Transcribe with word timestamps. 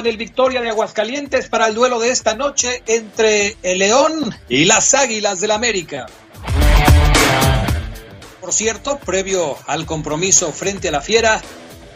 En 0.00 0.06
el 0.06 0.16
Victoria 0.16 0.60
de 0.60 0.70
Aguascalientes 0.70 1.48
para 1.48 1.66
el 1.66 1.74
duelo 1.74 2.00
de 2.00 2.10
esta 2.10 2.34
noche 2.34 2.82
entre 2.86 3.56
el 3.62 3.78
León 3.78 4.34
y 4.48 4.64
las 4.64 4.94
Águilas 4.94 5.40
del 5.40 5.52
América. 5.52 6.06
Por 8.40 8.52
cierto, 8.52 8.98
previo 8.98 9.56
al 9.66 9.86
compromiso 9.86 10.52
frente 10.52 10.88
a 10.88 10.92
la 10.92 11.00
Fiera, 11.00 11.40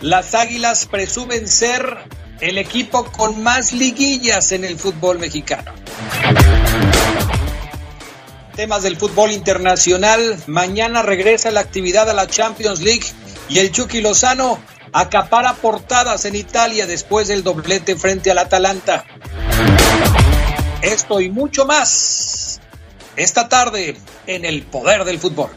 las 0.01 0.35
Águilas 0.35 0.87
presumen 0.87 1.49
ser 1.49 1.97
el 2.41 2.59
equipo 2.59 3.07
con 3.07 3.43
más 3.43 3.73
liguillas 3.73 4.52
en 4.52 4.65
el 4.65 4.79
fútbol 4.79 5.19
mexicano. 5.19 5.73
Temas 8.55 8.83
del 8.83 8.97
fútbol 8.97 9.33
internacional. 9.33 10.37
Mañana 10.47 11.02
regresa 11.02 11.51
la 11.51 11.61
actividad 11.61 12.09
a 12.11 12.15
la 12.15 12.27
Champions 12.27 12.80
League 12.80 13.07
y 13.49 13.59
el 13.59 13.73
Chucky 13.73 14.01
Lozano 14.01 14.61
acapara 14.95 15.55
portadas 15.55 16.25
en 16.25 16.37
Italia 16.37 16.87
después 16.87 17.27
del 17.27 17.43
doblete 17.43 17.97
frente 17.97 18.30
al 18.30 18.39
Atalanta. 18.39 19.05
Esto 20.82 21.21
y 21.21 21.30
mucho 21.30 21.66
más 21.66 22.60
esta 23.16 23.49
tarde 23.49 23.96
en 24.29 24.45
el 24.45 24.63
poder 24.63 25.05
del 25.05 25.18
fútbol. 25.18 25.51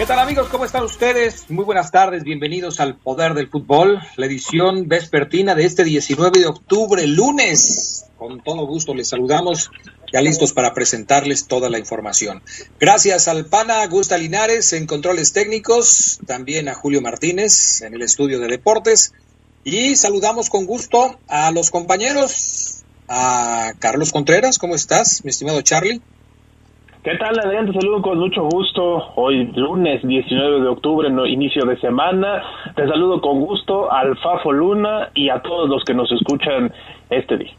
¿Qué 0.00 0.06
tal 0.06 0.18
amigos? 0.18 0.48
¿Cómo 0.48 0.64
están 0.64 0.82
ustedes? 0.82 1.50
Muy 1.50 1.62
buenas 1.62 1.90
tardes, 1.90 2.24
bienvenidos 2.24 2.80
al 2.80 2.96
Poder 2.96 3.34
del 3.34 3.50
Fútbol, 3.50 4.00
la 4.16 4.24
edición 4.24 4.88
vespertina 4.88 5.54
de 5.54 5.66
este 5.66 5.84
19 5.84 6.40
de 6.40 6.46
octubre, 6.46 7.06
lunes. 7.06 8.06
Con 8.16 8.42
todo 8.42 8.66
gusto 8.66 8.94
les 8.94 9.08
saludamos, 9.08 9.70
ya 10.10 10.22
listos 10.22 10.54
para 10.54 10.72
presentarles 10.72 11.48
toda 11.48 11.68
la 11.68 11.78
información. 11.78 12.42
Gracias 12.80 13.28
al 13.28 13.44
PANA 13.44 13.86
Gusta 13.88 14.16
Linares 14.16 14.72
en 14.72 14.86
controles 14.86 15.34
técnicos, 15.34 16.18
también 16.26 16.70
a 16.70 16.74
Julio 16.74 17.02
Martínez 17.02 17.82
en 17.82 17.92
el 17.92 18.00
estudio 18.00 18.40
de 18.40 18.48
deportes 18.48 19.12
y 19.64 19.96
saludamos 19.96 20.48
con 20.48 20.64
gusto 20.64 21.20
a 21.28 21.50
los 21.50 21.70
compañeros, 21.70 22.84
a 23.06 23.74
Carlos 23.78 24.12
Contreras, 24.12 24.56
¿cómo 24.56 24.76
estás, 24.76 25.22
mi 25.26 25.30
estimado 25.30 25.60
Charlie? 25.60 26.00
¿Qué 27.02 27.16
tal, 27.16 27.34
Adrián? 27.42 27.64
Te 27.64 27.72
saludo 27.72 28.02
con 28.02 28.18
mucho 28.18 28.42
gusto. 28.42 29.14
Hoy 29.16 29.46
lunes 29.54 30.06
19 30.06 30.60
de 30.60 30.68
octubre, 30.68 31.08
no, 31.08 31.24
inicio 31.24 31.64
de 31.64 31.80
semana. 31.80 32.42
Te 32.76 32.86
saludo 32.86 33.22
con 33.22 33.40
gusto 33.40 33.90
al 33.90 34.18
Fafo 34.18 34.52
Luna 34.52 35.08
y 35.14 35.30
a 35.30 35.40
todos 35.40 35.70
los 35.70 35.82
que 35.82 35.94
nos 35.94 36.12
escuchan 36.12 36.70
este 37.08 37.38
día. 37.38 37.54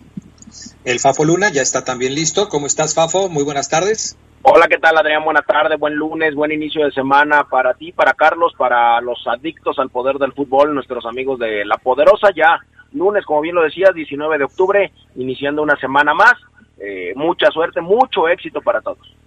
El 0.85 0.99
Fafo 0.99 1.25
Luna 1.25 1.51
ya 1.51 1.63
está 1.63 1.83
también 1.83 2.13
listo. 2.13 2.49
¿Cómo 2.49 2.67
estás, 2.67 2.93
Fafo? 2.93 3.29
Muy 3.29 3.43
buenas 3.43 3.67
tardes. 3.67 4.15
Hola, 4.43 4.67
¿qué 4.67 4.77
tal, 4.77 4.95
Adrián? 4.95 5.23
Buenas 5.25 5.47
tardes, 5.47 5.79
buen 5.79 5.95
lunes, 5.95 6.35
buen 6.35 6.51
inicio 6.51 6.85
de 6.85 6.91
semana 6.91 7.47
para 7.49 7.73
ti, 7.73 7.91
para 7.91 8.13
Carlos, 8.13 8.53
para 8.55 9.01
los 9.01 9.25
adictos 9.25 9.79
al 9.79 9.89
poder 9.89 10.17
del 10.17 10.33
fútbol, 10.33 10.75
nuestros 10.75 11.03
amigos 11.07 11.39
de 11.39 11.65
La 11.65 11.77
Poderosa. 11.77 12.29
Ya 12.35 12.59
lunes, 12.93 13.25
como 13.25 13.41
bien 13.41 13.55
lo 13.55 13.63
decías, 13.63 13.95
19 13.95 14.37
de 14.37 14.43
octubre, 14.43 14.91
iniciando 15.15 15.63
una 15.63 15.77
semana 15.77 16.13
más. 16.13 16.35
Eh, 16.77 17.13
mucha 17.15 17.49
suerte, 17.49 17.81
mucho 17.81 18.27
éxito 18.27 18.61
para 18.61 18.81
todos. 18.81 19.20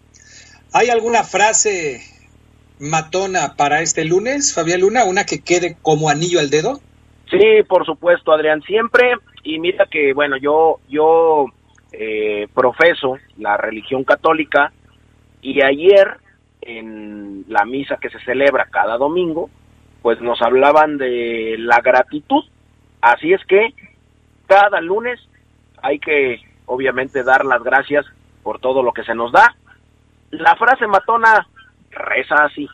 ¿Hay 0.77 0.91
alguna 0.91 1.23
frase 1.23 2.01
matona 2.81 3.55
para 3.57 3.81
este 3.81 4.05
lunes, 4.05 4.53
Fabián 4.53 4.81
Luna? 4.81 5.05
¿Una 5.05 5.23
que 5.23 5.39
quede 5.41 5.77
como 5.81 6.11
anillo 6.11 6.41
al 6.41 6.51
dedo? 6.51 6.81
Sí, 7.31 7.63
por 7.69 7.87
supuesto, 7.87 8.33
Adrián, 8.33 8.61
siempre. 8.63 9.13
Y 9.45 9.61
mira 9.61 9.87
que, 9.89 10.13
bueno, 10.13 10.37
yo, 10.37 10.81
yo 10.89 11.47
eh, 11.93 12.49
profeso 12.53 13.19
la 13.39 13.57
religión 13.57 14.03
católica 14.03 14.73
y 15.43 15.65
ayer 15.65 16.17
en 16.61 17.45
la 17.47 17.65
misa 17.65 17.99
que 17.99 18.11
se 18.11 18.19
celebra 18.25 18.67
cada 18.69 18.97
domingo, 18.97 19.51
pues 20.03 20.21
nos 20.21 20.43
hablaban 20.43 20.99
de 20.99 21.55
la 21.57 21.79
gratitud. 21.83 22.43
Así 23.01 23.33
es 23.33 23.45
que 23.47 23.75
cada 24.49 24.81
lunes 24.81 25.21
hay 25.81 26.01
que, 26.01 26.41
obviamente, 26.67 27.23
dar 27.23 27.45
las 27.45 27.63
gracias 27.63 28.05
por 28.43 28.59
todo 28.59 28.83
lo 28.83 28.93
que 28.93 29.05
se 29.05 29.15
nos 29.15 29.31
da 29.31 29.55
la 30.39 30.57
frase 30.57 30.87
matona 30.87 31.47
reza 31.91 32.35
así. 32.45 32.69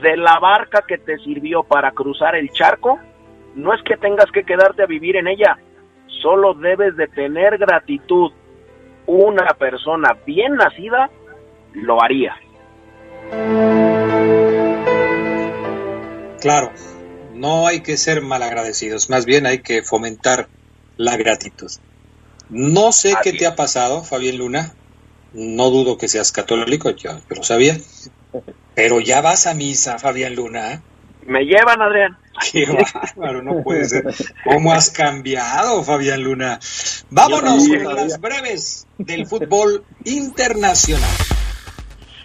De 0.00 0.16
la 0.16 0.38
barca 0.38 0.84
que 0.86 0.98
te 0.98 1.18
sirvió 1.18 1.62
para 1.62 1.92
cruzar 1.92 2.36
el 2.36 2.50
charco, 2.50 3.00
no 3.54 3.72
es 3.74 3.82
que 3.82 3.96
tengas 3.96 4.30
que 4.32 4.44
quedarte 4.44 4.82
a 4.82 4.86
vivir 4.86 5.16
en 5.16 5.28
ella, 5.28 5.58
solo 6.22 6.54
debes 6.54 6.96
de 6.96 7.08
tener 7.08 7.58
gratitud. 7.58 8.32
Una 9.06 9.54
persona 9.54 10.16
bien 10.26 10.54
nacida 10.54 11.10
lo 11.74 12.02
haría. 12.02 12.36
Claro, 16.40 16.70
no 17.32 17.66
hay 17.66 17.82
que 17.82 17.96
ser 17.96 18.22
malagradecidos, 18.22 19.10
más 19.10 19.24
bien 19.24 19.46
hay 19.46 19.60
que 19.60 19.82
fomentar 19.82 20.48
la 20.96 21.16
gratitud. 21.16 21.70
No 22.50 22.92
sé 22.92 23.14
qué 23.22 23.32
te 23.32 23.46
ha 23.46 23.56
pasado, 23.56 24.04
Fabián 24.04 24.38
Luna. 24.38 24.74
No 25.32 25.70
dudo 25.70 25.98
que 25.98 26.08
seas 26.08 26.30
católico, 26.30 26.90
yo, 26.90 27.12
yo 27.12 27.36
lo 27.36 27.42
sabía. 27.42 27.76
Pero 28.74 29.00
ya 29.00 29.20
vas 29.20 29.46
a 29.46 29.54
misa, 29.54 29.98
Fabián 29.98 30.34
Luna. 30.34 30.74
¿eh? 30.74 30.80
¿Me 31.26 31.44
llevan, 31.44 31.80
Adrián? 31.80 32.16
Qué 32.52 32.66
bárbaro, 32.66 33.42
no 33.42 33.62
puede 33.62 33.84
ser. 33.84 34.04
¿Cómo 34.44 34.72
has 34.72 34.90
cambiado, 34.90 35.82
Fabián 35.82 36.22
Luna? 36.22 36.58
Vámonos 37.10 37.68
con 37.68 37.94
las 37.94 38.20
breves 38.20 38.86
del 38.98 39.26
fútbol 39.26 39.84
internacional. 40.04 41.10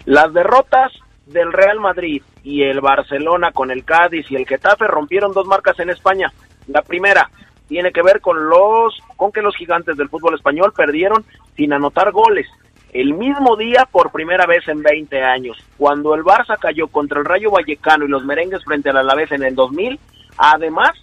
Las 0.06 0.34
derrotas 0.34 0.92
del 1.28 1.54
Real 1.54 1.80
Madrid 1.80 2.24
y 2.44 2.64
el 2.64 2.82
Barcelona 2.82 3.52
con 3.52 3.70
el 3.72 3.86
Cádiz 3.86 4.26
y 4.32 4.36
el 4.36 4.48
Getafe 4.48 4.88
rompieron 4.88 5.32
dos 5.32 5.46
marcas 5.46 5.80
en 5.80 5.92
España. 5.92 6.34
La 6.68 6.82
primera 6.82 7.30
tiene 7.70 7.94
que 7.94 8.02
ver 8.02 8.20
con 8.20 8.50
los 8.50 9.00
con 9.16 9.32
que 9.32 9.42
los 9.42 9.56
gigantes 9.56 9.96
del 9.96 10.10
fútbol 10.10 10.36
español 10.36 10.74
perdieron 10.76 11.24
sin 11.56 11.72
anotar 11.72 12.12
goles. 12.12 12.48
El 12.92 13.14
mismo 13.14 13.56
día 13.56 13.88
por 13.90 14.12
primera 14.12 14.48
vez 14.48 14.68
en 14.68 14.82
20 14.82 15.22
años, 15.22 15.58
cuando 15.78 16.16
el 16.16 16.24
Barça 16.24 16.58
cayó 16.60 16.88
contra 16.88 17.20
el 17.20 17.26
Rayo 17.26 17.52
Vallecano 17.52 18.06
y 18.06 18.10
los 18.10 18.26
merengues 18.26 18.66
frente 18.66 18.90
al 18.90 18.98
Alavés 18.98 19.32
en 19.32 19.44
el 19.44 19.54
2000, 19.54 20.00
además, 20.38 20.94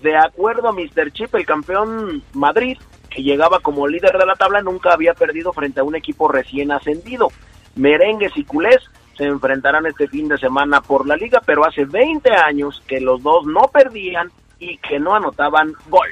de 0.00 0.16
acuerdo 0.16 0.68
a 0.68 0.72
Mr. 0.72 1.12
Chip, 1.12 1.34
el 1.34 1.44
campeón 1.44 2.22
Madrid, 2.32 2.78
que 3.10 3.22
llegaba 3.22 3.60
como 3.60 3.86
líder 3.86 4.16
de 4.16 4.24
la 4.24 4.34
tabla, 4.34 4.62
nunca 4.62 4.94
había 4.94 5.12
perdido 5.12 5.52
frente 5.52 5.80
a 5.80 5.84
un 5.84 5.94
equipo 5.94 6.26
recién 6.26 6.72
ascendido. 6.72 7.28
Merengues 7.74 8.34
y 8.36 8.44
culés 8.44 8.82
se 9.18 9.24
enfrentarán 9.24 9.84
este 9.84 10.08
fin 10.08 10.28
de 10.28 10.38
semana 10.38 10.80
por 10.80 11.06
la 11.06 11.16
liga, 11.16 11.42
pero 11.44 11.66
hace 11.66 11.84
20 11.84 12.30
años 12.30 12.82
que 12.86 13.00
los 13.00 13.22
dos 13.22 13.44
no 13.44 13.68
perdían 13.70 14.30
y 14.58 14.78
que 14.78 14.98
no 14.98 15.14
anotaban 15.14 15.72
gol. 15.88 16.08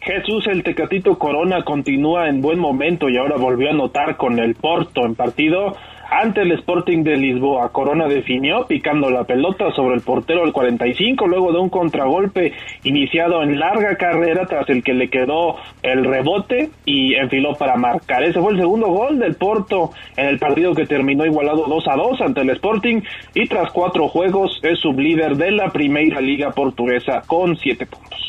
Jesús 0.00 0.46
el 0.48 0.64
Tecatito 0.64 1.16
Corona 1.16 1.64
continúa 1.64 2.28
en 2.28 2.40
buen 2.40 2.58
momento 2.58 3.08
y 3.08 3.16
ahora 3.16 3.36
volvió 3.36 3.68
a 3.68 3.72
anotar 3.72 4.16
con 4.16 4.38
el 4.40 4.56
Porto 4.56 5.04
en 5.04 5.14
partido 5.14 5.76
ante 6.20 6.42
el 6.42 6.52
Sporting 6.52 7.02
de 7.02 7.16
Lisboa. 7.16 7.72
Corona 7.72 8.06
definió 8.06 8.66
picando 8.66 9.10
la 9.10 9.24
pelota 9.24 9.70
sobre 9.72 9.96
el 9.96 10.02
portero 10.02 10.42
del 10.42 10.52
45 10.52 11.26
luego 11.26 11.52
de 11.52 11.58
un 11.58 11.70
contragolpe 11.70 12.52
iniciado 12.84 13.42
en 13.42 13.58
larga 13.58 13.96
carrera 13.96 14.44
tras 14.46 14.68
el 14.68 14.82
que 14.82 14.92
le 14.92 15.08
quedó 15.08 15.56
el 15.82 16.04
rebote 16.04 16.70
y 16.84 17.14
enfiló 17.14 17.54
para 17.54 17.76
marcar. 17.76 18.22
Ese 18.24 18.40
fue 18.40 18.52
el 18.52 18.58
segundo 18.58 18.88
gol 18.88 19.18
del 19.18 19.36
Porto 19.36 19.90
en 20.16 20.26
el 20.26 20.38
partido 20.38 20.74
que 20.74 20.86
terminó 20.86 21.24
igualado 21.24 21.64
2 21.66 21.88
a 21.88 21.96
2 21.96 22.20
ante 22.20 22.42
el 22.42 22.50
Sporting 22.50 23.00
y 23.34 23.46
tras 23.46 23.72
cuatro 23.72 24.08
juegos 24.08 24.60
es 24.62 24.78
sublíder 24.80 25.36
de 25.36 25.50
la 25.52 25.70
Primera 25.70 26.20
Liga 26.20 26.50
Portuguesa 26.50 27.22
con 27.26 27.56
siete 27.56 27.86
puntos. 27.86 28.21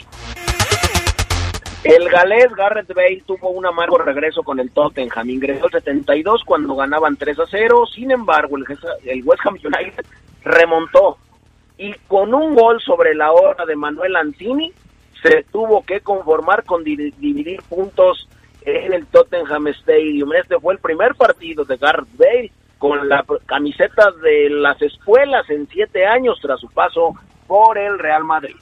El 1.83 2.07
galés 2.07 2.47
Garrett 2.56 2.94
Bale 2.94 3.24
tuvo 3.25 3.50
un 3.50 3.65
amargo 3.65 3.97
regreso 3.97 4.41
con 4.41 4.57
el 4.59 4.71
Tottenham. 4.71 5.30
Ingresó 5.30 5.65
el 5.65 5.71
72 5.74 6.44
cuando 6.45 6.75
ganaban 6.75 7.18
3 7.18 7.39
a 7.39 7.45
0. 7.45 7.85
Sin 7.94 8.12
embargo, 8.12 8.56
el, 8.56 9.24
West 9.25 9.45
Ham 9.45 9.56
United 9.56 10.06
remontó 10.44 11.18
y 11.77 11.94
con 12.07 12.33
un 12.33 12.56
gol 12.56 12.80
sobre 12.81 13.13
la 13.13 13.33
hora 13.33 13.65
de 13.65 13.75
Manuel 13.75 14.15
Antini 14.15 14.71
se 15.21 15.44
tuvo 15.51 15.83
que 15.83 16.00
conformar 16.00 16.63
con 16.63 16.85
dividir 16.85 17.62
puntos 17.63 18.30
en 18.62 18.94
el 18.94 19.06
Tottenham 19.07 19.68
Stadium. 19.68 20.31
Este 20.33 20.57
fue 20.59 20.75
el 20.75 20.80
primer 20.80 21.15
partido 21.15 21.65
de 21.65 21.75
Garrett 21.75 22.18
Bale 22.18 22.51
con 22.77 23.09
la 23.09 23.25
camiseta 23.45 24.09
de 24.24 24.50
las 24.50 24.81
escuelas 24.81 25.50
en 25.50 25.68
siete 25.68 26.06
años 26.06 26.39
tras 26.41 26.62
su 26.62 26.69
paso 26.69 27.13
por 27.45 27.77
el 27.77 28.00
Real 28.00 28.24
Madrid. 28.24 28.56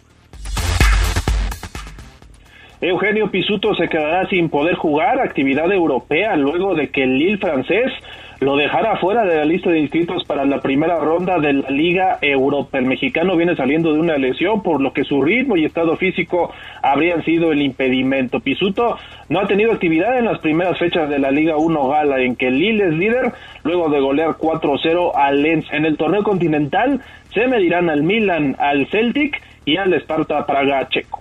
Eugenio 2.81 3.29
Pisuto 3.29 3.75
se 3.75 3.87
quedará 3.87 4.27
sin 4.27 4.49
poder 4.49 4.73
jugar 4.73 5.19
actividad 5.19 5.71
europea 5.71 6.35
luego 6.35 6.73
de 6.73 6.89
que 6.89 7.03
el 7.03 7.19
Lille 7.19 7.37
francés 7.37 7.91
lo 8.39 8.55
dejara 8.55 8.97
fuera 8.97 9.23
de 9.23 9.35
la 9.35 9.45
lista 9.45 9.69
de 9.69 9.81
inscritos 9.81 10.23
para 10.25 10.45
la 10.45 10.61
primera 10.61 10.97
ronda 10.97 11.37
de 11.37 11.53
la 11.53 11.69
Liga 11.69 12.17
Europa. 12.21 12.79
El 12.79 12.87
mexicano 12.87 13.37
viene 13.37 13.55
saliendo 13.55 13.93
de 13.93 13.99
una 13.99 14.17
lesión, 14.17 14.63
por 14.63 14.81
lo 14.81 14.93
que 14.93 15.03
su 15.03 15.21
ritmo 15.21 15.57
y 15.57 15.65
estado 15.65 15.95
físico 15.95 16.51
habrían 16.81 17.23
sido 17.23 17.51
el 17.51 17.61
impedimento. 17.61 18.39
Pisuto 18.39 18.97
no 19.29 19.41
ha 19.41 19.45
tenido 19.45 19.73
actividad 19.73 20.17
en 20.17 20.25
las 20.25 20.39
primeras 20.39 20.79
fechas 20.79 21.07
de 21.07 21.19
la 21.19 21.29
Liga 21.29 21.57
1 21.57 21.87
Gala, 21.87 22.19
en 22.19 22.35
que 22.35 22.49
Lille 22.49 22.87
es 22.87 22.93
líder 22.93 23.31
luego 23.63 23.89
de 23.89 23.99
golear 23.99 24.37
4-0 24.39 25.11
al 25.13 25.43
Lens. 25.43 25.71
En 25.71 25.85
el 25.85 25.97
torneo 25.97 26.23
continental 26.23 26.99
se 27.31 27.47
medirán 27.47 27.91
al 27.91 28.01
Milan, 28.01 28.55
al 28.57 28.87
Celtic 28.87 29.39
y 29.65 29.77
al 29.77 29.93
Sparta 29.93 30.47
Praga 30.47 30.89
checo. 30.89 31.20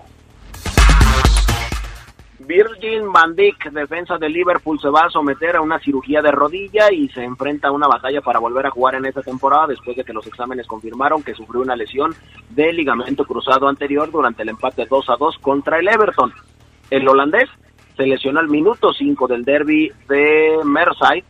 Virgin 2.46 3.12
van 3.12 3.34
Dijk, 3.34 3.70
defensa 3.70 4.16
de 4.16 4.28
Liverpool, 4.28 4.80
se 4.80 4.88
va 4.88 5.02
a 5.02 5.10
someter 5.10 5.56
a 5.56 5.60
una 5.60 5.78
cirugía 5.78 6.22
de 6.22 6.30
rodilla 6.30 6.90
y 6.90 7.08
se 7.10 7.22
enfrenta 7.22 7.68
a 7.68 7.72
una 7.72 7.86
batalla 7.86 8.22
para 8.22 8.38
volver 8.38 8.66
a 8.66 8.70
jugar 8.70 8.94
en 8.94 9.04
esta 9.04 9.22
temporada 9.22 9.68
después 9.68 9.96
de 9.96 10.04
que 10.04 10.12
los 10.12 10.26
exámenes 10.26 10.66
confirmaron 10.66 11.22
que 11.22 11.34
sufrió 11.34 11.60
una 11.60 11.76
lesión 11.76 12.14
de 12.48 12.72
ligamento 12.72 13.24
cruzado 13.24 13.68
anterior 13.68 14.10
durante 14.10 14.42
el 14.42 14.48
empate 14.48 14.86
2 14.86 15.10
a 15.10 15.16
2 15.16 15.38
contra 15.38 15.78
el 15.78 15.88
Everton. 15.88 16.32
El 16.90 17.06
holandés 17.06 17.48
se 17.96 18.06
lesionó 18.06 18.40
al 18.40 18.48
minuto 18.48 18.92
5 18.92 19.28
del 19.28 19.44
derby 19.44 19.92
de 20.08 20.60
Merseyside 20.64 21.24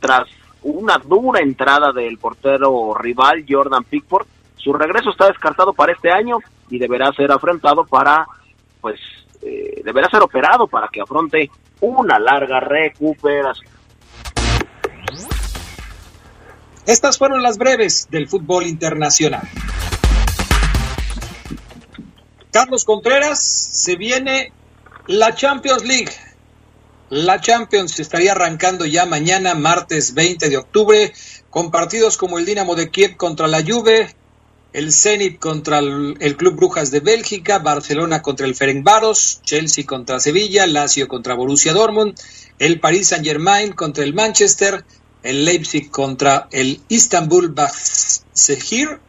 tras 0.00 0.26
una 0.62 0.96
dura 0.98 1.40
entrada 1.40 1.92
del 1.92 2.16
portero 2.16 2.94
rival 2.94 3.44
Jordan 3.46 3.84
Pickford. 3.84 4.26
Su 4.56 4.72
regreso 4.72 5.10
está 5.10 5.26
descartado 5.28 5.74
para 5.74 5.92
este 5.92 6.10
año 6.10 6.38
y 6.70 6.78
deberá 6.78 7.12
ser 7.12 7.30
afrontado 7.30 7.84
para 7.84 8.26
pues 8.80 8.98
eh, 9.42 9.82
deberá 9.84 10.08
ser 10.08 10.22
operado 10.22 10.66
para 10.66 10.88
que 10.88 11.00
afronte 11.00 11.50
una 11.80 12.18
larga 12.18 12.60
recuperación. 12.60 13.70
Estas 16.86 17.18
fueron 17.18 17.42
las 17.42 17.58
breves 17.58 18.06
del 18.10 18.28
fútbol 18.28 18.66
internacional. 18.66 19.42
Carlos 22.52 22.84
Contreras, 22.84 23.42
se 23.42 23.96
viene 23.96 24.52
la 25.06 25.34
Champions 25.34 25.84
League. 25.84 26.12
La 27.10 27.40
Champions 27.40 27.98
estaría 28.00 28.32
arrancando 28.32 28.86
ya 28.86 29.04
mañana, 29.04 29.54
martes 29.54 30.14
20 30.14 30.48
de 30.48 30.56
octubre, 30.56 31.12
con 31.50 31.70
partidos 31.70 32.16
como 32.16 32.38
el 32.38 32.46
Dinamo 32.46 32.74
de 32.74 32.90
Kiev 32.90 33.16
contra 33.16 33.46
la 33.46 33.62
Juve, 33.62 34.14
el 34.76 34.92
Zenit 34.92 35.38
contra 35.38 35.78
el, 35.78 36.36
Club 36.36 36.56
Brujas 36.56 36.90
de 36.90 37.00
Bélgica, 37.00 37.60
Barcelona 37.60 38.20
contra 38.20 38.44
el 38.44 38.54
Ferencváros, 38.54 39.40
Chelsea 39.42 39.86
contra 39.86 40.20
Sevilla, 40.20 40.66
Lazio 40.66 41.08
contra 41.08 41.32
Borussia 41.32 41.72
Dortmund, 41.72 42.14
el 42.58 42.78
Paris 42.78 43.08
Saint-Germain 43.08 43.72
contra 43.72 44.04
el 44.04 44.12
Manchester, 44.12 44.84
el 45.22 45.46
Leipzig 45.46 45.90
contra 45.90 46.48
el 46.52 46.82
Istanbul 46.88 47.54
Basaksehir 47.54 49.00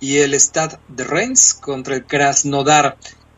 y 0.00 0.16
el 0.16 0.34
Stade 0.34 0.78
de 0.88 1.04
Reims 1.04 1.54
contra 1.54 1.94
el 1.94 2.06
Krasnodar. 2.06 2.96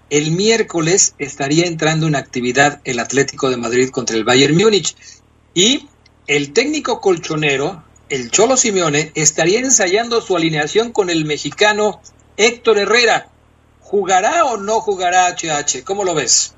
El 0.09 0.31
miércoles 0.31 1.15
estaría 1.19 1.67
entrando 1.67 2.07
en 2.07 2.17
actividad 2.17 2.81
el 2.85 3.01
Atlético 3.01 3.51
de 3.51 3.59
Madrid 3.59 3.91
contra 3.91 4.17
el 4.17 4.25
Bayern 4.25 4.57
Múnich 4.57 4.97
y 5.53 5.87
el 6.27 6.55
técnico 6.55 7.03
colchonero 7.03 7.85
el 8.09 8.31
Cholo 8.31 8.57
Simeone 8.57 9.11
estaría 9.15 9.59
ensayando 9.59 10.21
su 10.21 10.37
alineación 10.37 10.93
con 10.93 11.11
el 11.11 11.25
mexicano 11.25 12.01
Héctor 12.37 12.79
Herrera. 12.79 13.27
¿Jugará 13.81 14.45
o 14.45 14.57
no 14.57 14.81
jugará 14.81 15.29
HH? 15.29 15.85
¿Cómo 15.85 16.05
lo 16.05 16.15
ves? 16.15 16.57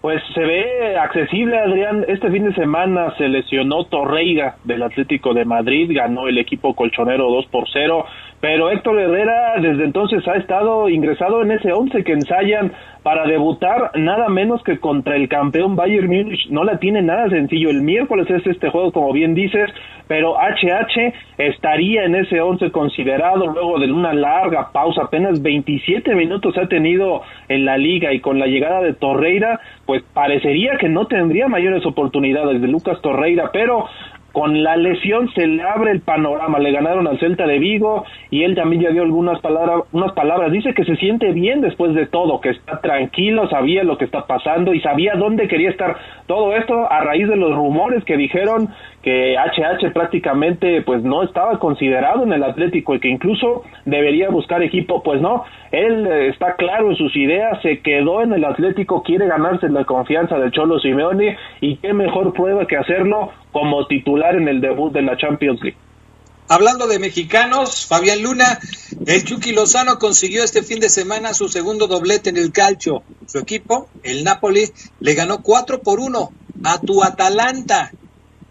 Pues 0.00 0.22
se 0.32 0.40
ve 0.40 0.96
accesible, 0.96 1.58
Adrián. 1.58 2.04
Este 2.08 2.30
fin 2.30 2.44
de 2.44 2.54
semana 2.54 3.14
se 3.18 3.28
lesionó 3.28 3.84
Torreira 3.84 4.56
del 4.64 4.82
Atlético 4.82 5.34
de 5.34 5.44
Madrid, 5.44 5.90
ganó 5.92 6.28
el 6.28 6.38
equipo 6.38 6.74
colchonero 6.74 7.30
2 7.30 7.46
por 7.46 7.68
0, 7.72 8.06
pero 8.40 8.70
Héctor 8.70 9.00
Herrera 9.00 9.54
desde 9.60 9.84
entonces 9.84 10.26
ha 10.28 10.36
estado 10.36 10.88
ingresado 10.88 11.42
en 11.42 11.52
ese 11.52 11.72
11 11.72 12.04
que 12.04 12.12
ensayan 12.12 12.72
para 13.02 13.26
debutar 13.26 13.92
nada 13.96 14.28
menos 14.28 14.62
que 14.62 14.78
contra 14.78 15.16
el 15.16 15.28
campeón 15.28 15.76
Bayern 15.76 16.08
Múnich. 16.08 16.48
No 16.50 16.62
la 16.62 16.78
tiene 16.78 17.02
nada 17.02 17.28
sencillo. 17.30 17.70
El 17.70 17.82
miércoles 17.82 18.28
es 18.30 18.46
este 18.46 18.70
juego, 18.70 18.92
como 18.92 19.12
bien 19.12 19.34
dices, 19.34 19.70
pero 20.06 20.36
HH 20.36 21.14
estaría 21.38 22.04
en 22.04 22.14
ese 22.16 22.40
11 22.40 22.70
considerado 22.70 23.46
luego 23.46 23.78
de 23.78 23.90
una 23.90 24.12
larga 24.12 24.70
pausa, 24.72 25.02
apenas 25.04 25.40
27 25.42 26.14
minutos 26.14 26.56
ha 26.58 26.68
tenido 26.68 27.22
en 27.48 27.64
la 27.64 27.76
liga 27.76 28.12
y 28.12 28.20
con 28.20 28.38
la 28.38 28.46
llegada 28.46 28.82
de 28.82 28.94
Torreira, 28.94 29.60
pues 29.86 30.02
parecería 30.12 30.76
que 30.78 30.88
no 30.88 31.06
tendría 31.06 31.48
mayores 31.48 31.84
oportunidades 31.86 32.60
de 32.60 32.68
Lucas 32.68 33.00
Torreira, 33.00 33.50
pero 33.52 33.86
con 34.32 34.62
la 34.62 34.76
lesión 34.76 35.30
se 35.34 35.46
le 35.46 35.62
abre 35.62 35.90
el 35.90 36.00
panorama, 36.00 36.58
le 36.58 36.70
ganaron 36.70 37.06
al 37.06 37.18
Celta 37.18 37.46
de 37.46 37.58
Vigo 37.58 38.04
y 38.30 38.42
él 38.42 38.54
también 38.54 38.82
ya 38.82 38.90
dio 38.90 39.02
algunas 39.02 39.40
palabras, 39.40 39.84
unas 39.92 40.12
palabras, 40.12 40.52
dice 40.52 40.74
que 40.74 40.84
se 40.84 40.96
siente 40.96 41.32
bien 41.32 41.60
después 41.60 41.94
de 41.94 42.06
todo, 42.06 42.40
que 42.40 42.50
está 42.50 42.80
tranquilo, 42.80 43.48
sabía 43.48 43.84
lo 43.84 43.96
que 43.96 44.04
está 44.04 44.26
pasando 44.26 44.74
y 44.74 44.80
sabía 44.80 45.14
dónde 45.14 45.48
quería 45.48 45.70
estar. 45.70 45.96
Todo 46.26 46.54
esto 46.54 46.90
a 46.90 47.00
raíz 47.00 47.26
de 47.28 47.36
los 47.36 47.54
rumores 47.54 48.04
que 48.04 48.16
dijeron 48.16 48.68
que 49.02 49.36
HH 49.36 49.92
prácticamente 49.92 50.82
pues 50.82 51.02
no 51.02 51.22
estaba 51.22 51.58
considerado 51.58 52.24
en 52.24 52.32
el 52.32 52.42
Atlético 52.42 52.94
y 52.94 53.00
que 53.00 53.08
incluso 53.08 53.62
debería 53.84 54.28
buscar 54.28 54.62
equipo, 54.62 55.02
pues 55.02 55.20
no, 55.20 55.44
él 55.70 56.06
eh, 56.06 56.28
está 56.28 56.56
claro 56.56 56.90
en 56.90 56.96
sus 56.96 57.14
ideas, 57.16 57.60
se 57.62 57.80
quedó 57.80 58.22
en 58.22 58.32
el 58.32 58.44
Atlético, 58.44 59.02
quiere 59.02 59.26
ganarse 59.26 59.68
la 59.68 59.84
confianza 59.84 60.38
del 60.38 60.50
Cholo 60.50 60.80
Simeone 60.80 61.36
y 61.60 61.76
qué 61.76 61.92
mejor 61.92 62.32
prueba 62.32 62.66
que 62.66 62.76
hacerlo 62.76 63.30
como 63.52 63.86
titular 63.86 64.34
en 64.34 64.48
el 64.48 64.60
debut 64.60 64.92
de 64.92 65.02
la 65.02 65.16
Champions 65.16 65.60
League. 65.62 65.78
Hablando 66.50 66.86
de 66.86 66.98
mexicanos, 66.98 67.84
Fabián 67.84 68.22
Luna, 68.22 68.58
el 69.06 69.22
Chucky 69.22 69.52
Lozano 69.52 69.98
consiguió 69.98 70.42
este 70.42 70.62
fin 70.62 70.80
de 70.80 70.88
semana 70.88 71.34
su 71.34 71.48
segundo 71.48 71.86
doblete 71.86 72.30
en 72.30 72.38
el 72.38 72.52
calcio. 72.52 73.02
Su 73.26 73.38
equipo, 73.38 73.90
el 74.02 74.24
Napoli, 74.24 74.64
le 75.00 75.14
ganó 75.14 75.42
4 75.42 75.82
por 75.82 76.00
1 76.00 76.32
a 76.64 76.80
tu 76.80 77.04
Atalanta. 77.04 77.92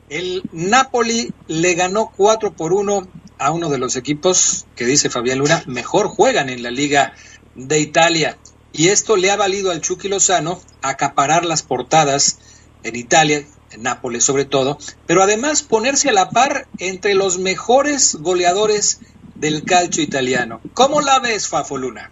El 0.10 0.44
Napoli 0.54 1.34
le 1.48 1.74
ganó 1.74 2.12
4 2.16 2.54
por 2.54 2.72
1 2.72 3.08
a 3.40 3.52
uno 3.52 3.70
de 3.70 3.78
los 3.78 3.96
equipos 3.98 4.66
que 4.76 4.86
dice 4.86 5.10
Fabián 5.10 5.40
Luna 5.40 5.64
mejor 5.68 6.08
juegan 6.08 6.50
en 6.50 6.64
la 6.64 6.72
Liga 6.72 7.14
de 7.56 7.80
Italia. 7.80 8.38
Y 8.72 8.88
esto 8.88 9.18
le 9.18 9.32
ha 9.32 9.36
valido 9.36 9.72
al 9.72 9.82
Chucky 9.82 10.08
Lozano 10.08 10.60
acaparar 10.82 11.46
las 11.46 11.64
portadas 11.64 12.40
en 12.84 12.96
Italia, 12.96 13.44
en 13.72 13.84
Nápoles 13.84 14.24
sobre 14.24 14.46
todo, 14.46 14.78
pero 15.08 15.24
además 15.24 15.64
ponerse 15.64 16.10
a 16.10 16.14
la 16.14 16.30
par 16.30 16.68
entre 16.80 17.14
los 17.14 17.38
mejores 17.38 18.16
goleadores 18.22 19.02
del 19.36 19.64
calcio 19.64 20.04
italiano. 20.04 20.62
¿Cómo 20.74 21.02
la 21.02 21.20
ves, 21.20 21.50
Fafo 21.50 21.78
Luna? 21.78 22.12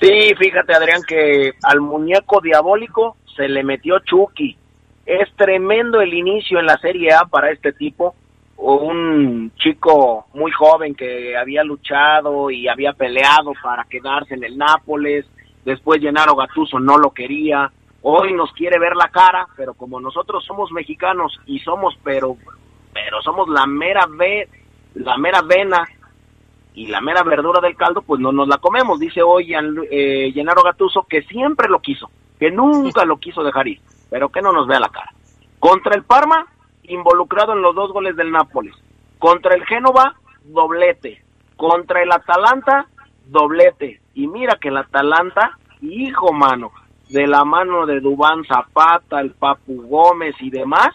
Sí, 0.00 0.32
fíjate 0.38 0.74
Adrián 0.74 1.02
que 1.06 1.52
al 1.62 1.80
muñeco 1.80 2.40
diabólico 2.40 3.16
se 3.36 3.48
le 3.48 3.62
metió 3.64 3.98
Chucky. 4.00 4.58
Es 5.06 5.32
tremendo 5.36 6.00
el 6.00 6.14
inicio 6.14 6.58
en 6.58 6.66
la 6.66 6.78
Serie 6.78 7.12
A 7.12 7.24
para 7.24 7.50
este 7.50 7.72
tipo. 7.72 8.14
Un 8.56 9.52
chico 9.56 10.26
muy 10.34 10.52
joven 10.52 10.94
que 10.94 11.36
había 11.36 11.64
luchado 11.64 12.50
y 12.50 12.68
había 12.68 12.92
peleado 12.92 13.52
para 13.62 13.84
quedarse 13.84 14.34
en 14.34 14.44
el 14.44 14.56
Nápoles. 14.56 15.26
Después 15.64 16.00
Gennaro 16.00 16.36
Gattuso 16.36 16.78
no 16.78 16.98
lo 16.98 17.10
quería 17.10 17.70
hoy 18.02 18.32
nos 18.32 18.52
quiere 18.52 18.78
ver 18.78 18.96
la 18.96 19.08
cara, 19.08 19.46
pero 19.56 19.74
como 19.74 20.00
nosotros 20.00 20.44
somos 20.44 20.72
mexicanos 20.72 21.40
y 21.46 21.60
somos, 21.60 21.96
pero, 22.02 22.36
pero 22.92 23.22
somos 23.22 23.48
la 23.48 23.64
mera 23.64 24.06
B 24.10 24.48
la 24.94 25.16
mera 25.16 25.40
vena 25.42 25.88
y 26.74 26.86
la 26.86 27.00
mera 27.00 27.22
verdura 27.22 27.60
del 27.60 27.76
caldo, 27.76 28.02
pues 28.02 28.20
no 28.20 28.32
nos 28.32 28.48
la 28.48 28.58
comemos. 28.58 28.98
Dice 28.98 29.22
hoy 29.22 29.54
eh, 29.90 30.30
Gennaro 30.32 30.62
Gatuso 30.62 31.06
que 31.08 31.22
siempre 31.22 31.68
lo 31.68 31.80
quiso, 31.80 32.10
que 32.38 32.50
nunca 32.50 33.04
lo 33.04 33.18
quiso 33.18 33.42
dejar 33.42 33.68
ir, 33.68 33.80
pero 34.12 34.28
que 34.28 34.42
no 34.42 34.52
nos 34.52 34.66
vea 34.66 34.78
la 34.78 34.90
cara. 34.90 35.10
Contra 35.58 35.94
el 35.94 36.04
Parma, 36.04 36.46
involucrado 36.82 37.54
en 37.54 37.62
los 37.62 37.74
dos 37.74 37.92
goles 37.94 38.14
del 38.14 38.30
Nápoles. 38.30 38.74
Contra 39.18 39.54
el 39.54 39.64
Génova, 39.64 40.16
doblete. 40.44 41.24
Contra 41.56 42.02
el 42.02 42.12
Atalanta, 42.12 42.88
doblete. 43.28 44.02
Y 44.12 44.26
mira 44.26 44.58
que 44.60 44.68
el 44.68 44.76
Atalanta, 44.76 45.56
hijo 45.80 46.30
mano, 46.30 46.72
de 47.08 47.26
la 47.26 47.42
mano 47.46 47.86
de 47.86 48.00
Dubán 48.00 48.44
Zapata, 48.44 49.18
el 49.18 49.30
Papu 49.30 49.80
Gómez 49.88 50.34
y 50.40 50.50
demás, 50.50 50.90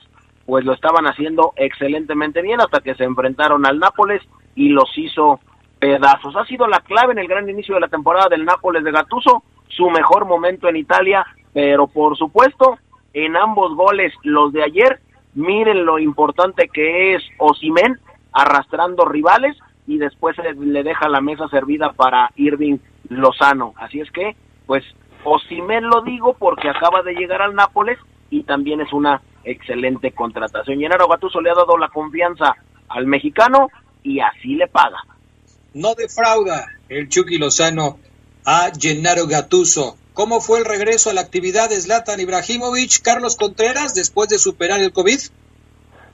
pues 0.46 0.64
lo 0.64 0.74
estaban 0.74 1.08
haciendo 1.08 1.54
excelentemente 1.56 2.44
bien 2.44 2.62
hasta 2.62 2.82
que 2.82 2.94
se 2.94 3.04
enfrentaron 3.04 3.66
al 3.66 3.80
Nápoles 3.80 4.22
y 4.54 4.70
los 4.70 4.96
hizo 4.96 5.40
pedazos. 5.80 6.36
Ha 6.36 6.46
sido 6.46 6.68
la 6.68 6.82
clave 6.82 7.14
en 7.14 7.20
el 7.20 7.28
gran 7.28 7.50
inicio 7.50 7.74
de 7.74 7.82
la 7.82 7.88
temporada 7.88 8.28
del 8.30 8.46
Nápoles 8.46 8.84
de 8.84 8.92
Gatuso, 8.92 9.42
su 9.70 9.90
mejor 9.90 10.26
momento 10.26 10.70
en 10.70 10.76
Italia, 10.76 11.26
pero 11.52 11.88
por 11.88 12.16
supuesto, 12.16 12.78
en 13.26 13.36
ambos 13.36 13.76
goles, 13.76 14.14
los 14.22 14.54
de 14.54 14.64
ayer, 14.64 15.00
miren 15.34 15.86
lo 15.86 15.98
importante 15.98 16.70
que 16.72 17.16
es 17.16 17.24
Osimen 17.40 18.00
arrastrando 18.32 19.06
rivales 19.06 19.58
y 19.88 19.98
después 19.98 20.36
le 20.38 20.84
deja 20.84 21.10
la 21.10 21.20
mesa 21.20 21.48
servida 21.48 21.94
para 21.94 22.30
Irving 22.36 22.78
Lozano. 23.10 23.74
Así 23.78 24.02
es 24.02 24.12
que, 24.12 24.36
pues, 24.68 24.84
Osimen 25.24 25.90
lo 25.90 26.04
digo 26.04 26.36
porque 26.38 26.70
acaba 26.70 27.02
de 27.02 27.14
llegar 27.14 27.42
al 27.42 27.56
Nápoles 27.56 27.98
y 28.30 28.44
también 28.44 28.82
es 28.82 28.94
una 28.94 29.22
excelente 29.44 30.12
contratación. 30.12 30.80
Gennaro 30.80 31.08
Gattuso 31.08 31.42
le 31.42 31.50
ha 31.50 31.56
dado 31.56 31.76
la 31.76 31.88
confianza 31.88 32.56
al 32.90 33.08
mexicano 33.08 33.70
y 34.04 34.20
así 34.20 34.54
le 34.54 34.68
paga. 34.68 35.00
No 35.74 35.96
defrauda 35.96 36.68
el 36.88 37.10
Chucky 37.10 37.40
Lozano 37.40 37.98
a 38.46 38.70
Gennaro 38.80 39.26
Gattuso. 39.26 39.98
¿Cómo 40.18 40.42
fue 40.42 40.58
el 40.58 40.66
regreso 40.66 41.12
a 41.12 41.14
la 41.14 41.22
actividad 41.22 41.70
de 41.70 41.76
Zlatan 41.76 42.20
Ibrahimovic, 42.20 43.04
Carlos 43.04 43.38
Contreras, 43.38 43.94
después 43.94 44.28
de 44.30 44.40
superar 44.40 44.80
el 44.82 44.92
COVID? 44.92 45.20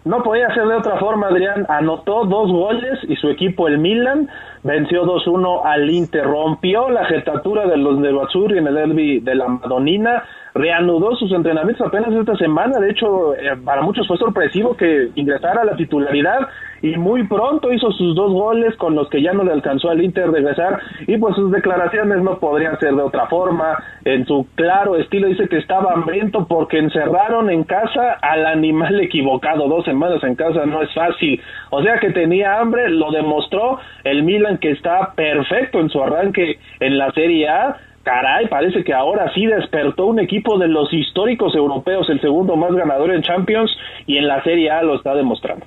No 0.03 0.21
podía 0.21 0.53
ser 0.53 0.67
de 0.67 0.75
otra 0.75 0.99
forma, 0.99 1.27
Adrián. 1.27 1.65
Anotó 1.69 2.25
dos 2.25 2.51
goles 2.51 2.99
y 3.07 3.15
su 3.15 3.29
equipo, 3.29 3.69
el 3.69 3.77
Milan, 3.77 4.29
venció 4.61 5.05
2-1 5.05 5.61
al 5.63 5.89
Inter. 5.89 6.25
Rompió 6.25 6.89
la 6.89 7.05
jetatura 7.05 7.65
de 7.65 7.77
los 7.77 8.01
de 8.01 8.09
en 8.57 8.67
el 8.67 8.75
derby 8.75 9.21
de 9.21 9.35
la 9.35 9.47
Madonina 9.47 10.25
reanudó 10.53 11.15
sus 11.15 11.31
entrenamientos 11.31 11.85
apenas 11.85 12.13
esta 12.13 12.35
semana. 12.35 12.79
De 12.79 12.91
hecho, 12.91 13.35
eh, 13.35 13.57
para 13.63 13.81
muchos 13.81 14.07
fue 14.07 14.17
sorpresivo 14.17 14.75
que 14.75 15.09
ingresara 15.15 15.61
a 15.61 15.65
la 15.65 15.75
titularidad 15.75 16.47
y 16.81 16.97
muy 16.97 17.25
pronto 17.27 17.71
hizo 17.71 17.91
sus 17.93 18.13
dos 18.13 18.33
goles 18.33 18.75
con 18.75 18.93
los 18.93 19.09
que 19.09 19.21
ya 19.21 19.31
no 19.31 19.43
le 19.43 19.53
alcanzó 19.53 19.89
al 19.89 20.03
Inter 20.03 20.29
regresar 20.29 20.79
y 21.07 21.17
pues 21.17 21.33
sus 21.35 21.49
declaraciones 21.49 22.21
no 22.21 22.39
podrían 22.39 22.77
ser 22.79 22.93
de 22.93 23.01
otra 23.01 23.27
forma. 23.27 23.77
En 24.03 24.25
su 24.25 24.47
claro 24.55 24.97
estilo 24.97 25.27
dice 25.27 25.47
que 25.47 25.57
estaba 25.57 25.93
hambriento 25.93 26.45
porque 26.45 26.77
encerraron 26.77 27.49
en 27.49 27.63
casa 27.63 28.17
al 28.21 28.45
animal 28.45 28.99
equivocado. 28.99 29.67
Dos 29.67 29.85
semanas 29.85 30.21
en 30.23 30.35
casa 30.35 30.65
no 30.65 30.81
es 30.81 30.93
fácil. 30.93 31.41
O 31.69 31.81
sea 31.81 31.99
que 31.99 32.11
tenía 32.11 32.59
hambre, 32.59 32.89
lo 32.89 33.11
demostró 33.11 33.79
el 34.03 34.23
Milan 34.23 34.57
que 34.57 34.71
está 34.71 35.13
perfecto 35.15 35.79
en 35.79 35.89
su 35.89 36.03
arranque 36.03 36.59
en 36.79 36.97
la 36.97 37.11
Serie 37.11 37.47
A 37.47 37.77
caray, 38.03 38.47
parece 38.47 38.83
que 38.83 38.93
ahora 38.93 39.31
sí 39.33 39.45
despertó 39.45 40.05
un 40.05 40.19
equipo 40.19 40.57
de 40.57 40.67
los 40.67 40.93
históricos 40.93 41.55
europeos, 41.55 42.09
el 42.09 42.21
segundo 42.21 42.55
más 42.55 42.73
ganador 42.73 43.11
en 43.11 43.23
Champions 43.23 43.71
y 44.05 44.17
en 44.17 44.27
la 44.27 44.43
Serie 44.43 44.69
A 44.69 44.83
lo 44.83 44.95
está 44.95 45.15
demostrando. 45.15 45.65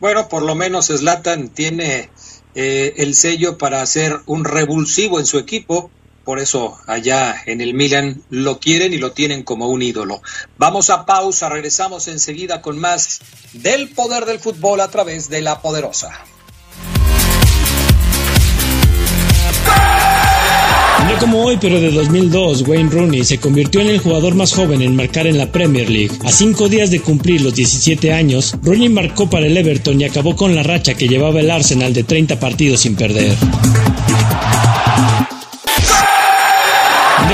Bueno, 0.00 0.28
por 0.28 0.42
lo 0.42 0.54
menos 0.54 0.86
Zlatan 0.86 1.48
tiene 1.54 2.10
eh, 2.54 2.94
el 2.98 3.14
sello 3.14 3.58
para 3.58 3.84
ser 3.86 4.12
un 4.26 4.44
revulsivo 4.44 5.18
en 5.18 5.26
su 5.26 5.38
equipo, 5.38 5.90
por 6.24 6.38
eso 6.38 6.76
allá 6.86 7.34
en 7.46 7.60
el 7.60 7.72
Milan 7.72 8.22
lo 8.30 8.58
quieren 8.58 8.92
y 8.92 8.98
lo 8.98 9.12
tienen 9.12 9.42
como 9.42 9.68
un 9.68 9.80
ídolo. 9.82 10.20
Vamos 10.58 10.90
a 10.90 11.06
pausa, 11.06 11.48
regresamos 11.48 12.08
enseguida 12.08 12.62
con 12.62 12.78
más 12.78 13.20
del 13.52 13.90
poder 13.90 14.24
del 14.24 14.38
fútbol 14.38 14.80
a 14.80 14.90
través 14.90 15.30
de 15.30 15.40
la 15.40 15.60
poderosa. 15.60 16.12
No 21.06 21.18
como 21.20 21.44
hoy, 21.44 21.56
pero 21.60 21.80
de 21.80 21.92
2002, 21.92 22.62
Wayne 22.66 22.90
Rooney 22.90 23.24
se 23.24 23.38
convirtió 23.38 23.80
en 23.80 23.88
el 23.88 24.00
jugador 24.00 24.34
más 24.34 24.52
joven 24.52 24.82
en 24.82 24.96
marcar 24.96 25.28
en 25.28 25.38
la 25.38 25.52
Premier 25.52 25.88
League. 25.88 26.10
A 26.24 26.32
cinco 26.32 26.68
días 26.68 26.90
de 26.90 27.00
cumplir 27.00 27.42
los 27.42 27.54
17 27.54 28.12
años, 28.12 28.56
Rooney 28.62 28.88
marcó 28.88 29.30
para 29.30 29.46
el 29.46 29.56
Everton 29.56 30.00
y 30.00 30.04
acabó 30.04 30.34
con 30.34 30.54
la 30.56 30.64
racha 30.64 30.94
que 30.94 31.06
llevaba 31.06 31.38
el 31.38 31.50
Arsenal 31.50 31.94
de 31.94 32.02
30 32.02 32.40
partidos 32.40 32.80
sin 32.80 32.96
perder. 32.96 33.36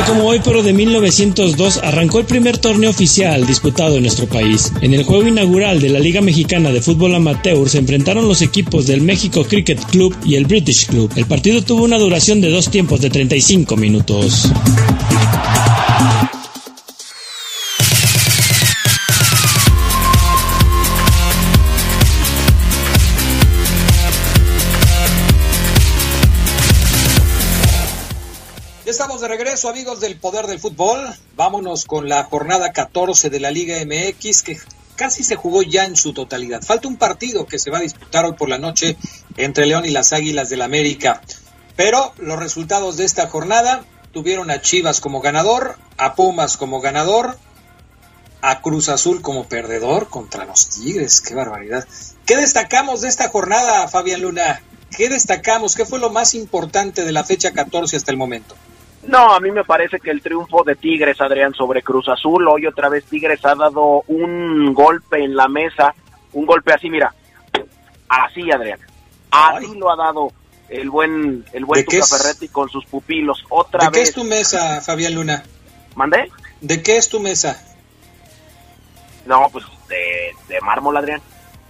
Como 0.06 0.24
hoy, 0.24 0.40
pero 0.44 0.62
de 0.62 0.72
1902, 0.72 1.78
arrancó 1.82 2.18
el 2.18 2.24
primer 2.24 2.58
torneo 2.58 2.90
oficial 2.90 3.46
disputado 3.46 3.96
en 3.96 4.02
nuestro 4.02 4.26
país. 4.26 4.72
En 4.80 4.94
el 4.94 5.04
juego 5.04 5.28
inaugural 5.28 5.80
de 5.80 5.88
la 5.88 5.98
Liga 5.98 6.20
Mexicana 6.20 6.70
de 6.70 6.80
Fútbol 6.80 7.14
Amateur 7.14 7.68
se 7.68 7.78
enfrentaron 7.78 8.28
los 8.28 8.42
equipos 8.42 8.86
del 8.86 9.02
México 9.02 9.44
Cricket 9.44 9.84
Club 9.86 10.16
y 10.24 10.36
el 10.36 10.46
British 10.46 10.86
Club. 10.86 11.10
El 11.16 11.26
partido 11.26 11.62
tuvo 11.62 11.84
una 11.84 11.98
duración 11.98 12.40
de 12.40 12.50
dos 12.50 12.70
tiempos 12.70 13.00
de 13.00 13.10
35 13.10 13.76
minutos. 13.76 14.50
De 29.22 29.28
regreso, 29.28 29.68
amigos 29.68 30.00
del 30.00 30.18
Poder 30.18 30.48
del 30.48 30.58
Fútbol. 30.58 30.98
Vámonos 31.36 31.84
con 31.84 32.08
la 32.08 32.24
jornada 32.24 32.72
14 32.72 33.30
de 33.30 33.38
la 33.38 33.52
Liga 33.52 33.76
MX, 33.86 34.42
que 34.42 34.58
casi 34.96 35.22
se 35.22 35.36
jugó 35.36 35.62
ya 35.62 35.84
en 35.84 35.94
su 35.94 36.12
totalidad. 36.12 36.60
Falta 36.60 36.88
un 36.88 36.96
partido 36.96 37.46
que 37.46 37.60
se 37.60 37.70
va 37.70 37.78
a 37.78 37.82
disputar 37.82 38.24
hoy 38.24 38.32
por 38.32 38.48
la 38.48 38.58
noche 38.58 38.96
entre 39.36 39.66
León 39.66 39.84
y 39.84 39.90
las 39.90 40.12
Águilas 40.12 40.50
del 40.50 40.60
América. 40.60 41.22
Pero 41.76 42.12
los 42.18 42.36
resultados 42.36 42.96
de 42.96 43.04
esta 43.04 43.28
jornada 43.28 43.84
tuvieron 44.12 44.50
a 44.50 44.60
Chivas 44.60 45.00
como 45.00 45.20
ganador, 45.20 45.76
a 45.98 46.16
Pumas 46.16 46.56
como 46.56 46.80
ganador, 46.80 47.38
a 48.40 48.60
Cruz 48.60 48.88
Azul 48.88 49.22
como 49.22 49.44
perdedor 49.44 50.08
contra 50.08 50.46
los 50.46 50.68
Tigres. 50.68 51.20
¡Qué 51.20 51.36
barbaridad! 51.36 51.86
¿Qué 52.26 52.36
destacamos 52.36 53.02
de 53.02 53.08
esta 53.08 53.28
jornada, 53.28 53.86
Fabián 53.86 54.22
Luna? 54.22 54.62
¿Qué 54.96 55.08
destacamos? 55.08 55.76
¿Qué 55.76 55.86
fue 55.86 56.00
lo 56.00 56.10
más 56.10 56.34
importante 56.34 57.04
de 57.04 57.12
la 57.12 57.22
fecha 57.22 57.52
14 57.52 57.96
hasta 57.96 58.10
el 58.10 58.16
momento? 58.16 58.56
No, 59.06 59.34
a 59.34 59.40
mí 59.40 59.50
me 59.50 59.64
parece 59.64 59.98
que 59.98 60.10
el 60.10 60.22
triunfo 60.22 60.62
de 60.62 60.76
Tigres, 60.76 61.20
Adrián, 61.20 61.52
sobre 61.54 61.82
Cruz 61.82 62.08
Azul, 62.08 62.46
hoy 62.46 62.66
otra 62.66 62.88
vez 62.88 63.04
Tigres 63.04 63.44
ha 63.44 63.54
dado 63.54 64.04
un 64.06 64.72
golpe 64.72 65.24
en 65.24 65.34
la 65.34 65.48
mesa, 65.48 65.92
un 66.32 66.46
golpe 66.46 66.72
así, 66.72 66.88
mira, 66.88 67.12
así, 68.08 68.50
Adrián, 68.52 68.78
así 69.30 69.74
lo 69.76 69.90
ha 69.90 69.96
dado 69.96 70.32
el 70.68 70.88
buen 70.88 71.44
el 71.52 71.64
buen 71.64 71.84
Tuca 71.84 72.06
Ferretti 72.06 72.48
con 72.48 72.68
sus 72.68 72.84
pupilos, 72.86 73.44
otra 73.48 73.80
vez. 73.80 73.90
¿De 73.90 73.98
qué 73.98 74.02
es 74.04 74.14
tu 74.14 74.24
mesa, 74.24 74.80
Fabián 74.80 75.14
Luna? 75.14 75.42
¿Mandé? 75.96 76.30
¿De 76.60 76.80
qué 76.82 76.96
es 76.96 77.08
tu 77.08 77.18
mesa? 77.18 77.60
No, 79.26 79.48
pues 79.52 79.64
de, 79.88 80.30
de 80.48 80.60
mármol, 80.60 80.96
Adrián. 80.96 81.20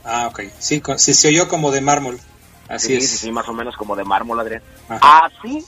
Ah, 0.04 0.28
ok, 0.30 0.42
sí, 0.58 0.82
sí, 0.96 1.14
se 1.14 1.28
oyó 1.28 1.48
como 1.48 1.70
de 1.70 1.80
mármol, 1.80 2.20
así 2.68 2.94
es. 2.94 3.08
Sí, 3.08 3.16
sí, 3.16 3.32
más 3.32 3.48
o 3.48 3.54
menos 3.54 3.74
como 3.74 3.96
de 3.96 4.04
mármol, 4.04 4.38
Adrián. 4.38 4.62
Así 4.88 5.64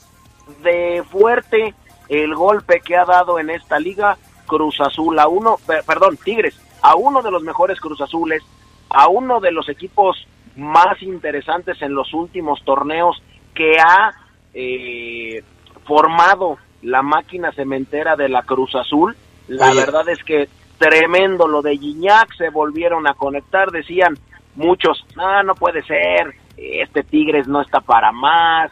de 0.62 1.02
fuerte 1.10 1.74
el 2.08 2.34
golpe 2.34 2.80
que 2.80 2.96
ha 2.96 3.04
dado 3.04 3.38
en 3.38 3.50
esta 3.50 3.78
liga 3.78 4.16
Cruz 4.46 4.80
Azul 4.80 5.18
a 5.18 5.28
uno, 5.28 5.56
perdón, 5.86 6.18
Tigres, 6.22 6.60
a 6.82 6.96
uno 6.96 7.22
de 7.22 7.30
los 7.30 7.42
mejores 7.42 7.80
Cruz 7.80 8.00
Azules, 8.00 8.42
a 8.90 9.08
uno 9.08 9.40
de 9.40 9.52
los 9.52 9.68
equipos 9.68 10.26
más 10.56 11.02
interesantes 11.02 11.80
en 11.82 11.94
los 11.94 12.12
últimos 12.14 12.62
torneos 12.64 13.20
que 13.54 13.78
ha 13.78 14.12
eh, 14.52 15.42
formado 15.86 16.58
la 16.82 17.02
máquina 17.02 17.52
cementera 17.52 18.16
de 18.16 18.28
la 18.28 18.42
Cruz 18.42 18.74
Azul. 18.74 19.16
La 19.48 19.72
verdad 19.72 20.08
es 20.08 20.22
que 20.22 20.48
tremendo 20.78 21.48
lo 21.48 21.62
de 21.62 21.76
Guiñac, 21.76 22.34
se 22.36 22.50
volvieron 22.50 23.06
a 23.06 23.14
conectar, 23.14 23.70
decían 23.70 24.18
muchos, 24.54 25.04
ah, 25.16 25.42
no 25.42 25.54
puede 25.54 25.82
ser, 25.84 26.34
este 26.56 27.02
Tigres 27.02 27.48
no 27.48 27.62
está 27.62 27.80
para 27.80 28.12
más, 28.12 28.70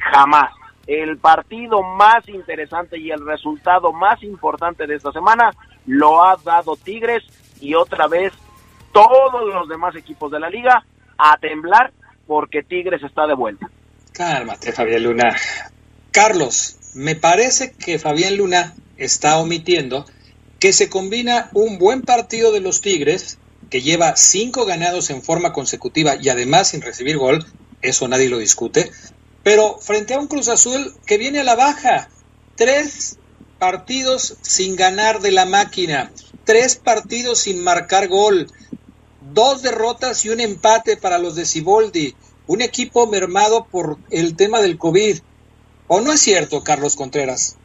jamás 0.00 0.52
el 0.86 1.18
partido 1.18 1.82
más 1.82 2.28
interesante 2.28 2.98
y 2.98 3.10
el 3.10 3.24
resultado 3.24 3.92
más 3.92 4.22
importante 4.22 4.86
de 4.86 4.96
esta 4.96 5.12
semana 5.12 5.50
lo 5.86 6.22
ha 6.22 6.36
dado 6.44 6.76
Tigres 6.76 7.22
y 7.60 7.74
otra 7.74 8.08
vez 8.08 8.32
todos 8.92 9.52
los 9.52 9.68
demás 9.68 9.94
equipos 9.96 10.30
de 10.30 10.40
la 10.40 10.50
liga 10.50 10.84
a 11.18 11.36
temblar 11.38 11.92
porque 12.26 12.62
Tigres 12.62 13.02
está 13.02 13.26
de 13.26 13.34
vuelta. 13.34 13.70
Cálmate, 14.12 14.72
Fabián 14.72 15.02
Luna. 15.04 15.36
Carlos, 16.10 16.76
me 16.94 17.14
parece 17.14 17.72
que 17.72 17.98
Fabián 17.98 18.36
Luna 18.36 18.74
está 18.96 19.38
omitiendo 19.38 20.04
que 20.58 20.72
se 20.72 20.90
combina 20.90 21.48
un 21.54 21.78
buen 21.78 22.02
partido 22.02 22.52
de 22.52 22.60
los 22.60 22.80
Tigres 22.80 23.38
que 23.70 23.80
lleva 23.80 24.16
cinco 24.16 24.66
ganados 24.66 25.10
en 25.10 25.22
forma 25.22 25.52
consecutiva 25.52 26.16
y 26.20 26.28
además 26.28 26.68
sin 26.68 26.82
recibir 26.82 27.16
gol, 27.16 27.44
eso 27.80 28.06
nadie 28.06 28.28
lo 28.28 28.38
discute, 28.38 28.90
pero 29.42 29.78
frente 29.78 30.14
a 30.14 30.20
un 30.20 30.28
Cruz 30.28 30.48
Azul 30.48 30.92
que 31.06 31.18
viene 31.18 31.40
a 31.40 31.44
la 31.44 31.56
baja, 31.56 32.08
tres 32.56 33.18
partidos 33.58 34.36
sin 34.42 34.76
ganar 34.76 35.20
de 35.20 35.32
la 35.32 35.44
máquina, 35.44 36.10
tres 36.44 36.76
partidos 36.76 37.38
sin 37.38 37.62
marcar 37.62 38.08
gol, 38.08 38.46
dos 39.32 39.62
derrotas 39.62 40.24
y 40.24 40.30
un 40.30 40.40
empate 40.40 40.96
para 40.96 41.18
los 41.18 41.34
de 41.36 41.44
Ciboldi, 41.44 42.14
un 42.46 42.60
equipo 42.60 43.06
mermado 43.06 43.66
por 43.70 43.98
el 44.10 44.36
tema 44.36 44.60
del 44.60 44.78
COVID. 44.78 45.18
¿O 45.88 46.00
no 46.00 46.12
es 46.12 46.20
cierto, 46.20 46.62
Carlos 46.64 46.96
Contreras? 46.96 47.58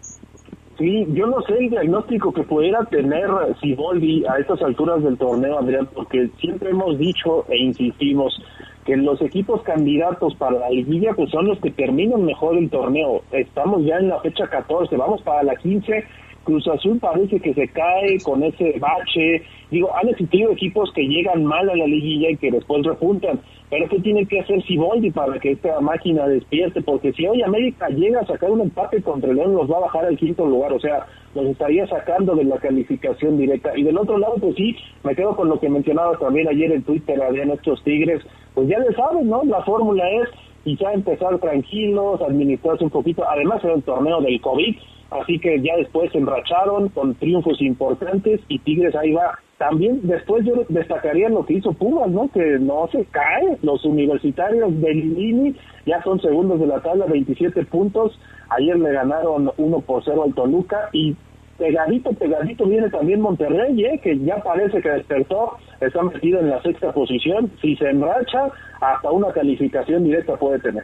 Sí, 0.78 1.08
yo 1.10 1.26
no 1.26 1.42
sé 1.42 1.54
el 1.58 1.72
diagnóstico 1.72 2.32
que 2.32 2.44
pudiera 2.44 2.86
tener 2.86 3.28
Siboldi 3.60 4.24
a 4.26 4.38
estas 4.40 4.62
alturas 4.62 5.04
del 5.04 5.18
torneo, 5.18 5.58
Adrián, 5.58 5.90
porque 5.94 6.30
siempre 6.40 6.70
hemos 6.70 7.00
dicho 7.00 7.46
e 7.50 7.58
insistimos 7.58 8.40
que 8.88 8.96
los 8.96 9.22
equipos 9.22 9.62
candidatos 9.64 10.34
para 10.36 10.60
la 10.60 10.70
liguilla 10.70 11.12
pues 11.14 11.30
son 11.30 11.46
los 11.46 11.60
que 11.60 11.72
terminan 11.72 12.24
mejor 12.24 12.58
el 12.58 12.70
torneo. 12.70 13.22
Estamos 13.34 13.84
ya 13.84 13.98
en 13.98 14.08
la 14.08 14.22
fecha 14.22 14.48
14, 14.48 14.96
vamos 14.96 15.22
para 15.24 15.44
la 15.44 15.58
15. 15.58 16.06
Cruz 16.48 16.66
Azul 16.70 16.98
parece 16.98 17.42
que 17.42 17.54
se 17.54 17.68
cae 17.68 18.22
con 18.24 18.42
ese 18.42 18.80
bache. 18.80 19.44
Digo, 19.70 19.94
han 19.94 20.08
existido 20.08 20.54
equipos 20.54 20.90
que 20.94 21.02
llegan 21.02 21.44
mal 21.44 21.70
a 21.70 21.76
la 21.76 21.86
liguilla 21.86 22.32
y 22.32 22.38
que 22.38 22.50
después 22.50 22.86
repuntan. 22.86 23.42
Pero 23.70 23.90
¿qué 23.90 24.00
tiene 24.00 24.26
que 24.26 24.40
hacer 24.40 24.64
Siboldi 24.64 25.12
para 25.12 25.38
que 25.40 25.52
esta 25.52 25.82
máquina 25.82 26.26
despierte? 26.26 26.82
Porque 26.82 27.12
si 27.12 27.28
hoy 27.28 27.42
América 27.42 27.90
llega 27.90 28.22
a 28.22 28.26
sacar 28.26 28.50
un 28.50 28.62
empate 28.62 29.02
contra 29.02 29.34
León, 29.34 29.56
los 29.56 29.70
va 29.70 29.76
a 29.76 29.82
bajar 29.82 30.06
al 30.06 30.18
quinto 30.18 30.46
lugar. 30.46 30.72
O 30.72 30.80
sea, 30.80 31.06
los 31.36 31.48
estaría 31.48 31.86
sacando 31.88 32.34
de 32.34 32.46
la 32.46 32.56
calificación 32.60 33.38
directa. 33.38 33.78
Y 33.78 33.84
del 33.84 33.98
otro 33.98 34.18
lado, 34.18 34.36
pues 34.40 34.56
sí, 34.56 34.74
me 35.04 35.16
quedo 35.16 35.36
con 35.36 35.50
lo 35.50 35.60
que 35.60 35.68
mencionaba 35.68 36.18
también 36.18 36.48
ayer 36.48 36.72
en 36.72 36.84
Twitter, 36.84 37.22
Adrián, 37.22 37.52
estos 37.52 37.84
Tigres. 37.84 38.24
Pues 38.54 38.70
ya 38.70 38.80
le 38.80 38.94
saben, 38.94 39.28
¿no? 39.28 39.44
La 39.44 39.62
fórmula 39.64 40.10
es 40.12 40.30
quizá 40.64 40.94
empezar 40.94 41.38
tranquilos, 41.40 42.22
administrarse 42.22 42.86
un 42.86 42.90
poquito. 42.90 43.26
Además, 43.28 43.62
era 43.66 43.74
el 43.74 43.84
torneo 43.84 44.22
del 44.22 44.40
COVID 44.40 44.78
así 45.12 45.40
que 45.40 45.62
ya 45.62 45.76
después 45.78 46.12
se 46.12 46.18
enracharon 46.18 46.90
con 46.90 47.16
triunfos 47.16 47.62
importantes 47.62 48.42
y 48.48 48.60
Tigres 48.60 48.96
ahí 48.96 49.14
va. 49.14 49.40
También 49.58 50.02
después 50.04 50.46
yo 50.46 50.66
destacaría 50.70 51.30
lo 51.30 51.46
que 51.46 51.56
hizo 51.56 51.74
Pumas, 51.74 52.10
¿no? 52.10 52.30
Que 52.32 52.60
no 52.60 52.88
se 52.92 53.06
cae, 53.06 53.58
los 53.64 53.84
universitarios 53.86 54.80
de 54.80 54.94
Lini 54.94 55.56
ya 55.86 56.02
son 56.04 56.22
segundos 56.22 56.60
de 56.60 56.68
la 56.68 56.80
tabla, 56.82 57.06
27 57.06 57.66
puntos, 57.66 58.20
ayer 58.50 58.78
le 58.78 58.92
ganaron 58.92 59.52
1 59.58 59.80
por 59.82 60.04
0 60.04 60.24
al 60.26 60.34
Toluca 60.36 60.90
y 60.94 61.16
pegadito, 61.58 62.12
pegadito 62.14 62.66
viene 62.66 62.90
también 62.90 63.22
Monterrey, 63.22 63.84
¿eh? 63.84 64.00
que 64.04 64.20
ya 64.20 64.38
parece 64.38 64.82
que 64.82 64.90
despertó, 64.90 65.58
está 65.82 66.04
metido 66.04 66.40
en 66.40 66.50
la 66.50 66.62
sexta 66.62 66.92
posición, 66.92 67.52
si 67.62 67.76
se 67.78 67.90
enracha, 67.90 68.50
hasta 68.80 69.12
una 69.12 69.32
calificación 69.32 70.04
directa 70.04 70.36
puede 70.36 70.60
tener. 70.60 70.84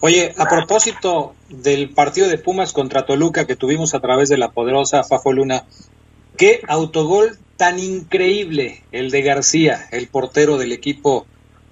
Oye, 0.00 0.34
a 0.36 0.46
propósito 0.46 1.34
del 1.48 1.90
partido 1.90 2.28
de 2.28 2.38
Pumas 2.38 2.72
contra 2.72 3.06
Toluca 3.06 3.46
que 3.46 3.56
tuvimos 3.56 3.94
a 3.94 4.00
través 4.00 4.28
de 4.28 4.36
la 4.36 4.50
poderosa 4.50 5.04
Fafo 5.04 5.32
Luna, 5.32 5.64
qué 6.36 6.60
autogol 6.68 7.38
tan 7.56 7.78
increíble 7.78 8.82
el 8.92 9.10
de 9.10 9.22
García, 9.22 9.86
el 9.92 10.08
portero 10.08 10.58
del 10.58 10.72
equipo 10.72 11.26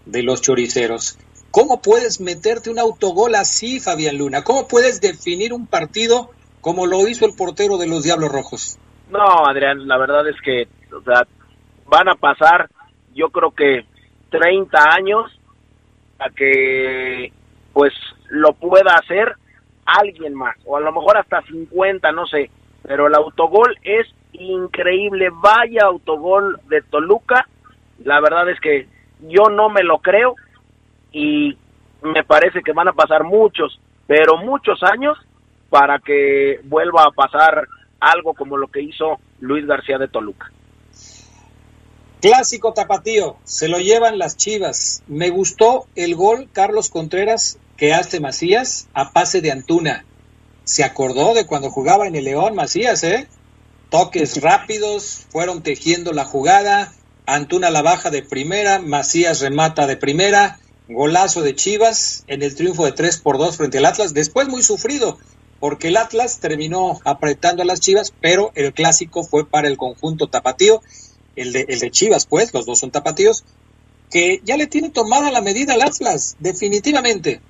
de 0.07 0.23
los 0.23 0.41
choriceros. 0.41 1.19
¿Cómo 1.51 1.83
puedes 1.83 2.21
meterte 2.21 2.71
un 2.71 2.79
autogol 2.79 3.35
así, 3.35 3.79
Fabián 3.79 4.19
Luna? 4.19 4.43
¿Cómo 4.43 4.67
puedes 4.67 5.01
definir 5.01 5.53
un 5.53 5.67
partido 5.67 6.31
como 6.63 6.87
lo 6.87 7.07
hizo 7.07 7.27
el 7.27 7.35
portero 7.37 7.77
de 7.77 7.87
los 7.87 8.05
Diablos 8.05 8.33
Rojos? 8.33 8.79
No, 9.11 9.47
Adrián, 9.47 9.87
la 9.87 9.99
verdad 9.99 10.27
es 10.29 10.37
que 10.43 10.67
o 10.95 11.03
sea, 11.03 11.27
van 11.87 12.09
a 12.09 12.15
pasar, 12.15 12.71
yo 13.15 13.29
creo 13.29 13.51
que 13.51 13.85
30 14.31 14.79
años 14.97 15.31
a 16.19 16.31
que 16.31 17.33
pues 17.75 17.93
lo 18.31 18.55
pueda 18.55 18.95
hacer 18.95 19.35
alguien 19.85 20.35
más, 20.35 20.57
o 20.65 20.79
a 20.79 20.81
lo 20.81 20.93
mejor 20.93 21.19
hasta 21.19 21.43
50, 21.43 22.11
no 22.13 22.27
sé, 22.27 22.51
pero 22.83 23.07
el 23.07 23.15
autogol 23.15 23.77
es 23.83 24.07
increíble, 24.33 25.29
vaya 25.31 25.83
autogol 25.85 26.59
de 26.69 26.81
Toluca, 26.81 27.47
la 28.03 28.21
verdad 28.21 28.49
es 28.49 28.59
que 28.61 28.89
yo 29.21 29.51
no 29.51 29.69
me 29.69 29.83
lo 29.83 29.99
creo 29.99 30.37
y 31.13 31.59
me 32.03 32.25
parece 32.25 32.63
que 32.63 32.73
van 32.73 32.89
a 32.89 32.93
pasar 32.93 33.25
muchos, 33.25 33.79
pero 34.07 34.39
muchos 34.39 34.83
años 34.83 35.19
para 35.69 35.99
que 35.99 36.61
vuelva 36.65 37.05
a 37.05 37.11
pasar 37.11 37.67
algo 38.01 38.35
como 38.35 38.57
lo 38.57 38.69
que 38.69 38.83
hizo 38.83 39.19
Luis 39.41 39.67
García 39.67 39.99
de 39.99 40.09
Toluca. 40.09 40.51
Clásico 42.21 42.73
tapatío, 42.73 43.37
se 43.45 43.69
lo 43.69 43.79
llevan 43.79 44.19
las 44.19 44.39
Chivas. 44.39 45.03
Me 45.07 45.29
gustó 45.29 45.85
el 45.95 46.15
gol 46.15 46.49
Carlos 46.53 46.89
Contreras 46.89 47.59
que 47.77 47.93
hace 47.93 48.21
Macías 48.21 48.89
a 48.95 49.13
pase 49.13 49.41
de 49.41 49.53
Antuna. 49.53 50.05
Se 50.65 50.85
acordó 50.85 51.35
de 51.35 51.47
cuando 51.47 51.71
jugaba 51.71 52.07
en 52.07 52.15
el 52.15 52.25
León 52.25 52.55
Macías, 52.55 53.03
¿eh? 53.05 53.29
Toques 53.91 54.41
rápidos, 54.43 55.27
fueron 55.31 55.63
tejiendo 55.63 56.13
la 56.13 56.25
jugada. 56.25 56.93
Antuna 57.27 57.71
la 57.71 57.83
baja 57.83 58.11
de 58.11 58.23
primera, 58.23 58.79
Macías 58.79 59.41
remata 59.41 59.87
de 59.87 59.97
primera, 59.97 60.59
golazo 60.89 61.43
de 61.43 61.55
Chivas 61.55 62.25
en 62.27 62.43
el 62.43 62.55
triunfo 62.55 62.85
de 62.85 62.93
3 62.93 63.19
por 63.19 63.39
2 63.39 63.57
frente 63.57 63.79
al 63.79 63.87
Atlas. 63.87 64.15
Después 64.15 64.49
muy 64.49 64.63
sufrido, 64.63 65.19
porque 65.59 65.89
el 65.89 65.97
Atlas 65.97 66.41
terminó 66.41 67.01
apretando 67.05 67.63
a 67.63 67.67
las 67.67 67.81
Chivas, 67.81 68.13
pero 68.21 68.53
el 68.55 68.75
clásico 68.75 69.25
fue 69.25 69.49
para 69.49 69.69
el 69.69 69.79
conjunto 69.79 70.29
tapatío, 70.29 70.83
el 71.37 71.53
de, 71.53 71.65
el 71.69 71.81
de 71.81 71.91
Chivas, 71.91 72.27
pues, 72.27 72.53
los 72.53 72.67
dos 72.67 72.79
son 72.79 72.91
tapatíos, 72.91 73.45
que 74.11 74.43
ya 74.45 74.57
le 74.57 74.67
tiene 74.67 74.91
tomada 74.91 75.31
la 75.31 75.41
medida 75.41 75.75
al 75.75 75.83
Atlas, 75.83 76.37
definitivamente. 76.39 77.41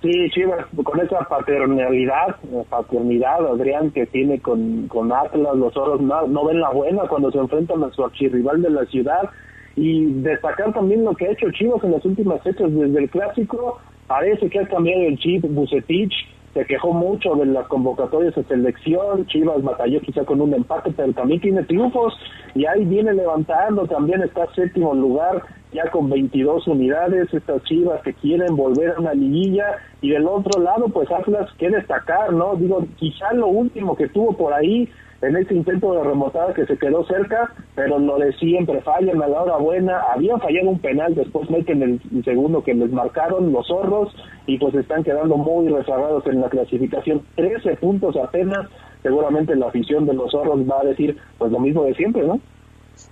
Sí, 0.00 0.30
Chivas, 0.30 0.64
con 0.84 1.00
esa 1.00 1.18
paternalidad, 1.28 2.36
paternidad, 2.70 3.44
Adrián, 3.46 3.90
que 3.90 4.06
tiene 4.06 4.38
con, 4.38 4.86
con 4.86 5.12
Atlas, 5.12 5.56
los 5.56 5.76
oros 5.76 6.00
no, 6.00 6.44
ven 6.44 6.60
la 6.60 6.70
buena 6.70 7.02
cuando 7.08 7.32
se 7.32 7.38
enfrentan 7.38 7.82
a 7.82 7.90
su 7.90 8.04
archirrival 8.04 8.62
de 8.62 8.70
la 8.70 8.84
ciudad. 8.86 9.28
Y 9.74 10.06
destacar 10.22 10.72
también 10.72 11.04
lo 11.04 11.14
que 11.14 11.26
ha 11.26 11.32
hecho 11.32 11.50
Chivas 11.50 11.82
en 11.82 11.92
las 11.92 12.04
últimas 12.04 12.40
fechas 12.42 12.72
desde 12.72 12.98
el 12.98 13.10
clásico. 13.10 13.80
Parece 14.06 14.48
que 14.48 14.60
ha 14.60 14.68
cambiado 14.68 15.02
el 15.02 15.18
chip 15.18 15.44
Bucetich, 15.44 16.12
se 16.54 16.64
quejó 16.64 16.92
mucho 16.92 17.34
de 17.34 17.46
las 17.46 17.66
convocatorias 17.68 18.34
de 18.34 18.44
selección, 18.44 19.26
Chivas 19.26 19.62
batalló 19.62 20.00
quizá 20.00 20.24
con 20.24 20.40
un 20.40 20.54
empate, 20.54 20.92
pero 20.96 21.12
también 21.12 21.40
tiene 21.40 21.62
triunfos 21.64 22.14
y 22.54 22.66
ahí 22.66 22.84
viene 22.84 23.12
levantando, 23.12 23.86
también 23.86 24.22
está 24.22 24.46
séptimo 24.54 24.94
lugar 24.94 25.42
ya 25.72 25.90
con 25.90 26.08
22 26.08 26.66
unidades, 26.66 27.32
estas 27.32 27.62
Chivas 27.64 28.02
que 28.02 28.14
quieren 28.14 28.56
volver 28.56 28.92
a 28.92 29.00
una 29.00 29.14
liguilla 29.14 29.76
y 30.00 30.10
del 30.10 30.26
otro 30.26 30.60
lado 30.60 30.88
pues 30.88 31.10
Atlas 31.10 31.50
que 31.58 31.68
destacar, 31.68 32.32
¿no? 32.32 32.56
Digo, 32.56 32.86
quizá 32.96 33.32
lo 33.34 33.48
último 33.48 33.94
que 33.94 34.08
tuvo 34.08 34.36
por 34.36 34.54
ahí 34.54 34.88
en 35.20 35.36
ese 35.36 35.54
intento 35.54 35.92
de 35.92 36.04
remontada 36.04 36.54
que 36.54 36.66
se 36.66 36.78
quedó 36.78 37.04
cerca, 37.06 37.52
pero 37.74 37.98
lo 37.98 38.18
de 38.18 38.32
siempre, 38.34 38.80
fallan 38.82 39.20
a 39.20 39.28
la 39.28 39.42
hora 39.42 39.56
buena, 39.56 40.00
habían 40.14 40.40
fallado 40.40 40.70
un 40.70 40.78
penal, 40.78 41.14
después 41.14 41.50
meten 41.50 41.82
el 41.82 42.24
segundo 42.24 42.62
que 42.62 42.74
les 42.74 42.90
marcaron 42.92 43.52
los 43.52 43.66
zorros 43.66 44.14
y 44.46 44.58
pues 44.58 44.74
están 44.74 45.02
quedando 45.02 45.36
muy 45.36 45.68
rezagados 45.68 46.24
en 46.26 46.40
la 46.40 46.48
clasificación, 46.48 47.22
13 47.34 47.76
puntos 47.76 48.16
apenas, 48.16 48.68
seguramente 49.02 49.56
la 49.56 49.68
afición 49.68 50.06
de 50.06 50.14
los 50.14 50.30
zorros 50.30 50.60
va 50.68 50.80
a 50.80 50.84
decir 50.84 51.16
pues 51.36 51.50
lo 51.50 51.58
mismo 51.58 51.84
de 51.84 51.94
siempre, 51.94 52.22
¿no? 52.22 52.40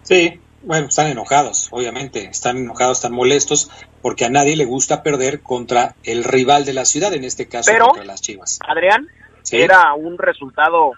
Sí, 0.02 0.40
bueno, 0.62 0.86
están 0.88 1.08
enojados, 1.08 1.68
obviamente, 1.72 2.24
están 2.24 2.56
enojados, 2.58 2.98
están 2.98 3.12
molestos, 3.12 3.70
porque 4.00 4.24
a 4.24 4.30
nadie 4.30 4.56
le 4.56 4.64
gusta 4.64 5.02
perder 5.02 5.42
contra 5.42 5.94
el 6.04 6.24
rival 6.24 6.64
de 6.64 6.72
la 6.72 6.84
ciudad, 6.84 7.12
en 7.14 7.24
este 7.24 7.48
caso 7.48 7.72
contra 7.78 8.04
las 8.04 8.22
Chivas. 8.22 8.58
Adrián, 8.66 9.06
era 9.52 9.94
un 9.94 10.18
resultado 10.18 10.92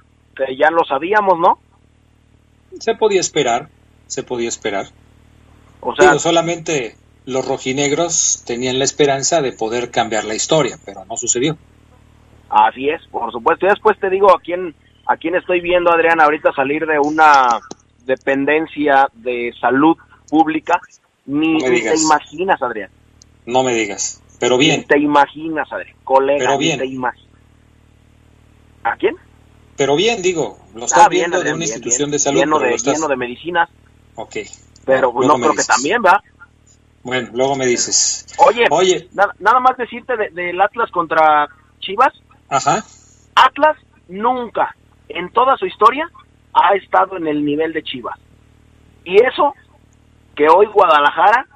que 0.47 0.57
ya 0.57 0.71
lo 0.71 0.85
sabíamos, 0.85 1.39
¿no? 1.39 1.59
Se 2.79 2.95
podía 2.95 3.21
esperar, 3.21 3.69
se 4.07 4.23
podía 4.23 4.49
esperar. 4.49 4.87
O 5.81 5.95
sea, 5.95 6.19
solamente 6.19 6.97
los 7.25 7.47
rojinegros 7.47 8.43
tenían 8.47 8.79
la 8.79 8.85
esperanza 8.85 9.43
de 9.43 9.53
poder 9.53 9.91
cambiar 9.91 10.25
la 10.25 10.35
historia, 10.35 10.79
pero 10.85 11.05
no 11.05 11.17
sucedió. 11.17 11.57
Así 12.49 12.89
es, 12.89 13.07
por 13.11 13.31
supuesto. 13.31 13.67
Y 13.67 13.69
después 13.69 13.99
te 13.99 14.11
digo 14.11 14.35
a 14.35 14.41
quién, 14.41 14.75
a 15.07 15.17
quién 15.17 15.35
estoy 15.35 15.61
viendo, 15.61 15.93
Adrián, 15.93 16.21
ahorita 16.21 16.53
salir 16.53 16.87
de 16.87 16.99
una 16.99 17.61
dependencia 18.05 19.09
de 19.13 19.53
salud 19.61 19.97
pública, 20.29 20.81
ni, 21.27 21.59
te 21.59 21.97
imaginas, 21.97 22.63
Adrián. 22.63 22.91
No 23.45 23.63
me 23.63 23.75
digas, 23.75 24.23
pero 24.41 24.57
bien. 24.57 24.85
te 24.85 24.99
imaginas, 24.99 25.71
Adrián, 25.71 25.97
colega, 26.05 26.39
pero 26.39 26.59
bien. 26.59 26.79
te 26.79 26.87
imaginas. 26.87 27.29
¿A 28.85 28.97
quién? 28.97 29.17
Pero 29.79 29.95
bien, 29.95 30.21
digo, 30.21 30.59
lo 30.75 30.87
estás 30.87 31.07
ah, 31.07 31.09
viendo 31.09 31.41
de 31.41 31.55
una 31.55 31.63
institución 31.63 32.11
de 32.11 32.19
salud. 32.19 32.41
Lleno 32.41 32.59
de, 32.59 32.77
lleno 32.77 33.07
de 33.07 33.17
medicinas. 33.17 33.71
Ok. 34.17 34.39
Pero 34.85 35.13
no 35.13 35.35
creo 35.37 35.55
que 35.55 35.63
también, 35.63 36.03
va. 36.05 36.21
Bueno, 37.05 37.31
luego 37.33 37.55
me 37.55 37.65
dices. 37.65 38.27
Oye, 38.39 38.67
Oye. 38.71 39.09
nada 39.13 39.61
más 39.61 39.77
decirte 39.77 40.15
del 40.33 40.61
Atlas 40.61 40.91
contra 40.91 41.47
Chivas. 41.79 42.13
Ajá. 42.49 42.85
Atlas 43.37 43.77
nunca, 44.09 44.75
en 45.09 45.31
toda 45.31 45.57
su 45.57 45.67
historia, 45.67 46.11
ha 46.53 46.75
estado 46.75 47.17
en 47.17 47.29
el 47.29 47.45
nivel 47.45 47.73
de 47.73 47.85
Chivas. 47.85 48.19
Y 49.05 49.23
eso 49.23 49.55
que 50.35 50.49
hoy 50.49 50.67
Guadalajara, 50.67 51.47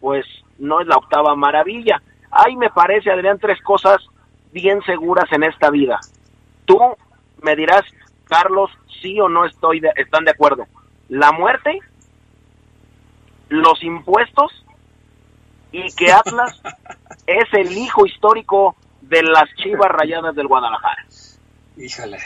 pues 0.00 0.26
no 0.58 0.80
es 0.80 0.88
la 0.88 0.96
octava 0.96 1.36
maravilla. 1.36 2.02
Ahí 2.32 2.56
me 2.56 2.70
parece, 2.70 3.12
Adrián, 3.12 3.38
tres 3.38 3.62
cosas 3.62 3.98
bien 4.50 4.82
seguras 4.82 5.30
en 5.30 5.44
esta 5.44 5.70
vida. 5.70 6.00
Tú 6.64 6.80
me 7.42 7.56
dirás, 7.56 7.84
Carlos, 8.24 8.70
sí 9.00 9.20
o 9.20 9.28
no 9.28 9.44
estoy 9.44 9.80
están 9.96 10.24
de 10.24 10.30
acuerdo. 10.30 10.66
La 11.08 11.32
muerte, 11.32 11.80
los 13.48 13.82
impuestos 13.82 14.64
y 15.72 15.92
que 15.92 16.12
Atlas 16.12 16.60
es 17.26 17.44
el 17.52 17.76
hijo 17.76 18.06
histórico 18.06 18.76
de 19.02 19.22
las 19.22 19.48
Chivas 19.56 19.90
Rayadas 19.90 20.34
del 20.34 20.46
Guadalajara. 20.46 21.06
Híjole. 21.76 22.18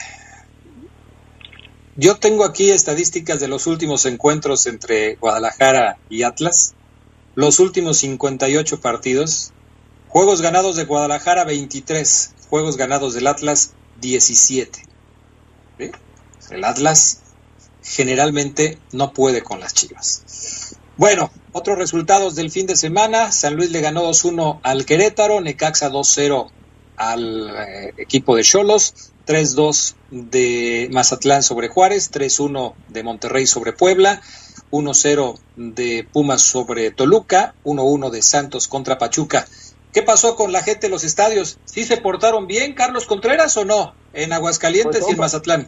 Yo 1.94 2.16
tengo 2.16 2.44
aquí 2.44 2.70
estadísticas 2.70 3.38
de 3.38 3.48
los 3.48 3.66
últimos 3.66 4.06
encuentros 4.06 4.66
entre 4.66 5.16
Guadalajara 5.16 5.98
y 6.08 6.22
Atlas. 6.22 6.74
Los 7.34 7.60
últimos 7.60 7.98
58 7.98 8.80
partidos. 8.80 9.52
Juegos 10.08 10.40
ganados 10.40 10.76
de 10.76 10.84
Guadalajara 10.84 11.44
23. 11.44 12.34
Juegos 12.48 12.78
ganados 12.78 13.12
del 13.14 13.26
Atlas 13.26 13.74
17. 14.00 14.91
El 15.78 16.64
Atlas 16.64 17.20
generalmente 17.82 18.78
no 18.92 19.12
puede 19.12 19.42
con 19.42 19.60
las 19.60 19.74
Chivas. 19.74 20.76
Bueno, 20.96 21.30
otros 21.52 21.78
resultados 21.78 22.34
del 22.34 22.50
fin 22.50 22.66
de 22.66 22.76
semana. 22.76 23.32
San 23.32 23.56
Luis 23.56 23.70
le 23.70 23.80
ganó 23.80 24.04
2-1 24.08 24.60
al 24.62 24.84
Querétaro, 24.84 25.40
Necaxa 25.40 25.90
2-0 25.90 26.50
al 26.96 27.50
eh, 27.50 27.94
equipo 27.96 28.36
de 28.36 28.44
Cholos, 28.44 28.94
3-2 29.26 29.94
de 30.10 30.88
Mazatlán 30.92 31.42
sobre 31.42 31.68
Juárez, 31.68 32.12
3-1 32.12 32.74
de 32.88 33.02
Monterrey 33.02 33.46
sobre 33.46 33.72
Puebla, 33.72 34.20
1-0 34.70 35.38
de 35.56 36.06
Pumas 36.12 36.42
sobre 36.42 36.90
Toluca, 36.90 37.54
1-1 37.64 38.10
de 38.10 38.22
Santos 38.22 38.68
contra 38.68 38.98
Pachuca. 38.98 39.46
¿Qué 39.92 40.02
pasó 40.02 40.36
con 40.36 40.52
la 40.52 40.62
gente 40.62 40.86
de 40.86 40.90
los 40.90 41.04
estadios? 41.04 41.58
¿Sí 41.64 41.84
se 41.84 42.00
portaron 42.00 42.46
bien, 42.46 42.72
Carlos 42.72 43.06
Contreras, 43.06 43.56
o 43.58 43.64
no? 43.66 43.92
En 44.14 44.32
Aguascalientes 44.32 45.00
pues 45.00 45.10
y 45.10 45.12
en 45.12 45.18
Mazatlán. 45.18 45.66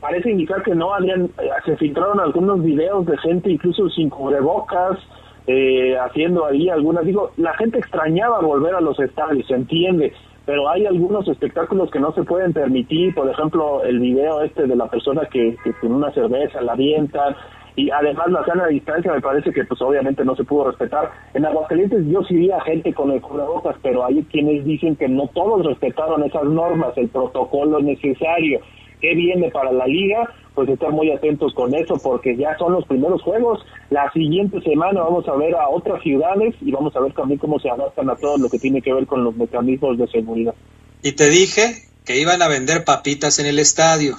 Parece 0.00 0.30
indicar 0.30 0.62
que 0.62 0.74
no, 0.74 0.92
Adrián. 0.92 1.30
Eh, 1.42 1.48
se 1.64 1.76
filtraron 1.78 2.20
algunos 2.20 2.62
videos 2.62 3.06
de 3.06 3.16
gente 3.18 3.50
incluso 3.50 3.88
sin 3.88 4.10
cubrebocas, 4.10 4.98
eh, 5.46 5.96
haciendo 5.96 6.44
ahí 6.44 6.68
algunas. 6.68 7.06
Digo, 7.06 7.32
la 7.38 7.54
gente 7.54 7.78
extrañaba 7.78 8.40
volver 8.40 8.74
a 8.74 8.82
los 8.82 9.00
estadios, 9.00 9.46
se 9.46 9.54
entiende, 9.54 10.12
pero 10.44 10.68
hay 10.68 10.84
algunos 10.84 11.26
espectáculos 11.26 11.90
que 11.90 12.00
no 12.00 12.12
se 12.12 12.24
pueden 12.24 12.52
permitir. 12.52 13.14
Por 13.14 13.30
ejemplo, 13.30 13.82
el 13.84 14.00
video 14.00 14.42
este 14.42 14.66
de 14.66 14.76
la 14.76 14.90
persona 14.90 15.22
que, 15.32 15.56
que 15.64 15.72
con 15.80 15.92
una 15.92 16.12
cerveza 16.12 16.60
la 16.60 16.72
avienta 16.72 17.34
y 17.76 17.90
además 17.90 18.26
la 18.30 18.44
sana 18.44 18.68
distancia 18.68 19.12
me 19.12 19.20
parece 19.20 19.52
que 19.52 19.64
pues 19.64 19.80
obviamente 19.82 20.24
no 20.24 20.36
se 20.36 20.44
pudo 20.44 20.68
respetar. 20.68 21.10
En 21.34 21.44
Aguascalientes 21.44 22.06
yo 22.06 22.22
sí 22.22 22.36
vi 22.36 22.50
a 22.50 22.60
gente 22.60 22.92
con 22.94 23.10
el 23.10 23.20
cubrebocas, 23.20 23.76
pero 23.82 24.04
hay 24.04 24.22
quienes 24.24 24.64
dicen 24.64 24.94
que 24.94 25.08
no 25.08 25.26
todos 25.34 25.66
respetaron 25.66 26.22
esas 26.22 26.44
normas, 26.44 26.96
el 26.96 27.08
protocolo 27.08 27.80
necesario. 27.80 28.60
¿Qué 29.00 29.14
viene 29.14 29.50
para 29.50 29.72
la 29.72 29.86
liga? 29.86 30.30
Pues 30.54 30.68
estar 30.68 30.90
muy 30.92 31.10
atentos 31.10 31.52
con 31.52 31.74
eso 31.74 31.96
porque 32.00 32.36
ya 32.36 32.56
son 32.58 32.74
los 32.74 32.86
primeros 32.86 33.20
juegos. 33.22 33.60
La 33.90 34.10
siguiente 34.12 34.60
semana 34.60 35.02
vamos 35.02 35.26
a 35.28 35.34
ver 35.34 35.56
a 35.56 35.68
otras 35.68 36.00
ciudades 36.02 36.54
y 36.60 36.70
vamos 36.70 36.94
a 36.94 37.00
ver 37.00 37.12
también 37.12 37.40
cómo 37.40 37.58
se 37.58 37.68
adaptan 37.68 38.08
a 38.08 38.14
todo 38.14 38.38
lo 38.38 38.48
que 38.48 38.60
tiene 38.60 38.80
que 38.82 38.94
ver 38.94 39.06
con 39.06 39.24
los 39.24 39.34
mecanismos 39.34 39.98
de 39.98 40.06
seguridad. 40.06 40.54
Y 41.02 41.12
te 41.12 41.28
dije 41.28 41.82
que 42.06 42.20
iban 42.20 42.40
a 42.40 42.48
vender 42.48 42.84
papitas 42.84 43.40
en 43.40 43.46
el 43.46 43.58
estadio. 43.58 44.14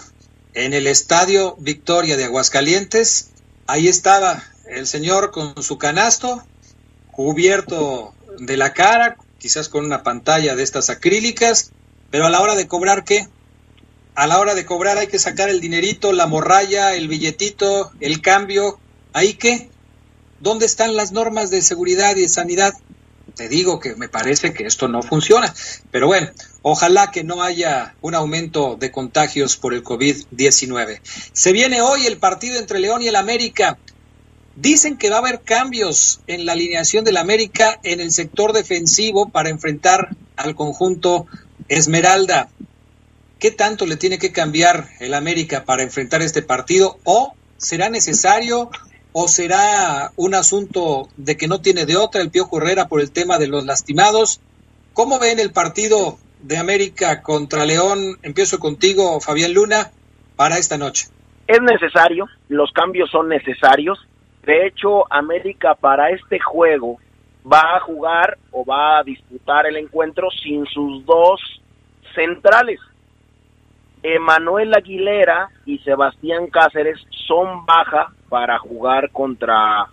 En 0.54 0.74
el 0.74 0.88
estadio 0.88 1.56
Victoria 1.58 2.18
de 2.18 2.26
Aguascalientes 2.26 3.32
Ahí 3.68 3.88
estaba 3.88 4.44
el 4.68 4.86
señor 4.86 5.32
con 5.32 5.62
su 5.64 5.78
canasto, 5.78 6.44
cubierto 7.12 8.14
de 8.40 8.58
la 8.58 8.74
cara, 8.74 9.18
quizás 9.40 9.70
con 9.70 9.86
una 9.86 10.04
pantalla 10.04 10.56
de 10.56 10.64
estas 10.64 10.90
acrílicas, 10.90 11.72
pero 12.12 12.26
a 12.26 12.30
la 12.30 12.42
hora 12.42 12.56
de 12.56 12.68
cobrar, 12.68 13.04
¿qué? 13.04 13.28
A 14.14 14.28
la 14.28 14.40
hora 14.40 14.56
de 14.56 14.66
cobrar 14.66 14.98
hay 14.98 15.08
que 15.08 15.20
sacar 15.20 15.50
el 15.50 15.62
dinerito, 15.62 16.14
la 16.14 16.28
morralla, 16.28 16.96
el 16.96 17.08
billetito, 17.08 17.92
el 18.00 18.22
cambio. 18.22 18.80
¿Ahí 19.14 19.34
qué? 19.34 19.70
¿Dónde 20.40 20.66
están 20.66 20.96
las 20.96 21.12
normas 21.12 21.50
de 21.50 21.62
seguridad 21.62 22.16
y 22.16 22.22
de 22.22 22.30
sanidad? 22.30 22.74
Te 23.36 23.50
digo 23.50 23.80
que 23.80 23.96
me 23.96 24.10
parece 24.10 24.54
que 24.54 24.66
esto 24.66 24.88
no 24.88 25.02
funciona. 25.02 25.54
Pero 25.92 26.08
bueno, 26.08 26.30
ojalá 26.68 27.12
que 27.12 27.24
no 27.24 27.44
haya 27.44 27.94
un 28.02 28.16
aumento 28.16 28.76
de 28.76 28.90
contagios 28.90 29.56
por 29.56 29.76
el 29.76 29.84
COVID-19. 29.84 31.00
Se 31.32 31.52
viene 31.52 31.82
hoy 31.82 32.08
el 32.08 32.18
partido 32.18 32.58
entre 32.58 32.80
León 32.80 33.04
y 33.04 33.08
el 33.08 33.18
América. 33.18 33.78
Dicen 34.56 34.98
que 34.98 35.12
va 35.12 35.18
a 35.18 35.20
haber 35.20 35.42
cambios 35.42 36.22
en 36.26 36.48
la 36.48 36.54
alineación 36.54 37.06
del 37.06 37.18
América 37.18 37.80
en 37.84 38.00
el 38.00 38.12
sector 38.12 38.52
defensivo 38.52 39.30
para 39.30 39.50
enfrentar 39.50 40.16
al 40.38 40.56
conjunto 40.56 41.28
Esmeralda. 41.68 42.50
¿Qué 43.38 43.52
tanto 43.52 43.86
le 43.86 43.96
tiene 43.96 44.18
que 44.18 44.32
cambiar 44.32 44.90
el 45.00 45.14
América 45.14 45.66
para 45.66 45.84
enfrentar 45.84 46.24
este 46.24 46.42
partido? 46.42 46.98
¿O 47.04 47.36
será 47.58 47.90
necesario 47.90 48.72
o 49.14 49.28
será 49.28 50.14
un 50.16 50.34
asunto 50.34 51.10
de 51.16 51.38
que 51.38 51.48
no 51.48 51.62
tiene 51.62 51.86
de 51.86 51.96
otra 51.96 52.24
el 52.24 52.32
Piojo 52.32 52.58
Herrera 52.58 52.88
por 52.88 53.02
el 53.02 53.12
tema 53.12 53.38
de 53.38 53.50
los 53.50 53.66
lastimados? 53.66 54.42
¿Cómo 54.94 55.20
ven 55.20 55.38
el 55.38 55.52
partido 55.52 56.18
de 56.46 56.58
América 56.58 57.22
contra 57.22 57.66
León? 57.66 58.18
Empiezo 58.22 58.60
contigo, 58.60 59.20
Fabián 59.20 59.54
Luna, 59.54 59.92
para 60.36 60.58
esta 60.58 60.78
noche. 60.78 61.08
Es 61.48 61.62
necesario, 61.62 62.28
los 62.50 62.72
cambios 62.72 63.10
son 63.10 63.30
necesarios. 63.30 63.98
De 64.44 64.68
hecho, 64.68 65.12
América 65.12 65.74
para 65.74 66.12
este 66.12 66.40
juego 66.40 67.00
va 67.52 67.78
a 67.78 67.80
jugar 67.80 68.38
o 68.52 68.64
va 68.64 69.00
a 69.00 69.04
disputar 69.04 69.66
el 69.66 69.78
encuentro 69.78 70.30
sin 70.44 70.66
sus 70.68 71.04
dos 71.06 71.40
centrales. 72.14 72.80
Emanuel 74.04 74.74
Aguilera 74.76 75.50
y 75.66 75.80
Sebastián 75.80 76.48
Cáceres 76.48 77.00
son 77.28 77.66
baja 77.66 78.14
para 78.30 78.60
jugar 78.60 79.10
contra 79.12 79.88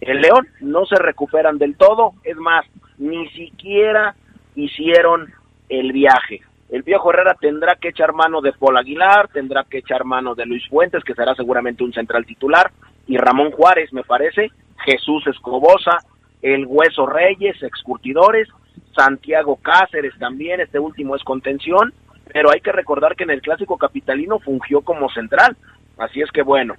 el 0.00 0.22
León. 0.22 0.48
No 0.60 0.86
se 0.86 0.96
recuperan 0.96 1.58
del 1.58 1.76
todo, 1.76 2.14
es 2.24 2.36
más, 2.36 2.64
ni 2.96 3.28
siquiera 3.30 4.14
hicieron 4.54 5.32
el 5.68 5.92
viaje. 5.92 6.40
El 6.70 6.82
viejo 6.82 7.10
Herrera 7.10 7.34
tendrá 7.40 7.76
que 7.76 7.88
echar 7.88 8.12
mano 8.12 8.40
de 8.40 8.52
Paul 8.52 8.76
Aguilar, 8.76 9.28
tendrá 9.28 9.64
que 9.64 9.78
echar 9.78 10.04
mano 10.04 10.34
de 10.34 10.44
Luis 10.44 10.68
Fuentes, 10.68 11.02
que 11.02 11.14
será 11.14 11.34
seguramente 11.34 11.82
un 11.82 11.92
central 11.92 12.26
titular, 12.26 12.70
y 13.06 13.16
Ramón 13.16 13.50
Juárez, 13.52 13.92
me 13.92 14.02
parece, 14.02 14.50
Jesús 14.84 15.26
Escobosa, 15.26 15.98
el 16.42 16.66
Hueso 16.66 17.06
Reyes, 17.06 17.62
excurtidores, 17.62 18.48
Santiago 18.94 19.56
Cáceres 19.56 20.12
también, 20.18 20.60
este 20.60 20.78
último 20.78 21.16
es 21.16 21.24
contención, 21.24 21.94
pero 22.32 22.50
hay 22.50 22.60
que 22.60 22.72
recordar 22.72 23.16
que 23.16 23.24
en 23.24 23.30
el 23.30 23.40
clásico 23.40 23.78
capitalino 23.78 24.38
fungió 24.38 24.82
como 24.82 25.08
central. 25.08 25.56
Así 25.96 26.20
es 26.20 26.30
que 26.30 26.42
bueno, 26.42 26.74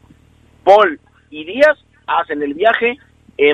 Paul 0.64 1.00
y 1.32 1.46
Díaz 1.46 1.78
hacen 2.06 2.44
el 2.44 2.54
viaje, 2.54 2.98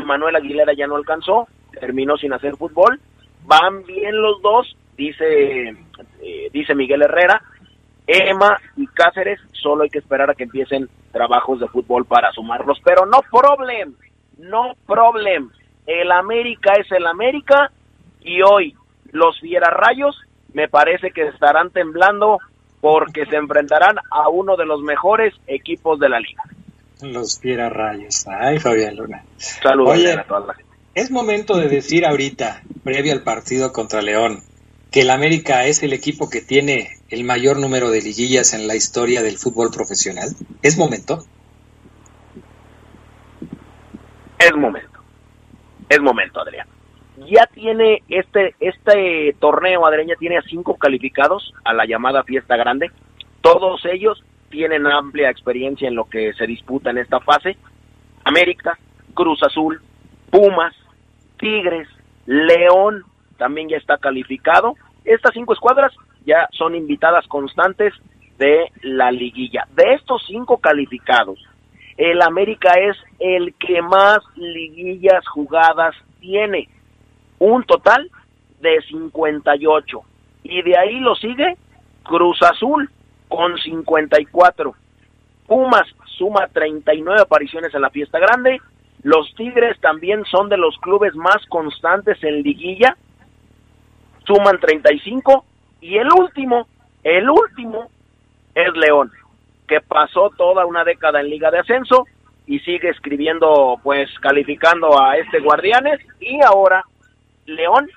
Manuel 0.04 0.36
Aguilera 0.36 0.74
ya 0.74 0.88
no 0.88 0.96
alcanzó, 0.96 1.48
terminó 1.80 2.18
sin 2.18 2.34
hacer 2.34 2.58
fútbol, 2.58 3.00
van 3.46 3.84
bien 3.86 4.22
los 4.22 4.42
dos, 4.42 4.76
dice, 4.98 5.70
eh, 6.22 6.50
dice 6.52 6.76
Miguel 6.76 7.04
Herrera, 7.04 7.42
Emma 8.08 8.58
y 8.78 8.88
Cáceres, 8.88 9.40
solo 9.52 9.84
hay 9.84 9.90
que 9.90 10.00
esperar 10.00 10.30
a 10.30 10.36
que 10.36 10.44
empiecen 10.44 10.90
trabajos 11.12 11.60
de 11.60 11.68
fútbol 11.68 12.06
para 12.06 12.32
sumarlos, 12.32 12.80
pero 12.84 13.06
no 13.06 13.22
problem, 13.32 13.96
no 14.38 14.76
problem, 14.86 15.50
el 15.88 16.12
América 16.12 16.74
es 16.80 16.92
el 16.92 17.06
América 17.08 17.72
y 18.22 18.42
hoy 18.42 18.76
los 19.12 19.40
Rayos 19.42 20.20
me 20.54 20.68
parece 20.68 21.12
que 21.12 21.28
estarán 21.28 21.70
temblando 21.72 22.40
porque 22.82 23.26
se 23.26 23.36
enfrentarán 23.36 23.96
a 24.12 24.30
uno 24.30 24.56
de 24.56 24.66
los 24.66 24.82
mejores 24.82 25.34
equipos 25.48 26.00
de 26.00 26.10
la 26.10 26.20
liga. 26.20 26.44
Los 27.02 27.40
Fiera 27.40 27.70
Rayos. 27.70 28.26
Ay, 28.28 28.60
Fabián 28.60 28.96
Luna. 28.96 29.24
Saludos 29.38 30.06
a 30.18 30.24
toda 30.24 30.48
la 30.48 30.54
gente. 30.54 30.72
Es 30.94 31.12
momento 31.12 31.58
de 31.58 31.68
decir 31.68 32.06
ahorita, 32.06 32.62
previo 32.84 33.12
al 33.14 33.24
partido 33.24 33.74
contra 33.74 34.02
León, 34.02 34.44
que 34.92 35.02
el 35.02 35.10
América 35.10 35.66
es 35.66 35.84
el 35.84 35.94
equipo 35.94 36.30
que 36.30 36.42
tiene 36.42 36.98
el 37.10 37.24
mayor 37.24 37.60
número 37.60 37.90
de 37.92 38.02
liguillas 38.02 38.54
en 38.54 38.68
la 38.68 38.76
historia 38.76 39.22
del 39.22 39.38
fútbol 39.38 39.72
profesional. 39.72 40.30
¿Es 40.62 40.78
momento? 40.78 41.26
Es 44.40 44.56
momento. 44.56 45.00
Es 45.90 46.02
momento, 46.02 46.40
Adrián 46.42 46.68
ya 47.18 47.48
tiene 47.48 48.04
este, 48.10 48.56
este 48.60 49.36
torneo, 49.40 49.86
Adreña 49.86 50.16
tiene 50.20 50.38
a 50.38 50.42
cinco 50.42 50.76
calificados 50.76 51.54
a 51.64 51.74
la 51.74 51.86
llamada 51.86 52.24
fiesta 52.24 52.58
grande. 52.58 52.92
Todos 53.42 53.86
ellos 53.86 54.24
tienen 54.50 54.86
amplia 54.88 55.30
experiencia 55.30 55.88
en 55.88 55.96
lo 55.96 56.06
que 56.06 56.34
se 56.34 56.46
disputa 56.46 56.90
en 56.90 56.98
esta 56.98 57.20
fase. 57.20 57.58
América, 58.24 58.78
Cruz 59.14 59.42
Azul, 59.44 59.82
Pumas, 60.30 60.76
Tigres, 61.38 61.88
León 62.26 63.04
también 63.38 63.70
ya 63.70 63.78
está 63.78 63.98
calificado. 63.98 64.76
Estas 65.04 65.34
cinco 65.34 65.54
escuadras 65.54 65.94
ya 66.26 66.48
son 66.52 66.76
invitadas 66.76 67.28
constantes 67.28 67.94
de 68.38 68.72
la 68.82 69.12
liguilla. 69.12 69.68
De 69.76 69.94
estos 69.94 70.24
cinco 70.28 70.58
calificados, 70.58 71.40
el 71.98 72.22
América 72.22 72.74
es 72.74 72.98
el 73.20 73.54
que 73.56 73.82
más 73.82 74.20
liguillas 74.36 75.26
jugadas 75.28 75.96
tiene. 76.20 76.68
Un 77.40 77.64
total 77.64 78.10
de 78.60 78.82
58. 78.90 80.02
Y 80.44 80.62
de 80.62 80.78
ahí 80.78 81.00
lo 81.00 81.16
sigue 81.16 81.56
Cruz 82.04 82.42
Azul 82.42 82.90
con 83.28 83.58
54. 83.58 84.74
Pumas 85.48 85.88
suma 86.18 86.48
39 86.52 87.22
apariciones 87.22 87.74
en 87.74 87.82
la 87.82 87.90
fiesta 87.90 88.20
grande. 88.20 88.60
Los 89.04 89.34
Tigres 89.36 89.80
también 89.82 90.24
son 90.26 90.50
de 90.50 90.58
los 90.58 90.76
clubes 90.78 91.16
más 91.16 91.46
constantes 91.48 92.22
en 92.24 92.42
liguilla. 92.42 92.98
Suman 94.26 94.60
35. 94.60 95.46
Y 95.82 95.98
el 95.98 96.12
último, 96.12 96.68
el 97.04 97.30
último 97.30 97.90
es 98.54 98.76
León, 98.76 99.12
que 99.68 99.82
pasó 99.82 100.32
toda 100.38 100.66
una 100.66 100.84
década 100.84 101.20
en 101.20 101.30
Liga 101.30 101.52
de 101.52 101.60
Ascenso 101.60 102.06
y 102.48 102.60
sigue 102.60 102.90
escribiendo, 102.90 103.80
pues 103.84 104.10
calificando 104.20 105.02
a 105.02 105.18
este 105.18 105.40
Guardianes. 105.40 106.00
Y 106.20 106.42
ahora 106.44 106.84
León 107.46 107.90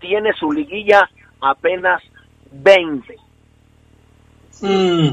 tiene 0.00 0.32
su 0.34 0.52
liguilla 0.52 1.08
apenas 1.40 2.02
20. 2.52 3.16
Mm. 4.60 5.10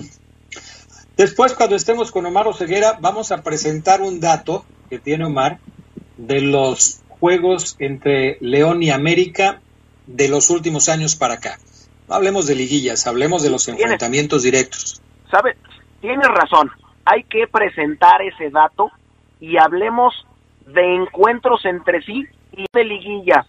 Después, 1.18 1.54
cuando 1.54 1.76
estemos 1.76 2.12
con 2.12 2.26
Omar 2.26 2.48
Oseguera, 2.48 2.98
vamos 3.00 3.32
a 3.32 3.42
presentar 3.42 4.02
un 4.02 4.20
dato 4.20 4.66
que 4.90 5.00
tiene 5.00 5.26
Omar 5.26 5.60
de 6.18 6.42
los 6.42 7.02
juegos 7.08 7.76
entre 7.80 8.38
León 8.42 8.84
y 8.84 8.90
América 8.92 9.62
de 10.08 10.28
los 10.28 10.50
últimos 10.50 10.90
años 10.90 11.16
para 11.16 11.36
acá. 11.36 11.58
No 12.08 12.16
hablemos 12.16 12.48
de 12.48 12.56
liguillas, 12.56 13.08
hablemos 13.08 13.44
de 13.44 13.50
los 13.50 13.68
enfrentamientos 13.68 14.44
directos. 14.44 15.02
¿Sabe? 15.32 15.58
Tienes 16.02 16.28
razón. 16.28 16.72
Hay 17.06 17.24
que 17.24 17.48
presentar 17.48 18.22
ese 18.22 18.50
dato 18.50 18.92
y 19.40 19.58
hablemos 19.58 20.14
de 20.68 20.96
encuentros 20.96 21.66
entre 21.66 22.02
sí 22.04 22.26
y 22.52 22.66
de 22.72 22.84
liguillas, 22.84 23.46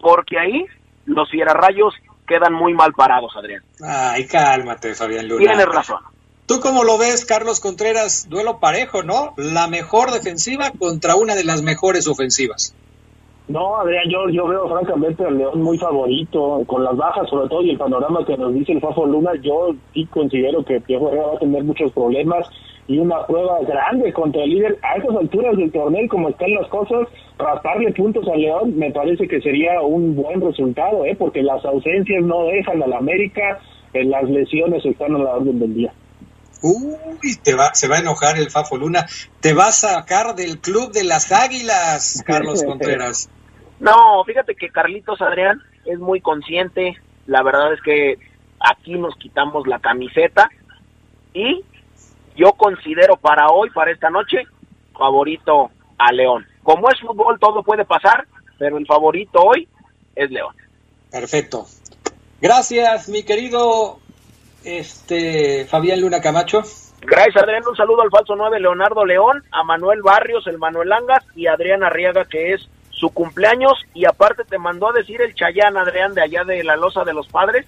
porque 0.00 0.38
ahí 0.38 0.66
los 1.06 1.30
fierarrayos 1.30 1.94
quedan 2.26 2.52
muy 2.52 2.74
mal 2.74 2.92
parados, 2.92 3.32
Adrián. 3.36 3.62
Ay, 3.82 4.26
cálmate, 4.26 4.94
Fabián 4.94 5.28
Luna. 5.28 5.44
Tienes 5.44 5.66
razón. 5.66 5.98
¿Tú 6.46 6.60
cómo 6.60 6.82
lo 6.82 6.98
ves, 6.98 7.24
Carlos 7.24 7.60
Contreras? 7.60 8.28
Duelo 8.28 8.58
parejo, 8.58 9.04
¿no? 9.04 9.34
La 9.36 9.68
mejor 9.68 10.10
defensiva 10.10 10.72
contra 10.76 11.14
una 11.14 11.36
de 11.36 11.44
las 11.44 11.62
mejores 11.62 12.08
ofensivas. 12.08 12.74
No, 13.50 13.80
Adrián, 13.80 14.04
yo, 14.08 14.28
yo 14.28 14.46
veo 14.46 14.68
francamente 14.68 15.24
al 15.24 15.36
León 15.36 15.60
muy 15.60 15.76
favorito, 15.76 16.62
con 16.68 16.84
las 16.84 16.96
bajas 16.96 17.28
sobre 17.28 17.48
todo 17.48 17.62
y 17.62 17.70
el 17.70 17.78
panorama 17.78 18.24
que 18.24 18.36
nos 18.36 18.54
dice 18.54 18.70
el 18.70 18.80
Fafo 18.80 19.04
Luna, 19.04 19.32
yo 19.42 19.74
sí 19.92 20.06
considero 20.06 20.64
que 20.64 20.80
Piojo 20.80 21.10
va 21.10 21.34
a 21.34 21.38
tener 21.40 21.64
muchos 21.64 21.90
problemas 21.90 22.48
y 22.86 22.98
una 22.98 23.26
prueba 23.26 23.58
grande 23.62 24.12
contra 24.12 24.44
el 24.44 24.50
líder 24.50 24.78
a 24.82 24.98
estas 24.98 25.16
alturas 25.16 25.56
del 25.56 25.72
torneo, 25.72 26.06
como 26.08 26.28
están 26.28 26.54
las 26.54 26.68
cosas, 26.68 27.08
rasparle 27.38 27.92
puntos 27.92 28.24
al 28.28 28.40
León 28.40 28.78
me 28.78 28.92
parece 28.92 29.26
que 29.26 29.40
sería 29.40 29.80
un 29.80 30.14
buen 30.14 30.40
resultado, 30.40 31.04
¿eh? 31.04 31.16
porque 31.18 31.42
las 31.42 31.64
ausencias 31.64 32.22
no 32.22 32.44
dejan 32.44 32.80
al 32.84 32.92
América, 32.92 33.58
eh, 33.94 34.04
las 34.04 34.30
lesiones 34.30 34.86
están 34.86 35.16
a 35.16 35.18
la 35.18 35.34
orden 35.34 35.58
del 35.58 35.74
día. 35.74 35.92
Uy, 36.62 37.34
te 37.42 37.54
va, 37.54 37.74
se 37.74 37.88
va 37.88 37.96
a 37.96 38.00
enojar 38.00 38.38
el 38.38 38.48
Fafo 38.48 38.76
Luna. 38.76 39.06
Te 39.40 39.54
va 39.54 39.68
a 39.68 39.72
sacar 39.72 40.36
del 40.36 40.60
club 40.60 40.92
de 40.92 41.02
las 41.02 41.32
águilas, 41.32 42.22
Carlos 42.24 42.62
Contreras. 42.66 43.28
No, 43.80 44.22
fíjate 44.24 44.54
que 44.54 44.70
Carlitos 44.70 45.20
Adrián 45.20 45.60
es 45.86 45.98
muy 45.98 46.20
consciente. 46.20 46.96
La 47.26 47.42
verdad 47.42 47.72
es 47.72 47.80
que 47.80 48.18
aquí 48.60 48.94
nos 48.94 49.16
quitamos 49.16 49.66
la 49.66 49.78
camiseta 49.78 50.50
y 51.32 51.64
yo 52.36 52.52
considero 52.52 53.16
para 53.16 53.48
hoy, 53.48 53.70
para 53.70 53.90
esta 53.90 54.10
noche, 54.10 54.46
favorito 54.96 55.70
a 55.98 56.12
León. 56.12 56.46
Como 56.62 56.90
es 56.90 57.00
fútbol, 57.00 57.38
todo 57.40 57.62
puede 57.62 57.84
pasar, 57.84 58.26
pero 58.58 58.76
el 58.76 58.86
favorito 58.86 59.40
hoy 59.40 59.66
es 60.14 60.30
León. 60.30 60.54
Perfecto. 61.10 61.66
Gracias, 62.40 63.08
mi 63.08 63.22
querido 63.22 63.98
este 64.64 65.64
Fabián 65.66 66.00
Luna 66.00 66.20
Camacho. 66.20 66.62
Gracias, 67.00 67.42
Adrián. 67.42 67.62
Un 67.66 67.76
saludo 67.76 68.02
al 68.02 68.10
falso 68.10 68.36
9, 68.36 68.60
Leonardo 68.60 69.06
León, 69.06 69.42
a 69.52 69.64
Manuel 69.64 70.02
Barrios, 70.02 70.46
el 70.46 70.58
Manuel 70.58 70.90
Langas 70.90 71.24
y 71.34 71.46
a 71.46 71.54
Adrián 71.54 71.82
Arriaga, 71.82 72.26
que 72.26 72.52
es 72.52 72.68
su 73.00 73.08
cumpleaños. 73.10 73.72
Y 73.94 74.04
aparte 74.04 74.44
te 74.44 74.58
mandó 74.58 74.90
a 74.90 74.92
decir 74.92 75.20
el 75.22 75.34
Chayán, 75.34 75.76
Adrián, 75.76 76.14
de 76.14 76.22
allá 76.22 76.44
de 76.44 76.62
la 76.62 76.76
Loza 76.76 77.02
de 77.04 77.14
los 77.14 77.26
Padres, 77.28 77.66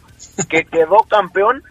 que 0.49 0.65
quedó 0.71 0.99
campeón 1.09 1.63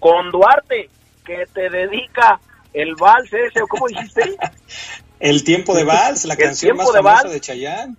con 0.00 0.30
Duarte, 0.32 0.88
que 1.24 1.44
te 1.52 1.68
dedica 1.68 2.40
el 2.72 2.94
vals 2.94 3.32
ese, 3.32 3.62
o 3.62 3.66
cómo 3.68 3.86
dijiste? 3.86 4.36
el 5.20 5.44
tiempo 5.44 5.74
de 5.74 5.84
vals, 5.84 6.24
la 6.24 6.36
canción 6.36 6.76
más 6.76 6.92
de 6.92 7.02
famosa 7.02 7.28
de 7.28 7.40
Chayán. 7.40 7.96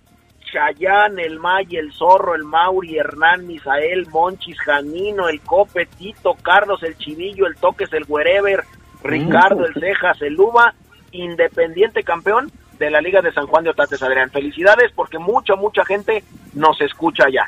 Chayán, 0.52 1.18
el 1.18 1.38
May, 1.38 1.66
el 1.76 1.92
Zorro, 1.92 2.34
el 2.34 2.44
Mauri, 2.44 2.98
Hernán, 2.98 3.46
Misael, 3.46 4.06
Monchis, 4.10 4.58
Janino, 4.60 5.28
el 5.28 5.40
Cope, 5.40 5.86
Tito, 5.86 6.34
Carlos, 6.34 6.82
el 6.82 6.98
Chivillo, 6.98 7.46
el 7.46 7.56
Toques, 7.56 7.90
el 7.92 8.04
Wherever, 8.06 8.62
Ricardo, 9.02 9.64
el 9.64 9.72
Cejas, 9.74 10.20
el 10.20 10.38
Uva, 10.38 10.74
independiente 11.12 12.02
campeón 12.02 12.52
de 12.86 12.90
la 12.90 13.00
Liga 13.00 13.20
de 13.22 13.32
San 13.32 13.46
Juan 13.46 13.62
de 13.64 13.70
Otates, 13.70 14.02
Adrián. 14.02 14.30
Felicidades 14.30 14.90
porque 14.94 15.18
mucha, 15.18 15.54
mucha 15.54 15.84
gente 15.84 16.24
nos 16.52 16.80
escucha 16.80 17.24
ya. 17.32 17.46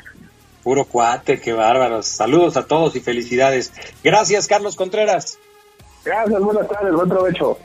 Puro 0.63 0.85
cuate, 0.85 1.39
qué 1.41 1.53
bárbaros. 1.53 2.07
Saludos 2.07 2.57
a 2.57 2.65
todos 2.65 2.95
y 2.95 3.01
felicidades. 3.01 3.73
Gracias, 4.03 4.47
Carlos 4.47 4.75
Contreras. 4.75 5.37
Gracias, 6.03 6.39
buenas 6.41 6.67
tardes, 6.67 6.93
buen 6.93 7.09
provecho. 7.09 7.59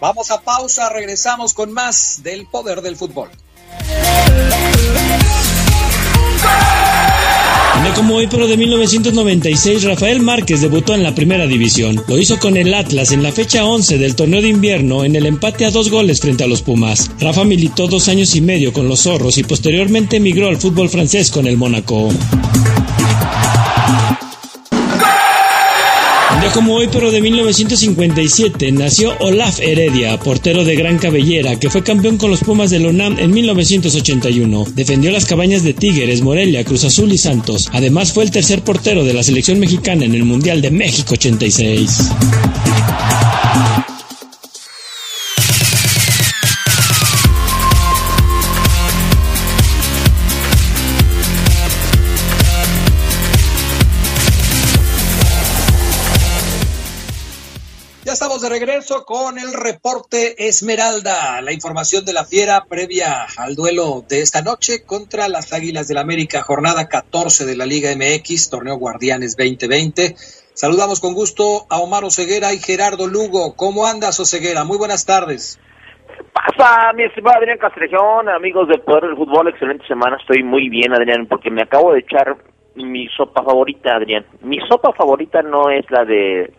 Vamos 0.00 0.30
a 0.30 0.40
pausa, 0.40 0.88
regresamos 0.90 1.52
con 1.52 1.72
más 1.72 2.22
del 2.22 2.46
poder 2.46 2.80
del 2.80 2.96
fútbol. 2.96 3.30
Como 7.94 8.16
hoy, 8.16 8.26
pero 8.30 8.46
de 8.46 8.56
1996, 8.56 9.84
Rafael 9.84 10.20
Márquez 10.20 10.60
debutó 10.60 10.94
en 10.94 11.02
la 11.02 11.14
primera 11.14 11.46
división. 11.46 12.02
Lo 12.08 12.18
hizo 12.18 12.38
con 12.38 12.56
el 12.56 12.74
Atlas 12.74 13.12
en 13.12 13.22
la 13.22 13.32
fecha 13.32 13.64
11 13.64 13.98
del 13.98 14.14
torneo 14.14 14.42
de 14.42 14.48
invierno 14.48 15.04
en 15.04 15.16
el 15.16 15.26
empate 15.26 15.64
a 15.64 15.70
dos 15.70 15.90
goles 15.90 16.20
frente 16.20 16.44
a 16.44 16.46
los 16.46 16.62
Pumas. 16.62 17.10
Rafa 17.20 17.44
militó 17.44 17.88
dos 17.88 18.08
años 18.08 18.36
y 18.36 18.40
medio 18.40 18.72
con 18.72 18.88
los 18.88 19.02
Zorros 19.02 19.38
y 19.38 19.44
posteriormente 19.44 20.18
emigró 20.18 20.48
al 20.48 20.58
fútbol 20.58 20.88
francés 20.88 21.30
con 21.30 21.46
el 21.46 21.56
Mónaco. 21.56 22.10
Como 26.56 26.76
hoy, 26.76 26.88
pero 26.90 27.10
de 27.10 27.20
1957, 27.20 28.72
nació 28.72 29.14
Olaf 29.20 29.60
Heredia, 29.60 30.18
portero 30.18 30.64
de 30.64 30.74
gran 30.74 30.96
cabellera, 30.96 31.60
que 31.60 31.68
fue 31.68 31.82
campeón 31.82 32.16
con 32.16 32.30
los 32.30 32.40
Pumas 32.40 32.70
de 32.70 32.78
Lonam 32.78 33.18
en 33.18 33.30
1981. 33.30 34.64
Defendió 34.74 35.10
las 35.10 35.26
cabañas 35.26 35.64
de 35.64 35.74
Tigres, 35.74 36.22
Morelia, 36.22 36.64
Cruz 36.64 36.84
Azul 36.84 37.12
y 37.12 37.18
Santos. 37.18 37.68
Además, 37.74 38.14
fue 38.14 38.24
el 38.24 38.30
tercer 38.30 38.62
portero 38.62 39.04
de 39.04 39.12
la 39.12 39.22
selección 39.22 39.60
mexicana 39.60 40.06
en 40.06 40.14
el 40.14 40.24
Mundial 40.24 40.62
de 40.62 40.70
México 40.70 41.12
86. 41.12 42.10
De 58.46 58.60
regreso 58.60 59.04
con 59.04 59.38
el 59.38 59.52
reporte 59.52 60.46
Esmeralda, 60.46 61.40
la 61.42 61.52
información 61.52 62.04
de 62.04 62.12
la 62.12 62.24
fiera 62.24 62.64
previa 62.68 63.26
al 63.38 63.56
duelo 63.56 64.04
de 64.08 64.20
esta 64.20 64.40
noche 64.40 64.84
contra 64.86 65.28
las 65.28 65.52
Águilas 65.52 65.88
del 65.88 65.98
América, 65.98 66.42
jornada 66.42 66.88
14 66.88 67.44
de 67.44 67.56
la 67.56 67.66
Liga 67.66 67.90
MX, 67.96 68.50
torneo 68.50 68.76
Guardianes 68.76 69.36
2020. 69.36 70.14
Saludamos 70.54 71.00
con 71.00 71.14
gusto 71.14 71.66
a 71.70 71.80
Omar 71.80 72.04
Oseguera 72.04 72.52
y 72.52 72.58
Gerardo 72.58 73.08
Lugo. 73.08 73.56
¿Cómo 73.56 73.84
andas, 73.86 74.20
Oseguera? 74.20 74.62
Muy 74.62 74.78
buenas 74.78 75.04
tardes. 75.06 75.58
¿Qué 76.06 76.22
pasa, 76.32 76.92
mi 76.92 77.02
estimado 77.02 77.38
Adrián 77.38 77.58
Castrejón? 77.58 78.28
Amigos 78.28 78.68
del 78.68 78.80
Poder 78.80 79.08
del 79.08 79.16
Fútbol, 79.16 79.48
excelente 79.48 79.84
semana. 79.88 80.18
Estoy 80.20 80.44
muy 80.44 80.68
bien, 80.68 80.92
Adrián, 80.92 81.26
porque 81.26 81.50
me 81.50 81.62
acabo 81.62 81.94
de 81.94 82.00
echar 82.00 82.36
mi 82.76 83.08
sopa 83.08 83.42
favorita, 83.42 83.96
Adrián. 83.96 84.24
Mi 84.42 84.60
sopa 84.68 84.92
favorita 84.92 85.42
no 85.42 85.68
es 85.68 85.90
la 85.90 86.04
de 86.04 86.52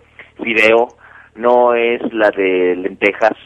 fideo, 0.44 0.90
no 1.38 1.74
es 1.74 2.02
la 2.14 2.30
de 2.32 2.76
lentejas. 2.76 3.38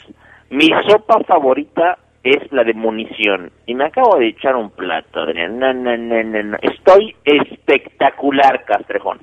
Mi 0.49 0.69
sopa 0.88 1.19
favorita 1.27 1.97
es 2.23 2.51
la 2.51 2.63
de 2.63 2.73
munición. 2.73 3.51
Y 3.65 3.75
me 3.75 3.86
acabo 3.86 4.17
de 4.17 4.30
echar 4.30 4.56
un 4.56 4.69
plato, 4.69 5.21
Adrián. 5.21 5.60
No, 5.60 5.73
no, 5.73 5.95
no, 5.97 6.58
Estoy 6.62 7.15
espectacular, 7.23 8.65
Castrejón. 8.65 9.19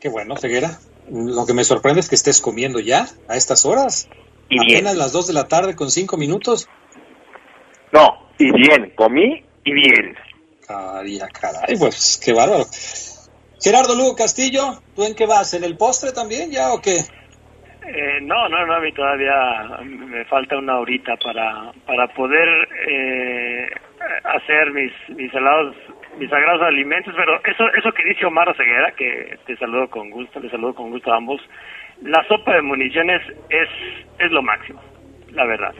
Qué 0.00 0.08
bueno, 0.08 0.36
Ceguera. 0.36 0.78
Lo 1.10 1.44
que 1.46 1.52
me 1.52 1.64
sorprende 1.64 2.00
es 2.00 2.08
que 2.08 2.14
estés 2.14 2.40
comiendo 2.40 2.80
ya 2.80 3.06
a 3.28 3.36
estas 3.36 3.66
horas. 3.66 4.08
Y 4.48 4.58
Apenas 4.58 4.96
las 4.96 5.12
dos 5.12 5.26
de 5.26 5.34
la 5.34 5.48
tarde 5.48 5.74
con 5.74 5.90
cinco 5.90 6.16
minutos. 6.16 6.68
No, 7.92 8.28
y 8.38 8.50
bien, 8.52 8.92
comí 8.96 9.42
y 9.64 9.72
bien. 9.72 10.16
Caray, 10.66 11.20
caray, 11.32 11.76
pues 11.78 12.20
qué 12.24 12.32
bárbaro. 12.32 12.64
Gerardo 13.62 13.94
Lugo 13.94 14.16
Castillo, 14.16 14.82
¿tú 14.94 15.04
en 15.04 15.14
qué 15.14 15.26
vas? 15.26 15.54
¿En 15.54 15.64
el 15.64 15.76
postre 15.76 16.12
también 16.12 16.50
ya 16.50 16.72
o 16.72 16.80
qué? 16.80 17.04
Eh, 17.86 18.18
no, 18.22 18.48
no, 18.48 18.64
no, 18.66 18.74
a 18.74 18.80
mí 18.80 18.92
todavía 18.92 19.78
me 19.84 20.24
falta 20.24 20.56
una 20.56 20.78
horita 20.78 21.16
para, 21.16 21.70
para 21.86 22.06
poder 22.08 22.68
eh, 22.88 23.68
hacer 24.24 24.72
mis, 24.72 24.92
mis 25.10 25.30
salados, 25.32 25.76
mis 26.18 26.30
sagrados 26.30 26.62
alimentos, 26.62 27.14
pero 27.16 27.40
eso, 27.44 27.64
eso 27.76 27.92
que 27.92 28.04
dice 28.04 28.24
Omar 28.24 28.54
Ceguera, 28.56 28.92
que 28.96 29.38
te 29.46 29.56
saludo 29.56 29.88
con 29.88 30.10
gusto, 30.10 30.40
le 30.40 30.50
saludo 30.50 30.74
con 30.74 30.90
gusto 30.90 31.12
a 31.12 31.16
ambos, 31.16 31.40
la 32.02 32.26
sopa 32.26 32.54
de 32.54 32.62
municiones 32.62 33.20
es, 33.50 33.68
es 34.18 34.30
lo 34.30 34.42
máximo, 34.42 34.80
la 35.32 35.44
verdad. 35.44 35.74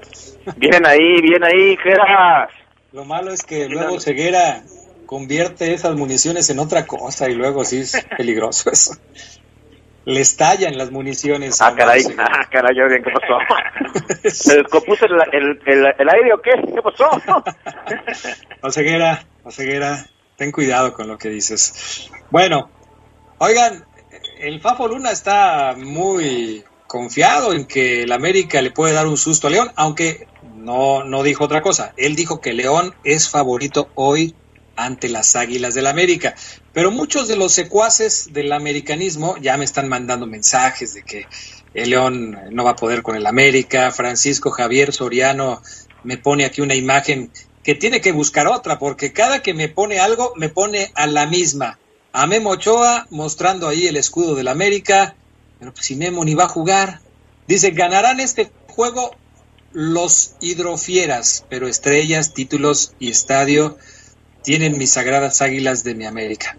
Bien 0.57 0.87
ahí, 0.87 1.21
bien 1.23 1.43
ahí, 1.43 1.77
Geras. 1.79 2.51
Lo 2.93 3.05
malo 3.05 3.33
es 3.33 3.43
que 3.43 3.69
luego 3.69 3.99
Ceguera 3.99 4.63
convierte 5.07 5.73
esas 5.73 5.97
municiones 5.97 6.49
en 6.51 6.59
otra 6.59 6.87
cosa 6.87 7.29
y 7.29 7.35
luego 7.35 7.65
sí 7.65 7.81
es 7.81 8.07
peligroso 8.17 8.71
eso. 8.71 8.95
Le 10.05 10.21
estallan 10.21 10.77
las 10.77 10.91
municiones. 10.91 11.61
Ah, 11.63 11.75
caray, 11.75 12.03
ah, 12.19 12.47
caray, 12.51 12.77
¿qué 13.03 13.11
pasó? 13.11 13.39
¿Se 14.29 14.57
descompuso 14.57 15.07
el, 15.07 15.59
el, 15.67 15.87
el, 15.99 16.09
aire 16.09 16.33
o 16.35 16.43
qué? 16.43 16.51
¿Qué 16.75 16.83
pasó? 16.83 17.11
Oseguera, 18.63 19.25
Oseguera, 19.45 20.07
ten 20.37 20.53
cuidado 20.53 20.93
con 20.93 21.09
lo 21.09 21.17
que 21.17 21.31
dices. 21.31 22.11
Bueno, 22.31 22.71
oigan, 23.39 23.85
el 24.39 24.61
Fafo 24.61 24.89
Luna 24.89 25.11
está 25.11 25.75
muy 25.77 26.65
confiado 26.87 27.53
en 27.53 27.67
que 27.67 28.03
el 28.03 28.13
América 28.13 28.63
le 28.63 28.71
puede 28.71 28.93
dar 28.93 29.07
un 29.07 29.17
susto 29.17 29.47
a 29.47 29.51
León, 29.51 29.71
aunque 29.75 30.29
no, 30.55 31.05
no 31.05 31.23
dijo 31.23 31.45
otra 31.45 31.63
cosa. 31.63 31.93
Él 31.97 32.15
dijo 32.15 32.41
que 32.41 32.53
León 32.53 32.95
es 33.05 33.31
favorito 33.31 33.89
hoy 33.95 34.35
ante 34.77 35.09
las 35.09 35.37
Águilas 35.37 35.75
del 35.75 35.87
América. 35.87 36.35
Pero 36.73 36.91
muchos 36.91 37.29
de 37.29 37.37
los 37.37 37.53
secuaces 37.53 38.29
del 38.33 38.53
americanismo 38.53 39.37
ya 39.39 39.57
me 39.57 39.65
están 39.65 39.89
mandando 39.89 40.27
mensajes 40.27 40.95
de 40.95 41.03
que 41.03 41.27
el 41.75 41.91
León 41.91 42.39
no 42.51 42.65
va 42.65 42.71
a 42.71 42.77
poder 42.77 43.03
con 43.03 43.17
el 43.17 43.27
América. 43.27 43.91
Francisco 43.91 44.51
Javier 44.51 44.93
Soriano 44.93 45.63
me 46.03 46.19
pone 46.19 46.45
aquí 46.45 46.61
una 46.61 46.75
imagen 46.75 47.31
que 47.63 47.75
tiene 47.75 48.01
que 48.01 48.13
buscar 48.13 48.47
otra, 48.47 48.79
porque 48.79 49.13
cada 49.13 49.43
que 49.43 49.55
me 49.55 49.69
pone 49.69 49.99
algo, 49.99 50.35
me 50.37 50.51
pone 50.51 50.93
a 50.95 51.07
la 51.07 51.27
misma. 51.27 51.79
A 52.13 52.27
Memo 52.27 52.51
Ochoa 52.51 53.07
mostrando 53.11 53.67
ahí 53.67 53.87
el 53.87 53.97
escudo 53.97 54.35
del 54.35 54.49
América, 54.49 55.17
pero 55.59 55.73
pues 55.73 55.87
si 55.87 55.97
Memo 55.97 56.25
ni 56.25 56.35
va 56.35 56.45
a 56.45 56.49
jugar. 56.49 57.01
Dice, 57.49 57.71
ganarán 57.71 58.21
este 58.21 58.53
juego 58.69 59.17
los 59.73 60.37
hidrofieras, 60.41 61.45
pero 61.49 61.67
estrellas, 61.67 62.35
títulos 62.35 62.93
y 63.01 63.11
estadio 63.11 63.77
tienen 64.45 64.79
mis 64.79 64.93
sagradas 64.93 65.43
águilas 65.43 65.83
de 65.83 65.95
mi 65.95 66.05
América. 66.05 66.57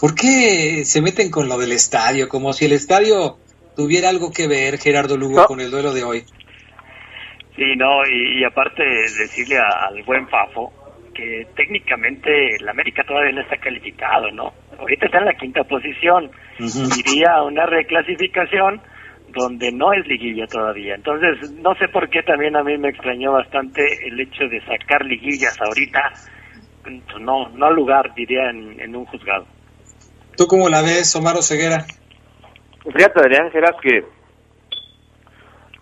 ¿Por 0.00 0.14
qué 0.14 0.84
se 0.84 1.02
meten 1.02 1.30
con 1.30 1.48
lo 1.48 1.58
del 1.58 1.72
estadio? 1.72 2.28
Como 2.28 2.52
si 2.52 2.66
el 2.66 2.72
estadio 2.72 3.38
tuviera 3.74 4.08
algo 4.08 4.30
que 4.30 4.46
ver, 4.46 4.78
Gerardo 4.78 5.16
Lugo, 5.16 5.46
con 5.46 5.60
el 5.60 5.70
duelo 5.70 5.92
de 5.92 6.04
hoy. 6.04 6.24
Sí, 7.56 7.74
no, 7.76 8.06
y, 8.06 8.44
aparte 8.44 8.82
decirle 8.84 9.58
al 9.58 10.02
buen 10.04 10.28
Fafo 10.28 10.72
que 11.14 11.46
técnicamente 11.56 12.56
el 12.56 12.68
América 12.68 13.02
todavía 13.02 13.32
no 13.32 13.40
está 13.40 13.56
calificado, 13.56 14.30
¿no? 14.30 14.52
Ahorita 14.78 15.06
está 15.06 15.18
en 15.18 15.24
la 15.24 15.34
quinta 15.34 15.64
posición. 15.64 16.30
Iría 16.58 17.36
a 17.36 17.42
una 17.42 17.64
reclasificación 17.64 18.82
donde 19.32 19.72
no 19.72 19.94
es 19.94 20.06
liguilla 20.06 20.46
todavía. 20.46 20.94
Entonces, 20.94 21.50
no 21.52 21.74
sé 21.76 21.88
por 21.88 22.10
qué 22.10 22.22
también 22.22 22.54
a 22.56 22.62
mí 22.62 22.76
me 22.76 22.90
extrañó 22.90 23.32
bastante 23.32 24.06
el 24.06 24.20
hecho 24.20 24.44
de 24.44 24.60
sacar 24.66 25.06
liguillas 25.06 25.58
ahorita 25.58 26.12
no, 27.20 27.48
no 27.50 27.70
lugar, 27.72 28.14
diría, 28.14 28.50
en, 28.50 28.94
un 28.94 29.04
juzgado. 29.06 29.46
¿Tú 30.36 30.46
cómo 30.46 30.68
la 30.68 30.82
ves, 30.82 31.14
Omar 31.16 31.42
Ceguera? 31.42 31.86
Fíjate, 32.84 33.20
Adrián, 33.20 33.50
Geras, 33.50 33.76
que 33.82 34.04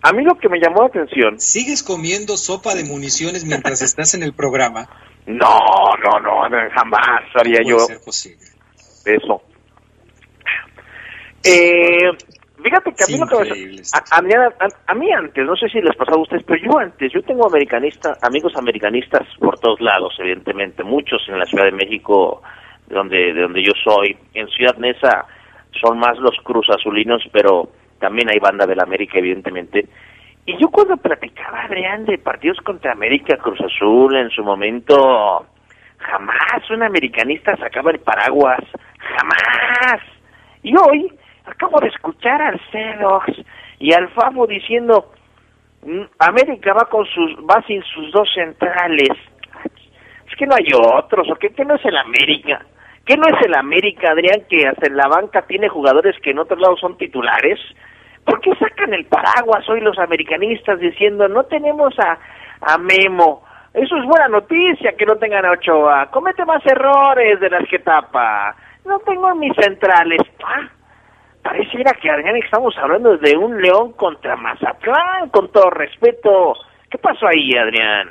a 0.01 0.13
mí 0.13 0.23
lo 0.23 0.37
que 0.37 0.49
me 0.49 0.59
llamó 0.59 0.81
la 0.81 0.87
atención... 0.87 1.39
¿Sigues 1.39 1.83
comiendo 1.83 2.37
sopa 2.37 2.75
de 2.75 2.83
municiones 2.83 3.43
mientras 3.43 3.81
estás 3.81 4.13
en 4.13 4.23
el 4.23 4.33
programa? 4.33 4.87
No, 5.27 5.59
no, 6.03 6.19
no, 6.19 6.69
jamás 6.75 7.23
haría 7.33 7.61
yo 7.65 7.79
ser 7.79 7.99
posible. 7.99 8.45
eso. 9.05 9.41
Eh, 11.43 12.11
Fíjate 12.65 12.95
que 12.95 13.03
a 13.03 14.21
mí, 14.23 14.33
a, 14.87 14.95
mí 14.95 15.11
antes, 15.11 15.45
no 15.45 15.55
sé 15.55 15.69
si 15.69 15.79
les 15.81 15.95
pasaba 15.95 16.17
a 16.17 16.21
ustedes, 16.21 16.41
pero 16.47 16.59
yo 16.63 16.79
antes, 16.79 17.13
yo 17.13 17.21
tengo 17.21 17.45
americanistas, 17.45 18.17
amigos 18.23 18.53
americanistas 18.55 19.21
por 19.37 19.59
todos 19.59 19.79
lados, 19.81 20.15
evidentemente, 20.17 20.83
muchos 20.83 21.21
en 21.27 21.37
la 21.37 21.45
Ciudad 21.45 21.65
de 21.65 21.73
México, 21.73 22.41
de 22.87 22.95
donde, 22.95 23.33
de 23.33 23.41
donde 23.43 23.61
yo 23.61 23.71
soy. 23.83 24.17
En 24.33 24.47
Ciudad 24.47 24.75
Neza 24.77 25.27
son 25.79 25.99
más 25.99 26.17
los 26.17 26.35
cruz 26.43 26.67
azulinos, 26.71 27.21
pero 27.31 27.69
también 27.99 28.31
hay 28.31 28.39
banda 28.39 28.65
del 28.65 28.79
América, 28.79 29.19
evidentemente. 29.19 29.87
Y 30.47 30.57
yo 30.59 30.69
cuando 30.69 30.97
platicaba, 30.97 31.65
Adrián, 31.65 32.05
de 32.05 32.17
partidos 32.17 32.57
contra 32.61 32.93
América, 32.93 33.37
Cruz 33.37 33.61
Azul, 33.61 34.15
en 34.15 34.31
su 34.31 34.43
momento, 34.43 35.45
jamás 35.99 36.67
un 36.71 36.81
americanista 36.81 37.55
sacaba 37.57 37.91
el 37.91 37.99
paraguas, 37.99 38.63
jamás. 38.97 40.01
Y 40.63 40.73
hoy 40.75 41.11
Acabo 41.45 41.79
de 41.79 41.87
escuchar 41.87 42.41
al 42.41 42.59
Cedox 42.71 43.27
y 43.79 43.93
al 43.93 44.09
Fabo 44.09 44.47
diciendo 44.47 45.11
mm, 45.83 46.01
América 46.19 46.73
va 46.73 46.85
con 46.89 47.05
sus 47.05 47.35
va 47.39 47.61
sin 47.67 47.81
sus 47.83 48.11
dos 48.11 48.27
centrales. 48.33 49.11
Es 50.27 50.35
que 50.37 50.47
no 50.47 50.55
hay 50.55 50.67
otros, 50.73 51.29
¿o 51.29 51.35
qué, 51.35 51.49
¿Qué 51.49 51.63
no 51.63 51.75
es 51.75 51.85
el 51.85 51.97
América? 51.97 52.65
¿Qué 53.05 53.15
no 53.17 53.27
es 53.27 53.45
el 53.45 53.53
América, 53.53 54.11
Adrián, 54.11 54.41
que 54.49 54.67
hasta 54.67 54.87
en 54.87 54.97
la 54.97 55.07
banca 55.07 55.43
tiene 55.43 55.69
jugadores 55.69 56.15
que 56.23 56.31
en 56.31 56.39
otro 56.39 56.57
lado 56.57 56.75
son 56.77 56.97
titulares? 56.97 57.59
¿Por 58.25 58.41
qué 58.41 58.55
sacan 58.55 58.93
el 58.95 59.05
paraguas 59.05 59.69
hoy 59.69 59.81
los 59.81 59.99
americanistas 59.99 60.79
diciendo 60.79 61.27
no 61.27 61.43
tenemos 61.43 61.93
a, 61.99 62.17
a 62.61 62.77
Memo? 62.79 63.43
Eso 63.75 63.97
es 63.97 64.05
buena 64.05 64.27
noticia 64.29 64.95
que 64.97 65.05
no 65.05 65.17
tengan 65.17 65.45
a 65.45 65.51
Ochoa. 65.51 66.09
Comete 66.09 66.43
más 66.45 66.65
errores 66.65 67.39
de 67.39 67.49
las 67.49 67.67
que 67.69 67.79
tapa. 67.79 68.55
No 68.85 68.99
tengo 68.99 69.35
mis 69.35 69.53
centrales. 69.55 70.21
Ah, 70.43 70.67
pareciera 71.45 71.93
que 72.01 72.09
Adrián 72.09 72.35
estamos 72.37 72.73
hablando 72.81 73.17
de 73.17 73.37
un 73.37 73.61
León 73.61 73.93
contra 73.93 74.35
Mazatlán, 74.35 75.29
con 75.31 75.51
todo 75.51 75.69
respeto. 75.69 76.55
¿Qué 76.89 76.97
pasó 76.97 77.27
ahí, 77.27 77.55
Adrián? 77.55 78.09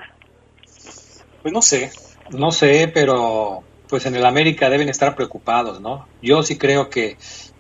Pues 1.42 1.53
no 1.53 1.61
sé, 1.61 1.90
no 2.31 2.53
sé, 2.53 2.92
pero 2.94 3.64
pues 3.88 4.07
en 4.07 4.14
el 4.14 4.25
América 4.25 4.70
deben 4.70 4.88
estar 4.88 5.16
preocupados, 5.16 5.81
¿no? 5.81 6.07
Yo 6.23 6.44
sí 6.44 6.57
creo 6.57 6.90
que 6.90 7.16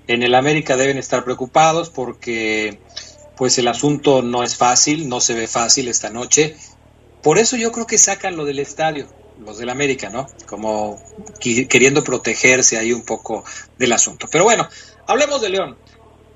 en 0.06 0.22
el 0.22 0.36
América 0.36 0.76
deben 0.76 0.96
estar 0.96 1.24
preocupados 1.24 1.90
porque 1.90 2.78
pues 3.36 3.58
el 3.58 3.66
asunto 3.66 4.22
no 4.22 4.44
es 4.44 4.56
fácil, 4.56 5.08
no 5.08 5.20
se 5.20 5.34
ve 5.34 5.48
fácil 5.48 5.88
esta 5.88 6.08
noche. 6.08 6.54
Por 7.20 7.38
eso 7.38 7.56
yo 7.56 7.72
creo 7.72 7.86
que 7.86 7.98
sacan 7.98 8.36
lo 8.36 8.44
del 8.44 8.60
estadio, 8.60 9.06
los 9.44 9.58
del 9.58 9.70
América, 9.70 10.08
¿no? 10.08 10.28
Como 10.46 11.02
queriendo 11.40 12.04
protegerse 12.04 12.78
ahí 12.78 12.92
un 12.92 13.04
poco 13.04 13.44
del 13.76 13.92
asunto. 13.92 14.28
Pero 14.30 14.44
bueno, 14.44 14.68
Hablemos 15.06 15.40
de 15.40 15.50
León. 15.50 15.76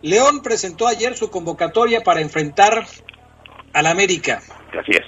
León 0.02 0.42
presentó 0.42 0.86
ayer 0.86 1.16
su 1.16 1.30
convocatoria 1.30 2.02
para 2.02 2.20
enfrentar 2.20 2.86
al 3.72 3.86
América. 3.86 4.42
Así 4.78 4.92
es. 4.92 5.04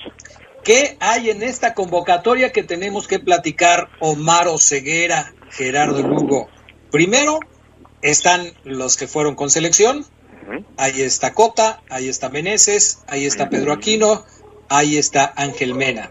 ¿Qué 0.65 0.97
hay 1.01 1.31
en 1.31 1.43
esta 1.43 1.75
convocatoria 1.75 2.53
que 2.53 2.63
tenemos 2.63 3.09
que 3.09 3.19
platicar 3.19 3.89
Omar 4.01 4.47
Ceguera, 4.59 5.33
Gerardo 5.51 6.03
Lugo? 6.03 6.49
Primero 6.91 7.41
están 8.03 8.53
los 8.65 8.97
que 8.97 9.07
fueron 9.07 9.35
con 9.35 9.51
selección. 9.51 10.05
Ahí 10.77 11.03
está 11.03 11.33
Cota, 11.33 11.83
ahí 11.89 12.09
está 12.09 12.29
Meneses, 12.29 13.05
ahí 13.07 13.25
está 13.25 13.49
Pedro 13.49 13.73
Aquino, 13.73 14.25
ahí 14.69 14.99
está 14.99 15.33
Ángel 15.37 15.75
Mena. 15.75 16.11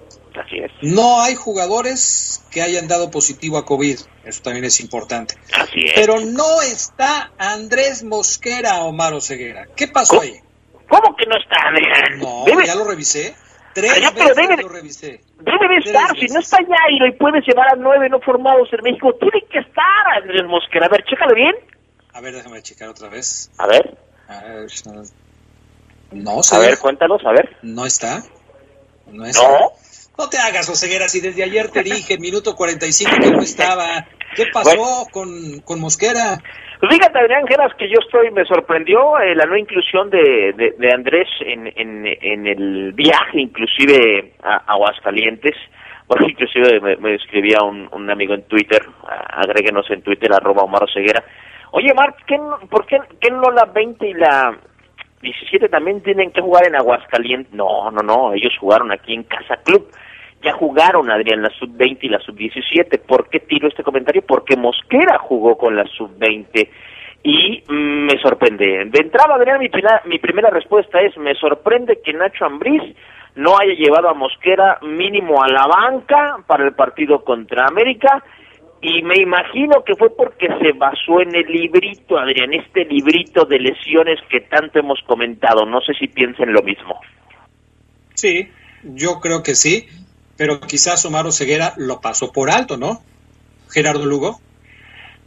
No 0.82 1.22
hay 1.22 1.36
jugadores 1.36 2.44
que 2.52 2.62
hayan 2.62 2.88
dado 2.88 3.12
positivo 3.12 3.58
a 3.58 3.66
COVID, 3.66 4.00
eso 4.24 4.42
también 4.42 4.66
es 4.66 4.80
importante. 4.80 5.36
Así 5.54 5.86
es. 5.86 5.94
Pero 5.96 6.20
no 6.22 6.62
está 6.62 7.32
Andrés 7.38 8.04
Mosquera, 8.04 8.84
Omar 8.84 9.22
Ceguera. 9.22 9.68
¿Qué 9.76 9.88
pasó 9.88 10.22
ahí? 10.22 10.40
¿Cómo 10.88 11.16
que 11.16 11.26
no 11.26 11.38
está, 11.38 11.68
Andrés? 11.68 12.20
No, 12.20 12.46
ya 12.66 12.76
lo 12.76 12.86
revisé. 12.86 13.36
Tres 13.74 13.94
debe, 14.36 14.58
lo 14.58 14.70
revisé. 14.70 15.22
Debe 15.40 15.68
de 15.70 15.78
estar, 15.86 16.18
si 16.18 16.26
no 16.28 16.40
está 16.40 16.58
ya 16.62 16.78
y 16.92 17.00
lo 17.00 17.18
puedes 17.18 17.46
llevar 17.46 17.68
a 17.72 17.76
nueve 17.76 18.10
no 18.10 18.20
formados 18.20 18.68
en 18.74 18.82
México, 18.84 19.14
tiene 19.20 19.46
que 19.50 19.60
estar 19.60 20.08
Andrés 20.22 20.44
Mosquera. 20.48 20.88
A 20.88 20.90
ver, 20.90 21.04
chécalo 21.04 21.36
bien. 21.36 21.56
A 22.14 22.22
ver, 22.22 22.34
déjame 22.34 22.62
checar 22.64 22.90
otra 22.90 23.10
vez. 23.10 23.52
A 23.58 23.68
ver. 23.68 23.98
A 24.28 24.42
ver, 24.44 24.68
no, 26.12 26.42
a 26.52 26.60
ver, 26.60 26.80
cuéntanos, 26.80 27.24
a 27.26 27.32
ver. 27.32 27.58
No 27.62 27.86
está. 27.86 28.24
No 29.12 29.26
está. 29.26 29.44
¿No? 29.44 29.72
No 30.20 30.28
te 30.28 30.38
hagas, 30.38 30.68
Oseguera, 30.68 31.08
si 31.08 31.22
desde 31.22 31.46
ayer 31.46 31.72
te 31.72 31.82
dije, 31.82 32.18
minuto 32.20 32.54
45 32.54 33.24
que 33.24 33.32
no 33.32 33.40
estaba. 33.40 34.04
¿Qué 34.36 34.44
pasó 34.52 35.08
con, 35.14 35.62
con 35.64 35.80
Mosquera? 35.80 36.36
Pues 36.78 36.92
fíjate, 36.92 37.20
Adrián 37.20 37.48
Geras, 37.48 37.74
que 37.78 37.88
yo 37.88 38.00
estoy, 38.04 38.30
me 38.32 38.44
sorprendió 38.44 39.18
eh, 39.18 39.34
la 39.34 39.46
no 39.46 39.56
inclusión 39.56 40.10
de, 40.10 40.76
de, 40.78 40.94
Andrés 40.94 41.30
en, 41.40 41.68
en, 41.68 42.06
en, 42.06 42.48
el 42.48 42.92
viaje, 42.92 43.40
inclusive 43.40 44.34
a, 44.44 44.58
Aguascalientes. 44.74 45.56
Bueno, 46.06 46.28
inclusive 46.30 46.82
me, 46.82 47.16
escribía 47.16 47.64
un, 47.64 47.88
un, 47.94 48.12
amigo 48.12 48.34
en 48.34 48.44
Twitter, 48.44 48.82
agréguenos 49.08 49.90
en 49.90 50.02
Twitter, 50.02 50.34
arroba 50.34 50.64
Omar 50.64 50.84
Oseguera. 50.84 51.24
Oye, 51.72 51.94
Marc, 51.94 52.18
¿por 52.70 52.86
qué, 52.86 52.98
qué 53.22 53.32
no 53.32 53.52
la 53.52 53.64
20 53.64 54.06
y 54.06 54.14
la 54.16 54.54
sub-17 55.22 55.70
también 55.70 56.02
tienen 56.02 56.32
que 56.32 56.42
jugar 56.42 56.68
en 56.68 56.76
Aguascalientes. 56.76 57.54
No, 57.54 57.92
no, 57.92 58.02
no, 58.02 58.34
ellos 58.34 58.54
jugaron 58.60 58.92
aquí 58.92 59.14
en 59.14 59.24
Casa 59.24 59.58
Club. 59.64 59.90
Ya 60.42 60.54
jugaron, 60.54 61.12
Adrián, 61.12 61.42
la 61.42 61.50
sub-20 61.50 61.98
y 62.02 62.10
la 62.10 62.20
sub-17. 62.20 63.00
¿Por 63.06 63.30
qué 63.30 63.40
tiro 63.42 63.68
este 63.68 63.84
comentario? 63.84 64.22
Porque 64.26 64.56
Mosquera 64.56 65.20
jugó 65.20 65.58
con 65.58 65.76
la 65.76 65.86
sub-20 65.86 66.70
y 67.24 67.64
mm, 67.68 68.06
me 68.06 68.18
sorprende. 68.22 68.86
De 68.86 69.00
entrada, 69.00 69.36
Adrián, 69.36 69.60
mi, 69.60 69.70
mi 70.06 70.20
primera 70.20 70.50
respuesta 70.50 71.02
es, 71.02 71.18
me 71.18 71.36
sorprende 71.36 72.00
que 72.04 72.14
Nacho 72.14 72.46
Ambriz 72.46 72.84
no 73.36 73.58
haya 73.58 73.74
llevado 73.74 74.10
a 74.10 74.14
Mosquera 74.14 74.80
mínimo 74.82 75.44
a 75.44 75.48
la 75.48 75.66
banca 75.68 76.38
para 76.48 76.66
el 76.66 76.74
partido 76.74 77.24
contra 77.24 77.66
América 77.68 78.24
y 78.82 79.02
me 79.04 79.16
imagino 79.18 79.84
que 79.84 79.96
fue 79.96 80.10
porque 80.16 80.48
se 80.62 80.72
basó 80.72 81.22
en 81.22 81.36
el 81.36 81.46
librito, 81.48 82.18
Adrián, 82.18 82.54
este 82.54 82.86
librito 82.86 83.44
de 83.46 83.60
lesiones 83.60 84.20
que 84.30 84.42
tanto 84.42 84.80
hemos 84.80 85.00
comentado. 85.06 85.66
No 85.66 85.82
sé 85.82 85.94
si 86.00 86.08
piensen 86.08 86.54
lo 86.54 86.62
mismo. 86.62 87.00
Sí, 88.14 88.50
yo 88.84 89.20
creo 89.20 89.44
que 89.44 89.56
sí, 89.56 89.88
pero 90.40 90.62
quizás 90.62 91.06
Omar 91.06 91.30
Ceguera 91.34 91.74
lo 91.76 92.00
pasó 92.00 92.32
por 92.32 92.50
alto, 92.50 92.78
¿no? 92.78 93.04
Gerardo 93.70 94.06
Lugo. 94.06 94.40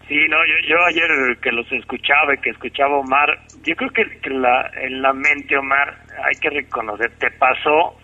Sí, 0.09 0.17
no, 0.29 0.39
yo, 0.47 0.55
yo 0.67 0.77
ayer 0.87 1.39
que 1.43 1.53
los 1.53 1.71
escuchaba 1.71 2.35
y 2.35 2.39
que 2.39 2.51
escuchaba 2.51 2.97
Omar, 2.97 3.29
yo 3.63 3.77
creo 3.77 3.91
que, 3.91 4.21
que 4.21 4.31
la, 4.31 4.71
en 4.81 5.03
la 5.03 5.13
mente, 5.13 5.57
Omar, 5.59 5.99
hay 6.25 6.41
que 6.41 6.49
reconocer, 6.49 7.13
te 7.19 7.31
pasó 7.33 7.95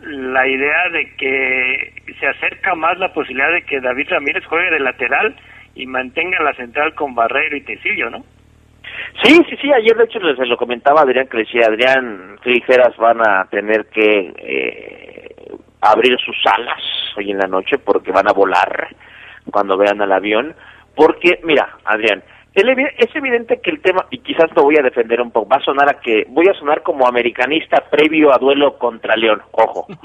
la 0.00 0.48
idea 0.48 0.88
de 0.92 1.14
que 1.16 1.92
se 2.18 2.26
acerca 2.26 2.74
más 2.74 2.98
la 2.98 3.12
posibilidad 3.12 3.52
de 3.52 3.62
que 3.62 3.80
David 3.80 4.08
Ramírez 4.08 4.44
juegue 4.46 4.70
de 4.70 4.80
lateral 4.80 5.36
y 5.74 5.86
mantenga 5.86 6.42
la 6.42 6.54
central 6.54 6.94
con 6.94 7.14
Barrero 7.14 7.54
y 7.54 7.64
Tecillo, 7.64 8.08
¿no? 8.08 8.24
Sí, 9.22 9.36
sí, 9.48 9.56
sí, 9.60 9.72
ayer 9.72 9.94
de 9.94 10.04
hecho 10.04 10.20
se 10.20 10.46
lo 10.46 10.56
comentaba 10.56 11.02
Adrián 11.02 11.28
que 11.28 11.38
decía, 11.38 11.66
Adrián, 11.66 12.38
Ligeras 12.44 12.96
van 12.96 13.20
a 13.20 13.44
tener 13.50 13.86
que 13.86 14.32
eh, 14.38 15.05
abrir 15.80 16.16
sus 16.18 16.36
alas 16.46 16.82
hoy 17.16 17.30
en 17.30 17.38
la 17.38 17.46
noche 17.46 17.78
porque 17.78 18.12
van 18.12 18.28
a 18.28 18.32
volar 18.32 18.88
cuando 19.50 19.76
vean 19.76 20.00
al 20.02 20.12
avión, 20.12 20.54
porque, 20.94 21.40
mira, 21.44 21.76
Adrián, 21.84 22.22
es 22.54 23.14
evidente 23.14 23.60
que 23.60 23.70
el 23.70 23.80
tema, 23.80 24.06
y 24.10 24.18
quizás 24.18 24.50
lo 24.56 24.62
voy 24.62 24.76
a 24.78 24.82
defender 24.82 25.20
un 25.20 25.30
poco, 25.30 25.48
va 25.48 25.56
a 25.56 25.64
sonar 25.64 25.88
a 25.88 26.00
que, 26.00 26.24
voy 26.28 26.48
a 26.48 26.58
sonar 26.58 26.82
como 26.82 27.06
americanista 27.06 27.84
previo 27.90 28.32
a 28.34 28.38
duelo 28.38 28.78
contra 28.78 29.16
León, 29.16 29.42
ojo. 29.52 29.86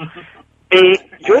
Eh, 0.74 0.92
yo 1.28 1.34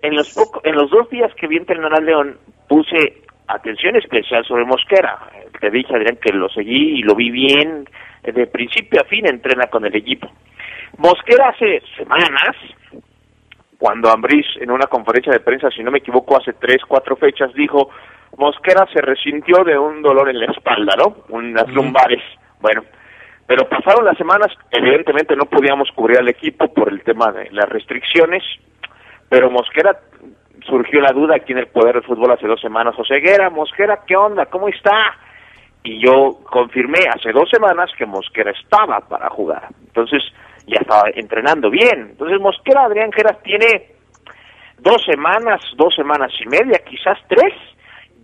en, 0.00 0.16
los 0.16 0.34
en 0.64 0.74
los 0.74 0.90
dos 0.90 1.10
días 1.10 1.30
que 1.34 1.46
vi 1.46 1.58
entrenar 1.58 1.92
a 1.92 2.00
León 2.00 2.38
puse 2.68 3.20
atención 3.46 3.96
especial 3.96 4.46
sobre 4.46 4.64
Mosquera. 4.64 5.18
Te 5.60 5.70
dije, 5.70 5.94
Adrián, 5.94 6.16
que 6.16 6.32
lo 6.32 6.48
seguí 6.48 6.98
y 6.98 7.02
lo 7.02 7.14
vi 7.14 7.30
bien, 7.30 7.86
de 8.22 8.46
principio 8.46 9.02
a 9.02 9.04
fin 9.04 9.26
entrena 9.26 9.66
con 9.66 9.84
el 9.84 9.94
equipo. 9.94 10.30
Mosquera 10.96 11.50
hace 11.50 11.82
semanas, 11.98 12.56
cuando 13.78 14.10
Ambriz 14.10 14.46
en 14.60 14.70
una 14.70 14.86
conferencia 14.86 15.32
de 15.32 15.40
prensa, 15.40 15.70
si 15.70 15.82
no 15.82 15.90
me 15.90 15.98
equivoco, 15.98 16.36
hace 16.36 16.52
tres, 16.54 16.82
cuatro 16.86 17.16
fechas, 17.16 17.52
dijo, 17.54 17.90
Mosquera 18.36 18.86
se 18.92 19.00
resintió 19.00 19.64
de 19.64 19.78
un 19.78 20.02
dolor 20.02 20.28
en 20.28 20.40
la 20.40 20.46
espalda, 20.46 20.94
¿no? 20.96 21.16
Unas 21.28 21.68
lumbares. 21.68 22.22
Bueno, 22.60 22.82
pero 23.46 23.68
pasaron 23.68 24.04
las 24.04 24.18
semanas, 24.18 24.48
evidentemente 24.70 25.36
no 25.36 25.46
podíamos 25.46 25.90
cubrir 25.92 26.18
al 26.18 26.28
equipo 26.28 26.72
por 26.74 26.88
el 26.92 27.02
tema 27.02 27.32
de 27.32 27.48
las 27.52 27.68
restricciones, 27.68 28.42
pero 29.28 29.50
Mosquera 29.50 29.96
surgió 30.66 31.00
la 31.00 31.12
duda 31.12 31.36
aquí 31.36 31.52
en 31.52 31.58
el 31.58 31.68
Poder 31.68 31.94
del 31.94 32.04
Fútbol 32.04 32.32
hace 32.32 32.46
dos 32.46 32.60
semanas, 32.60 32.96
Joseguera, 32.96 33.48
Mosquera, 33.48 34.00
¿qué 34.06 34.16
onda? 34.16 34.46
¿Cómo 34.46 34.68
está? 34.68 35.16
Y 35.84 36.00
yo 36.00 36.40
confirmé 36.44 36.98
hace 37.14 37.32
dos 37.32 37.48
semanas 37.48 37.90
que 37.96 38.04
Mosquera 38.04 38.50
estaba 38.50 39.00
para 39.00 39.30
jugar. 39.30 39.68
Entonces, 39.86 40.22
ya 40.68 40.80
estaba 40.80 41.04
entrenando 41.14 41.70
bien. 41.70 42.10
Entonces, 42.10 42.40
Mosquera, 42.40 42.84
Adrián 42.84 43.10
Geras, 43.12 43.42
tiene 43.42 43.92
dos 44.78 45.02
semanas, 45.04 45.60
dos 45.76 45.94
semanas 45.94 46.32
y 46.40 46.48
media, 46.48 46.80
quizás 46.88 47.18
tres, 47.28 47.52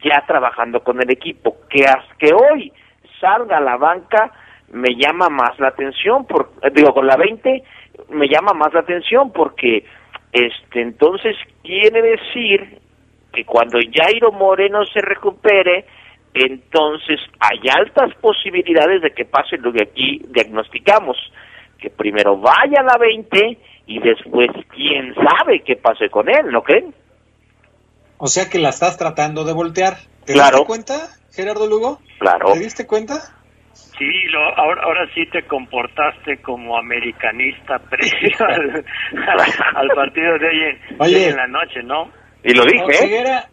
ya 0.02 0.24
trabajando 0.26 0.80
con 0.80 1.00
el 1.02 1.10
equipo. 1.10 1.56
Que, 1.68 1.84
que 2.18 2.32
hoy 2.32 2.72
salga 3.20 3.58
a 3.58 3.60
la 3.60 3.76
banca 3.76 4.30
me 4.72 4.94
llama 4.96 5.28
más 5.28 5.58
la 5.58 5.68
atención, 5.68 6.26
por, 6.26 6.50
eh, 6.62 6.70
digo, 6.74 6.92
con 6.92 7.06
la 7.06 7.16
20 7.16 7.62
me 8.10 8.26
llama 8.26 8.52
más 8.54 8.72
la 8.74 8.80
atención 8.80 9.32
porque 9.32 9.84
este 10.32 10.82
entonces 10.82 11.36
quiere 11.62 12.02
decir 12.02 12.80
que 13.32 13.44
cuando 13.44 13.78
Jairo 13.78 14.32
Moreno 14.32 14.84
se 14.86 15.00
recupere, 15.00 15.86
entonces 16.34 17.20
hay 17.38 17.60
altas 17.68 18.14
posibilidades 18.20 19.02
de 19.02 19.10
que 19.12 19.24
pase 19.24 19.56
lo 19.58 19.72
que 19.72 19.84
aquí 19.84 20.20
diagnosticamos, 20.28 21.16
que 21.78 21.90
primero 21.90 22.38
vaya 22.38 22.80
a 22.80 22.84
la 22.84 22.96
20 22.98 23.58
y 23.86 23.98
después 24.00 24.50
quién 24.74 25.14
sabe 25.14 25.62
qué 25.64 25.76
pase 25.76 26.08
con 26.08 26.28
él, 26.28 26.50
¿no 26.50 26.62
creen? 26.62 26.94
O 28.18 28.26
sea 28.26 28.48
que 28.48 28.58
la 28.58 28.70
estás 28.70 28.96
tratando 28.96 29.44
de 29.44 29.52
voltear. 29.52 29.96
¿Te 30.24 30.32
claro. 30.32 30.58
diste 30.58 30.66
cuenta, 30.66 30.94
Gerardo 31.32 31.66
Lugo? 31.66 32.00
Claro. 32.18 32.52
¿Te 32.52 32.60
diste 32.60 32.86
cuenta? 32.86 33.20
Sí, 33.74 34.10
lo, 34.30 34.40
ahora, 34.56 34.82
ahora 34.82 35.08
sí 35.14 35.26
te 35.30 35.42
comportaste 35.46 36.38
como 36.38 36.78
americanista 36.78 37.78
previo 37.90 38.36
al, 38.40 38.84
al, 39.76 39.88
partido 39.88 40.38
de 40.38 40.48
hoy, 40.98 41.14
en, 41.16 41.36
la 41.36 41.46
noche, 41.46 41.82
¿no? 41.82 42.10
Y 42.42 42.54
lo 42.54 42.64
dije. 42.64 42.84
Oseguera, 42.84 43.48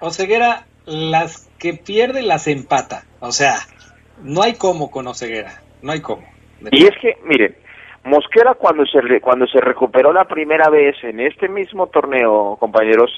Oseguera, 0.00 0.66
las 0.86 1.50
que 1.58 1.74
pierde 1.74 2.22
las 2.22 2.46
empata. 2.48 3.04
O 3.20 3.32
sea, 3.32 3.56
no 4.22 4.42
hay 4.42 4.54
cómo 4.54 4.90
con 4.90 5.06
Oseguera. 5.06 5.62
No 5.82 5.92
hay 5.92 6.00
cómo. 6.00 6.26
Y 6.70 6.84
es 6.84 6.92
que, 7.00 7.16
miren, 7.24 7.56
Mosquera 8.06 8.54
cuando 8.54 8.86
se, 8.86 9.20
cuando 9.20 9.46
se 9.46 9.60
recuperó 9.60 10.12
la 10.12 10.24
primera 10.24 10.70
vez 10.70 10.96
en 11.02 11.20
este 11.20 11.48
mismo 11.48 11.88
torneo, 11.88 12.56
compañeros, 12.58 13.10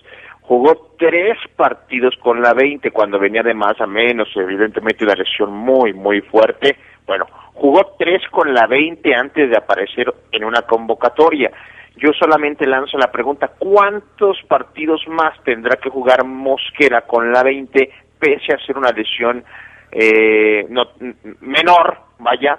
Jugó 0.48 0.94
tres 0.98 1.36
partidos 1.56 2.16
con 2.22 2.40
la 2.40 2.54
20 2.54 2.90
cuando 2.90 3.18
venía 3.18 3.42
de 3.42 3.52
más 3.52 3.78
a 3.82 3.86
menos, 3.86 4.30
evidentemente 4.34 5.04
una 5.04 5.12
lesión 5.12 5.52
muy, 5.52 5.92
muy 5.92 6.22
fuerte. 6.22 6.74
Bueno, 7.06 7.26
jugó 7.52 7.94
tres 7.98 8.22
con 8.30 8.54
la 8.54 8.66
20 8.66 9.14
antes 9.14 9.50
de 9.50 9.58
aparecer 9.58 10.10
en 10.32 10.44
una 10.44 10.62
convocatoria. 10.62 11.50
Yo 11.96 12.14
solamente 12.18 12.66
lanzo 12.66 12.96
la 12.96 13.12
pregunta, 13.12 13.50
¿cuántos 13.58 14.38
partidos 14.48 15.06
más 15.08 15.38
tendrá 15.44 15.76
que 15.76 15.90
jugar 15.90 16.24
Mosquera 16.24 17.02
con 17.02 17.30
la 17.30 17.42
20 17.42 17.90
pese 18.18 18.54
a 18.54 18.64
ser 18.64 18.78
una 18.78 18.90
lesión 18.90 19.44
eh, 19.92 20.64
no, 20.70 20.92
menor, 21.42 21.98
vaya, 22.20 22.58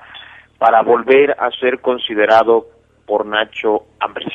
para 0.60 0.84
volver 0.84 1.32
a 1.32 1.50
ser 1.60 1.80
considerado 1.80 2.68
por 3.08 3.26
Nacho 3.26 3.86
Ambres? 4.00 4.28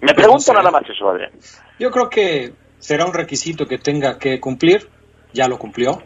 Me 0.00 0.14
pregunto 0.14 0.52
nada 0.52 0.70
más 0.70 0.88
eso, 0.88 1.10
Adrián. 1.10 1.32
Yo 1.78 1.90
creo 1.90 2.08
que 2.08 2.52
será 2.78 3.04
un 3.04 3.12
requisito 3.12 3.66
que 3.66 3.78
tenga 3.78 4.18
que 4.18 4.40
cumplir, 4.40 4.88
ya 5.32 5.48
lo 5.48 5.58
cumplió, 5.58 6.02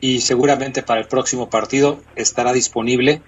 y 0.00 0.20
seguramente 0.20 0.82
para 0.82 1.00
el 1.00 1.08
próximo 1.08 1.50
partido 1.50 2.00
estará 2.16 2.52
disponible 2.52 3.20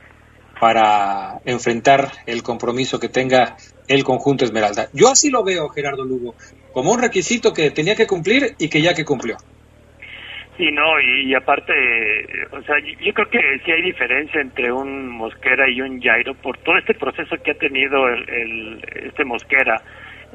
para 0.61 1.41
enfrentar 1.45 2.13
el 2.27 2.43
compromiso 2.43 3.01
que 3.01 3.09
tenga 3.09 3.57
el 3.89 4.05
conjunto 4.05 4.45
Esmeralda. 4.45 4.89
Yo 4.93 5.09
así 5.09 5.29
lo 5.29 5.43
veo, 5.43 5.69
Gerardo 5.71 6.05
Lugo, 6.05 6.35
como 6.73 6.93
un 6.93 7.01
requisito 7.01 7.53
que 7.53 7.71
tenía 7.71 7.97
que 7.97 8.07
cumplir 8.07 8.55
y 8.59 8.69
que 8.69 8.81
ya 8.81 8.95
que 8.95 9.05
cumplió. 9.05 9.37
Sí, 10.57 10.71
no, 10.71 11.01
y, 11.01 11.35
aparte, 11.35 11.73
o 12.53 12.63
sea, 12.63 12.77
yo 12.79 13.15
creo 13.15 13.31
que 13.31 13.59
sí 13.65 13.73
hay 13.73 13.83
diferencia 13.83 14.41
entre 14.41 14.71
un 14.71 15.09
Mosquera 15.09 15.69
y 15.69 15.81
un 15.81 16.01
Jairo 16.01 16.35
por 16.35 16.59
todo 16.59 16.77
este 16.77 16.95
proceso 16.95 17.37
que 17.43 17.53
ha 17.53 17.55
tenido 17.55 18.07
el 18.09 18.85
este 19.07 19.25
Mosquera 19.25 19.83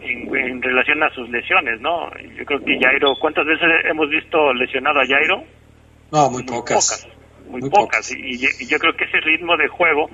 en, 0.02 0.62
relación 0.62 1.04
a 1.04 1.10
sus 1.10 1.30
lesiones, 1.30 1.80
¿no? 1.82 2.10
Yo 2.36 2.46
creo 2.46 2.64
que 2.64 2.80
Jairo, 2.80 3.14
¿cuántas 3.20 3.46
veces 3.46 3.68
hemos 3.86 4.10
visto 4.10 4.54
lesionado 4.54 5.00
a 5.00 5.06
Jairo? 5.06 5.44
No, 6.12 6.30
muy, 6.30 6.44
pocas. 6.44 7.08
Muy, 7.50 7.70
pocas. 7.70 8.12
Y, 8.16 8.38
yo 8.68 8.78
creo 8.78 8.94
que 8.96 9.06
ese 9.06 9.20
ritmo 9.22 9.58
de 9.58 9.68
juego, 9.68 10.10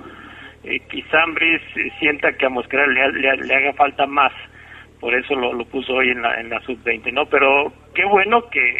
eh, 0.64 0.80
quizá 0.90 1.22
Ambris 1.22 1.60
sienta 1.98 2.32
que 2.32 2.46
a 2.46 2.48
Mosquera 2.48 2.86
le, 2.86 3.54
haga 3.54 3.72
falta 3.74 4.06
más. 4.06 4.32
Por 5.04 5.14
eso 5.14 5.34
lo, 5.34 5.62
puso 5.66 5.92
hoy 5.92 6.08
en 6.08 6.22
la, 6.22 6.40
en 6.40 6.48
la 6.48 6.62
sub-20, 6.62 7.12
¿no? 7.12 7.26
Pero 7.26 7.70
qué 7.94 8.06
bueno 8.06 8.48
que, 8.48 8.74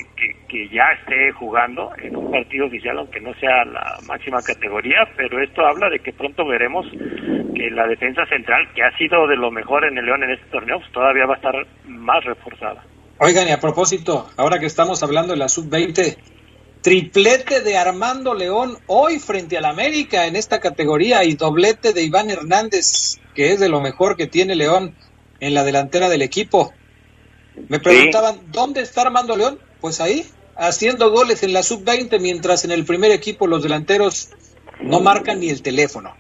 que, 0.49 0.69
ya 0.71 0.85
esté 0.99 1.31
jugando 1.33 1.91
en 2.03 2.17
un 2.17 2.31
partido 2.31 2.65
oficial, 2.65 2.97
aunque 2.97 3.21
no 3.21 3.35
sea 3.35 3.63
la 3.67 3.99
máxima 4.07 4.41
categoría, 4.41 5.07
pero 5.19 5.39
esto 5.43 5.67
habla 5.67 5.91
de 5.91 5.99
que 5.99 6.15
pronto 6.15 6.47
veremos 6.47 6.87
que 7.55 7.71
la 7.71 7.87
defensa 7.87 8.25
central, 8.25 8.67
que 8.75 8.83
ha 8.83 8.97
sido 8.97 9.27
de 9.27 9.37
lo 9.37 9.51
mejor 9.51 9.85
en 9.85 9.99
el 9.99 10.07
León 10.07 10.23
en 10.23 10.31
este 10.31 10.47
torneo, 10.47 10.79
pues 10.79 10.91
todavía 10.93 11.27
va 11.27 11.35
a 11.35 11.37
estar 11.37 11.67
más 11.89 12.25
reforzada. 12.25 12.83
Oigan, 13.19 13.47
y 13.47 13.51
a 13.51 13.61
propósito, 13.61 14.27
ahora 14.39 14.59
que 14.59 14.65
estamos 14.65 15.03
hablando 15.03 15.35
de 15.35 15.41
la 15.41 15.51
sub-20, 15.51 16.17
triplete 16.81 17.61
de 17.61 17.77
Armando 17.77 18.33
León 18.33 18.79
hoy 18.87 19.19
frente 19.19 19.59
al 19.59 19.67
América 19.67 20.27
en 20.27 20.37
esta 20.37 20.59
categoría 20.59 21.23
y 21.23 21.35
doblete 21.35 21.93
de 21.93 22.03
Iván 22.03 22.31
Hernández, 22.31 23.21
que 23.35 23.53
es 23.53 23.61
de 23.61 23.69
lo 23.69 23.83
mejor 23.83 24.17
que 24.17 24.27
tiene 24.27 24.55
León 24.55 24.95
en 25.45 25.55
la 25.55 25.63
delantera 25.63 26.09
del 26.09 26.23
equipo. 26.23 26.73
Me 27.69 27.79
preguntaban, 27.79 28.51
¿dónde 28.51 28.81
está 28.81 29.03
Armando 29.03 29.37
León? 29.37 29.59
Pues 29.81 30.01
ahí, 30.01 30.25
haciendo 30.57 31.11
goles 31.11 31.43
en 31.43 31.53
la 31.53 31.63
sub-20, 31.63 32.19
mientras 32.21 32.65
en 32.65 32.73
el 32.73 32.85
primer 32.85 33.13
equipo 33.13 33.47
los 33.47 33.63
delanteros 33.63 34.31
no 34.81 35.01
marcan 35.01 35.41
ni 35.41 35.51
el 35.51 35.63
teléfono. 35.63 36.15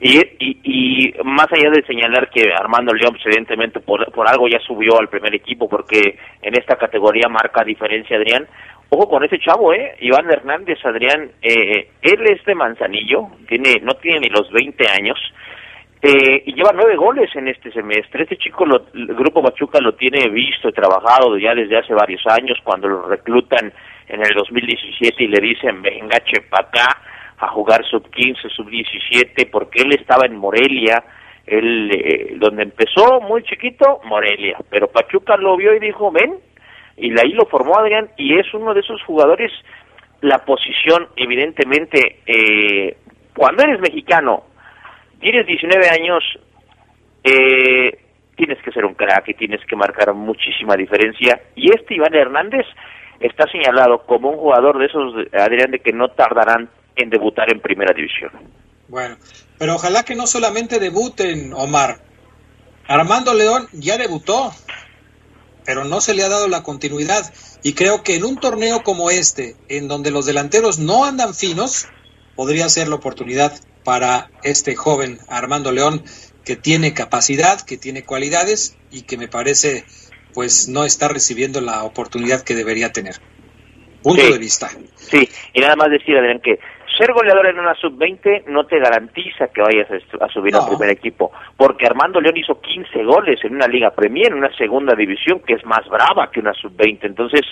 Y, 0.00 0.20
y, 0.38 1.12
más 1.24 1.48
allá 1.50 1.70
de 1.70 1.84
señalar 1.84 2.30
que 2.30 2.52
Armando 2.52 2.94
León, 2.94 3.14
pues, 3.14 3.26
evidentemente, 3.26 3.80
por, 3.80 4.10
por 4.12 4.28
algo 4.28 4.46
ya 4.48 4.60
subió 4.60 4.98
al 4.98 5.08
primer 5.08 5.34
equipo, 5.34 5.68
porque 5.68 6.16
en 6.40 6.56
esta 6.56 6.76
categoría 6.76 7.28
marca 7.28 7.64
diferencia, 7.64 8.16
Adrián. 8.16 8.46
Ojo 8.90 9.08
con 9.08 9.24
ese 9.24 9.38
chavo, 9.40 9.74
¿eh? 9.74 9.96
Iván 10.00 10.30
Hernández, 10.30 10.78
Adrián. 10.84 11.32
Eh, 11.42 11.90
él 12.00 12.26
es 12.30 12.44
de 12.44 12.54
Manzanillo, 12.54 13.28
tiene 13.48 13.80
no 13.82 13.94
tiene 13.94 14.20
ni 14.20 14.28
los 14.28 14.50
20 14.52 14.88
años. 14.88 15.18
Eh, 16.00 16.44
y 16.46 16.54
lleva 16.54 16.70
nueve 16.72 16.96
goles 16.96 17.28
en 17.34 17.48
este 17.48 17.72
semestre. 17.72 18.22
Este 18.22 18.36
chico, 18.36 18.64
lo, 18.64 18.86
el 18.94 19.14
Grupo 19.14 19.42
Machuca 19.42 19.80
lo 19.80 19.94
tiene 19.94 20.28
visto 20.28 20.68
y 20.68 20.72
trabajado 20.72 21.36
ya 21.38 21.54
desde 21.54 21.78
hace 21.78 21.92
varios 21.92 22.24
años, 22.26 22.58
cuando 22.62 22.88
lo 22.88 23.08
reclutan 23.08 23.72
en 24.08 24.20
el 24.20 24.32
2017 24.34 25.24
y 25.24 25.28
le 25.28 25.40
dicen, 25.40 25.82
venga, 25.82 26.18
chepa 26.20 26.60
acá 26.60 26.98
a 27.38 27.48
jugar 27.48 27.84
sub-15, 27.84 28.48
sub-17, 28.50 29.50
porque 29.50 29.82
él 29.82 29.92
estaba 29.92 30.26
en 30.26 30.36
Morelia, 30.36 31.02
él, 31.46 31.90
eh, 31.92 32.34
donde 32.36 32.62
empezó 32.62 33.20
muy 33.20 33.42
chiquito, 33.42 34.00
Morelia, 34.04 34.58
pero 34.70 34.88
Pachuca 34.88 35.36
lo 35.36 35.56
vio 35.56 35.74
y 35.74 35.78
dijo, 35.78 36.10
ven, 36.10 36.36
y 36.96 37.10
ahí 37.18 37.32
lo 37.32 37.46
formó 37.46 37.78
Adrián, 37.78 38.08
y 38.16 38.38
es 38.38 38.52
uno 38.54 38.74
de 38.74 38.80
esos 38.80 39.02
jugadores, 39.04 39.52
la 40.20 40.38
posición, 40.44 41.08
evidentemente, 41.16 42.20
eh, 42.26 42.96
cuando 43.36 43.62
eres 43.62 43.80
mexicano, 43.80 44.44
tienes 45.20 45.46
19 45.46 45.88
años, 45.88 46.22
eh, 47.24 47.98
tienes 48.36 48.58
que 48.62 48.72
ser 48.72 48.84
un 48.84 48.94
crack 48.94 49.28
y 49.28 49.34
tienes 49.34 49.60
que 49.66 49.76
marcar 49.76 50.12
muchísima 50.14 50.76
diferencia, 50.76 51.40
y 51.54 51.70
este 51.74 51.94
Iván 51.94 52.14
Hernández 52.14 52.66
está 53.20 53.44
señalado 53.50 54.04
como 54.06 54.30
un 54.30 54.38
jugador 54.38 54.78
de 54.78 54.86
esos, 54.86 55.14
Adrián, 55.32 55.70
de 55.70 55.80
que 55.80 55.92
no 55.92 56.08
tardarán 56.08 56.68
en 56.96 57.10
debutar 57.10 57.52
en 57.52 57.60
primera 57.60 57.92
división. 57.94 58.30
Bueno, 58.88 59.16
pero 59.58 59.74
ojalá 59.74 60.04
que 60.04 60.14
no 60.14 60.26
solamente 60.26 60.78
debuten, 60.78 61.52
Omar. 61.52 61.98
Armando 62.86 63.34
León 63.34 63.68
ya 63.72 63.98
debutó, 63.98 64.50
pero 65.66 65.84
no 65.84 66.00
se 66.00 66.14
le 66.14 66.22
ha 66.22 66.28
dado 66.28 66.48
la 66.48 66.62
continuidad. 66.62 67.22
Y 67.62 67.74
creo 67.74 68.02
que 68.02 68.16
en 68.16 68.24
un 68.24 68.38
torneo 68.38 68.82
como 68.82 69.10
este, 69.10 69.56
en 69.68 69.88
donde 69.88 70.10
los 70.10 70.24
delanteros 70.24 70.78
no 70.78 71.04
andan 71.04 71.34
finos, 71.34 71.88
podría 72.34 72.68
ser 72.68 72.88
la 72.88 72.94
oportunidad 72.94 73.52
para 73.84 74.30
este 74.42 74.76
joven 74.76 75.18
Armando 75.28 75.72
León, 75.72 76.02
que 76.44 76.56
tiene 76.56 76.94
capacidad, 76.94 77.60
que 77.60 77.76
tiene 77.76 78.04
cualidades 78.04 78.76
y 78.90 79.02
que 79.02 79.16
me 79.16 79.28
parece 79.28 79.84
pues 80.34 80.68
no 80.68 80.84
está 80.84 81.08
recibiendo 81.08 81.60
la 81.60 81.84
oportunidad 81.84 82.42
que 82.42 82.54
debería 82.54 82.92
tener. 82.92 83.16
Punto 84.02 84.22
de 84.22 84.38
vista. 84.38 84.68
Sí, 84.94 85.28
y 85.52 85.60
nada 85.60 85.74
más 85.74 85.90
decir, 85.90 86.16
Adrián, 86.16 86.40
que 86.40 86.58
ser 86.96 87.12
goleador 87.12 87.46
en 87.46 87.58
una 87.58 87.74
sub-20 87.74 88.44
no 88.46 88.64
te 88.66 88.78
garantiza 88.78 89.48
que 89.48 89.60
vayas 89.60 89.88
a 89.90 90.28
subir 90.28 90.54
al 90.54 90.68
primer 90.68 90.90
equipo, 90.90 91.32
porque 91.56 91.86
Armando 91.86 92.20
León 92.20 92.36
hizo 92.36 92.60
15 92.60 93.04
goles 93.04 93.40
en 93.44 93.54
una 93.54 93.66
Liga 93.66 93.90
Premier, 93.90 94.28
en 94.28 94.38
una 94.38 94.54
segunda 94.56 94.94
división 94.94 95.40
que 95.40 95.54
es 95.54 95.64
más 95.64 95.88
brava 95.88 96.30
que 96.30 96.40
una 96.40 96.54
sub-20. 96.54 96.98
Entonces, 97.02 97.42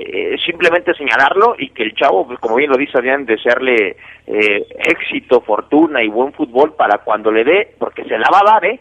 eh, 0.00 0.36
simplemente 0.46 0.94
señalarlo 0.94 1.56
y 1.58 1.70
que 1.70 1.82
el 1.82 1.94
chavo, 1.94 2.24
pues, 2.24 2.38
como 2.38 2.54
bien 2.54 2.70
lo 2.70 2.76
dice 2.76 2.98
Adrián, 2.98 3.26
desearle 3.26 3.96
eh, 4.28 4.66
éxito, 4.78 5.40
fortuna 5.40 6.04
y 6.04 6.08
buen 6.08 6.32
fútbol 6.32 6.74
para 6.74 6.98
cuando 6.98 7.32
le 7.32 7.42
dé, 7.42 7.74
porque 7.78 8.04
se 8.04 8.16
la 8.16 8.30
va 8.30 8.38
a 8.38 8.52
dar, 8.52 8.64
¿eh? 8.64 8.80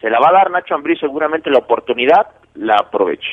Se 0.00 0.10
la 0.10 0.18
va 0.18 0.30
a 0.30 0.32
dar 0.32 0.50
Nacho 0.50 0.74
Ambrí 0.74 0.96
seguramente 0.96 1.50
la 1.50 1.58
oportunidad, 1.58 2.26
la 2.54 2.78
aproveche. 2.80 3.30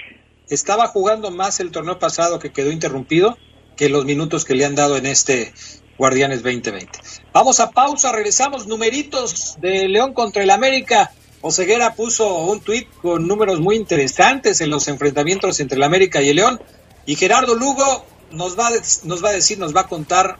Estaba 0.47 0.85
jugando 0.85 1.31
más 1.31 1.59
el 1.59 1.71
torneo 1.71 1.97
pasado 1.97 2.37
que 2.37 2.51
quedó 2.51 2.71
interrumpido 2.71 3.35
que 3.75 3.89
los 3.89 4.05
minutos 4.05 4.45
que 4.45 4.53
le 4.53 4.65
han 4.65 4.75
dado 4.75 4.95
en 4.97 5.07
este 5.07 5.53
Guardianes 5.97 6.43
2020. 6.43 6.99
Vamos 7.33 7.59
a 7.59 7.71
pausa, 7.71 8.11
regresamos. 8.11 8.67
Numeritos 8.67 9.57
de 9.59 9.87
León 9.87 10.13
contra 10.13 10.43
el 10.43 10.51
América. 10.51 11.11
Oseguera 11.41 11.95
puso 11.95 12.37
un 12.45 12.61
tuit 12.61 12.87
con 13.01 13.27
números 13.27 13.59
muy 13.59 13.75
interesantes 13.75 14.61
en 14.61 14.69
los 14.69 14.87
enfrentamientos 14.87 15.59
entre 15.59 15.77
el 15.77 15.83
América 15.83 16.21
y 16.21 16.29
el 16.29 16.37
León. 16.37 16.61
Y 17.05 17.15
Gerardo 17.15 17.55
Lugo 17.55 18.05
nos 18.31 18.57
va, 18.57 18.69
nos 19.03 19.23
va 19.23 19.29
a 19.29 19.33
decir, 19.33 19.59
nos 19.59 19.75
va 19.75 19.81
a 19.81 19.87
contar, 19.87 20.37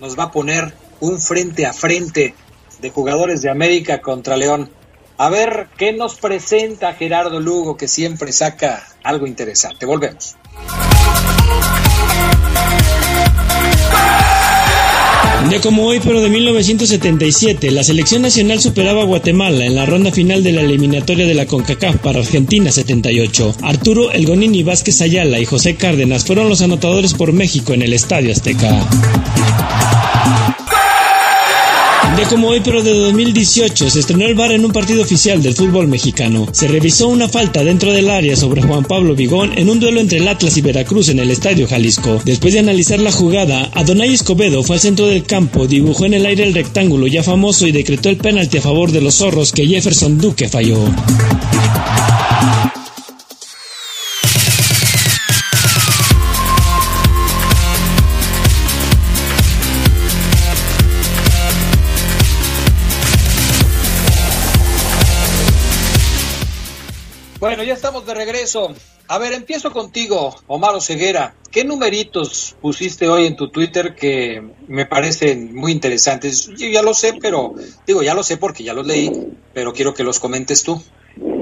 nos 0.00 0.18
va 0.18 0.24
a 0.24 0.32
poner 0.32 0.74
un 1.00 1.20
frente 1.20 1.66
a 1.66 1.72
frente 1.72 2.34
de 2.80 2.90
jugadores 2.90 3.42
de 3.42 3.50
América 3.50 4.00
contra 4.00 4.36
León. 4.36 4.70
A 5.16 5.28
ver 5.28 5.68
qué 5.78 5.92
nos 5.92 6.16
presenta 6.16 6.94
Gerardo 6.94 7.40
Lugo, 7.40 7.76
que 7.76 7.88
siempre 7.88 8.32
saca 8.32 8.86
algo 9.02 9.26
interesante. 9.26 9.86
Volvemos. 9.86 10.36
Un 15.44 15.50
día 15.50 15.60
como 15.60 15.84
hoy, 15.84 16.00
pero 16.02 16.22
de 16.22 16.30
1977, 16.30 17.70
la 17.70 17.84
selección 17.84 18.22
nacional 18.22 18.62
superaba 18.62 19.02
a 19.02 19.04
Guatemala 19.04 19.66
en 19.66 19.74
la 19.74 19.84
ronda 19.84 20.10
final 20.10 20.42
de 20.42 20.52
la 20.52 20.62
eliminatoria 20.62 21.26
de 21.26 21.34
la 21.34 21.44
CONCACAF 21.44 21.98
para 21.98 22.20
Argentina 22.20 22.72
78. 22.72 23.56
Arturo 23.60 24.10
Elgonini 24.10 24.62
Vázquez 24.62 25.02
Ayala 25.02 25.38
y 25.38 25.44
José 25.44 25.74
Cárdenas 25.76 26.24
fueron 26.24 26.48
los 26.48 26.62
anotadores 26.62 27.12
por 27.12 27.34
México 27.34 27.74
en 27.74 27.82
el 27.82 27.92
Estadio 27.92 28.32
Azteca. 28.32 28.88
De 32.16 32.22
como 32.30 32.48
hoy, 32.48 32.60
pero 32.64 32.82
de 32.82 32.94
2018, 32.94 33.90
se 33.90 33.98
estrenó 33.98 34.26
el 34.26 34.36
VAR 34.36 34.52
en 34.52 34.64
un 34.64 34.70
partido 34.70 35.02
oficial 35.02 35.42
del 35.42 35.54
fútbol 35.54 35.88
mexicano. 35.88 36.46
Se 36.52 36.68
revisó 36.68 37.08
una 37.08 37.28
falta 37.28 37.64
dentro 37.64 37.92
del 37.92 38.08
área 38.08 38.36
sobre 38.36 38.62
Juan 38.62 38.84
Pablo 38.84 39.16
Vigón 39.16 39.52
en 39.56 39.68
un 39.68 39.80
duelo 39.80 40.00
entre 40.00 40.18
el 40.18 40.28
Atlas 40.28 40.56
y 40.56 40.60
Veracruz 40.60 41.08
en 41.08 41.18
el 41.18 41.32
Estadio 41.32 41.66
Jalisco. 41.66 42.20
Después 42.24 42.54
de 42.54 42.60
analizar 42.60 43.00
la 43.00 43.10
jugada, 43.10 43.68
Adonai 43.74 44.14
Escobedo 44.14 44.62
fue 44.62 44.76
al 44.76 44.80
centro 44.80 45.06
del 45.06 45.24
campo, 45.24 45.66
dibujó 45.66 46.04
en 46.04 46.14
el 46.14 46.26
aire 46.26 46.44
el 46.44 46.54
rectángulo 46.54 47.08
ya 47.08 47.24
famoso 47.24 47.66
y 47.66 47.72
decretó 47.72 48.10
el 48.10 48.16
penalti 48.16 48.58
a 48.58 48.62
favor 48.62 48.92
de 48.92 49.00
los 49.00 49.16
zorros 49.16 49.50
que 49.50 49.66
Jefferson 49.66 50.18
Duque 50.18 50.48
falló. 50.48 50.78
Bueno, 67.44 67.62
ya 67.62 67.74
estamos 67.74 68.06
de 68.06 68.14
regreso. 68.14 68.72
A 69.06 69.18
ver, 69.18 69.34
empiezo 69.34 69.70
contigo, 69.70 70.34
Omar 70.46 70.80
Ceguera. 70.80 71.34
¿Qué 71.52 71.62
numeritos 71.62 72.56
pusiste 72.62 73.06
hoy 73.06 73.26
en 73.26 73.36
tu 73.36 73.50
Twitter 73.50 73.94
que 73.94 74.42
me 74.66 74.86
parecen 74.86 75.54
muy 75.54 75.70
interesantes? 75.72 76.48
Yo 76.56 76.68
ya 76.68 76.80
lo 76.80 76.94
sé, 76.94 77.18
pero 77.20 77.52
digo, 77.86 78.02
ya 78.02 78.14
lo 78.14 78.22
sé 78.22 78.38
porque 78.38 78.64
ya 78.64 78.72
los 78.72 78.86
leí, 78.86 79.10
pero 79.52 79.74
quiero 79.74 79.92
que 79.92 80.04
los 80.04 80.20
comentes 80.20 80.64
tú. 80.64 80.76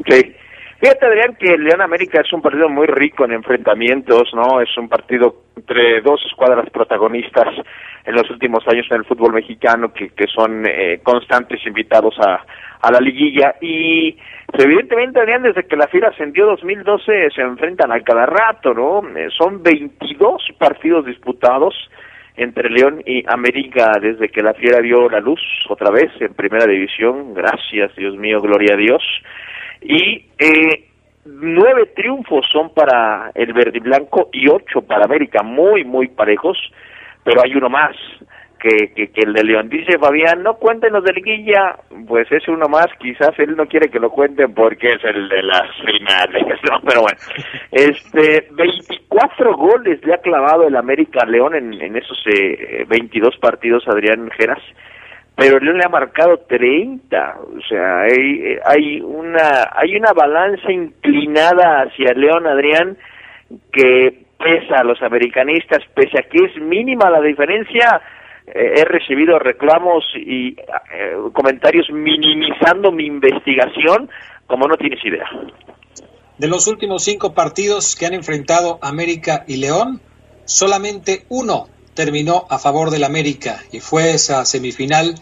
Sí. 0.09 0.35
Fíjate, 0.81 1.07
Adrián, 1.07 1.37
que 1.39 1.57
León 1.57 1.81
América 1.81 2.21
es 2.21 2.33
un 2.33 2.43
partido 2.43 2.69
muy 2.69 2.89
rico 2.89 3.25
en 3.25 3.35
enfrentamientos, 3.35 4.29
¿no? 4.35 4.61
Es 4.61 4.77
un 4.77 4.89
partido 4.89 5.45
entre 5.55 6.01
dos 6.01 6.21
escuadras 6.27 6.69
protagonistas 6.71 7.47
en 8.05 8.15
los 8.15 8.29
últimos 8.31 8.67
años 8.69 8.87
en 8.91 8.99
el 8.99 9.05
fútbol 9.05 9.33
mexicano 9.33 9.93
que, 9.93 10.11
que 10.11 10.27
son 10.27 10.65
eh, 10.67 11.01
constantes 11.03 11.65
invitados 11.67 12.15
a, 12.19 12.45
a 12.83 12.91
la 12.91 13.01
liguilla. 13.01 13.55
Y 13.61 14.17
evidentemente 14.53 15.21
Adrián 15.21 15.43
desde 15.43 15.65
que 15.65 15.77
la 15.77 15.87
FIRA 15.87 16.09
ascendió 16.09 16.47
2012 16.47 17.31
se 17.35 17.43
enfrentan 17.43 17.93
a 17.93 18.01
cada 18.01 18.27
rato, 18.27 18.75
¿no? 18.75 19.03
Eh, 19.17 19.29
son 19.37 19.63
22 19.63 20.43
partidos 20.59 21.07
disputados 21.07 21.75
entre 22.37 22.71
León 22.71 23.03
y 23.07 23.25
América 23.27 23.93
desde 24.01 24.29
que 24.29 24.43
la 24.43 24.55
Fiera 24.55 24.81
dio 24.81 25.09
la 25.09 25.21
luz 25.21 25.41
otra 25.69 25.91
vez 25.91 26.11
en 26.21 26.35
primera 26.35 26.67
división, 26.67 27.35
gracias 27.35 27.95
Dios 27.97 28.17
mío, 28.17 28.41
gloria 28.41 28.75
a 28.75 28.79
Dios, 28.79 29.03
y 29.83 30.27
eh, 30.39 30.89
nueve 31.27 31.91
triunfos 31.95 32.47
son 32.51 32.73
para 32.73 33.31
el 33.35 33.53
verde 33.53 33.79
y 33.79 33.81
blanco 33.81 34.31
y 34.33 34.49
ocho 34.49 34.81
para 34.83 35.05
América, 35.05 35.43
muy, 35.43 35.85
muy 35.85 36.09
parejos, 36.09 36.57
pero 37.25 37.43
hay 37.43 37.55
uno 37.55 37.69
más, 37.69 37.97
que, 38.63 38.93
que, 38.95 39.23
el 39.23 39.33
de 39.33 39.43
León. 39.43 39.69
Dice 39.69 39.99
Fabián, 39.99 40.43
no 40.43 40.55
cuenten 40.55 40.93
los 40.93 41.03
de 41.03 41.13
Liguilla, 41.13 41.77
pues 42.07 42.31
es 42.31 42.47
uno 42.47 42.69
más, 42.69 42.87
quizás 43.01 43.37
él 43.39 43.57
no 43.57 43.67
quiere 43.67 43.91
que 43.91 43.99
lo 43.99 44.11
cuenten 44.11 44.55
porque 44.55 44.93
es 44.93 45.05
el 45.05 45.29
de 45.29 45.43
las 45.43 45.69
finales, 45.85 46.61
¿no? 46.71 46.81
Pero 46.87 47.03
bueno, 47.03 47.19
este, 47.73 48.47
24 48.53 49.57
goles 49.57 50.05
le 50.05 50.15
ha 50.15 50.19
clavado 50.19 50.69
el 50.69 50.77
América 50.77 51.27
León 51.27 51.57
en, 51.57 51.73
en 51.75 51.97
esos 51.97 52.19
eh, 52.27 52.85
22 52.89 53.37
partidos, 53.39 53.83
Adrián 53.89 54.31
Geras, 54.39 54.63
pero 55.35 55.59
León 55.59 55.79
le 55.79 55.85
ha 55.85 55.89
marcado 55.89 56.39
30, 56.47 57.37
o 57.41 57.61
sea, 57.69 58.03
hay, 58.03 58.59
hay 58.65 59.01
una, 59.01 59.71
hay 59.75 59.97
una 59.97 60.13
balanza 60.13 60.71
inclinada 60.71 61.83
hacia 61.83 62.13
León, 62.13 62.47
Adrián, 62.47 62.97
que 63.73 64.23
pesa 64.43 64.81
a 64.81 64.85
los 64.85 65.01
americanistas, 65.03 65.79
pese 65.95 66.19
a 66.19 66.29
que 66.29 66.45
es 66.45 66.57
mínima 66.61 67.11
la 67.11 67.21
diferencia, 67.21 68.01
eh, 68.47 68.75
he 68.77 68.85
recibido 68.85 69.39
reclamos 69.39 70.05
y 70.17 70.49
eh, 70.49 71.17
comentarios 71.33 71.87
minimizando 71.91 72.91
mi 72.91 73.07
investigación, 73.07 74.11
como 74.47 74.67
no 74.67 74.77
tienes 74.77 75.05
idea. 75.05 75.27
De 76.39 76.49
los 76.49 76.67
últimos 76.67 77.05
cinco 77.05 77.35
partidos 77.35 77.95
que 77.95 78.07
han 78.07 78.15
enfrentado 78.15 78.79
América 78.83 79.45
y 79.47 79.59
León, 79.59 80.01
solamente 80.45 81.25
uno 81.29 81.69
terminó 81.95 82.47
a 82.51 82.59
favor 82.59 82.91
del 82.91 83.05
América 83.05 83.61
y 83.71 83.81
fue 83.81 84.13
esa 84.13 84.45
semifinal 84.45 85.15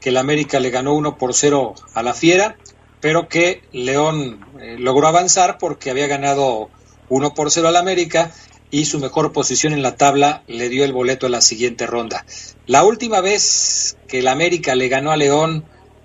que 0.00 0.10
el 0.10 0.16
América 0.16 0.60
le 0.60 0.70
ganó 0.70 0.94
1 0.94 1.16
por 1.16 1.34
0 1.34 1.74
a 1.94 2.02
la 2.02 2.14
Fiera, 2.14 2.56
pero 3.00 3.28
que 3.28 3.62
León 3.72 4.44
eh, 4.60 4.76
logró 4.78 5.08
avanzar 5.08 5.58
porque 5.58 5.90
había 5.90 6.06
ganado 6.06 6.70
1 7.08 7.34
por 7.34 7.50
0 7.50 7.68
al 7.68 7.76
América 7.76 8.30
y 8.70 8.84
su 8.84 9.00
mejor 9.00 9.32
posición 9.32 9.72
en 9.72 9.82
la 9.82 9.96
tabla 9.96 10.42
le 10.46 10.68
dio 10.68 10.84
el 10.84 10.92
boleto 10.92 11.26
a 11.26 11.30
la 11.30 11.40
siguiente 11.40 11.86
ronda. 11.86 12.24
La 12.66 12.84
última 12.84 13.20
vez 13.20 13.96
que 14.06 14.20
el 14.20 14.28
América 14.28 14.74
le 14.74 14.88
ganó 14.88 15.10
a 15.10 15.16
León 15.16 15.64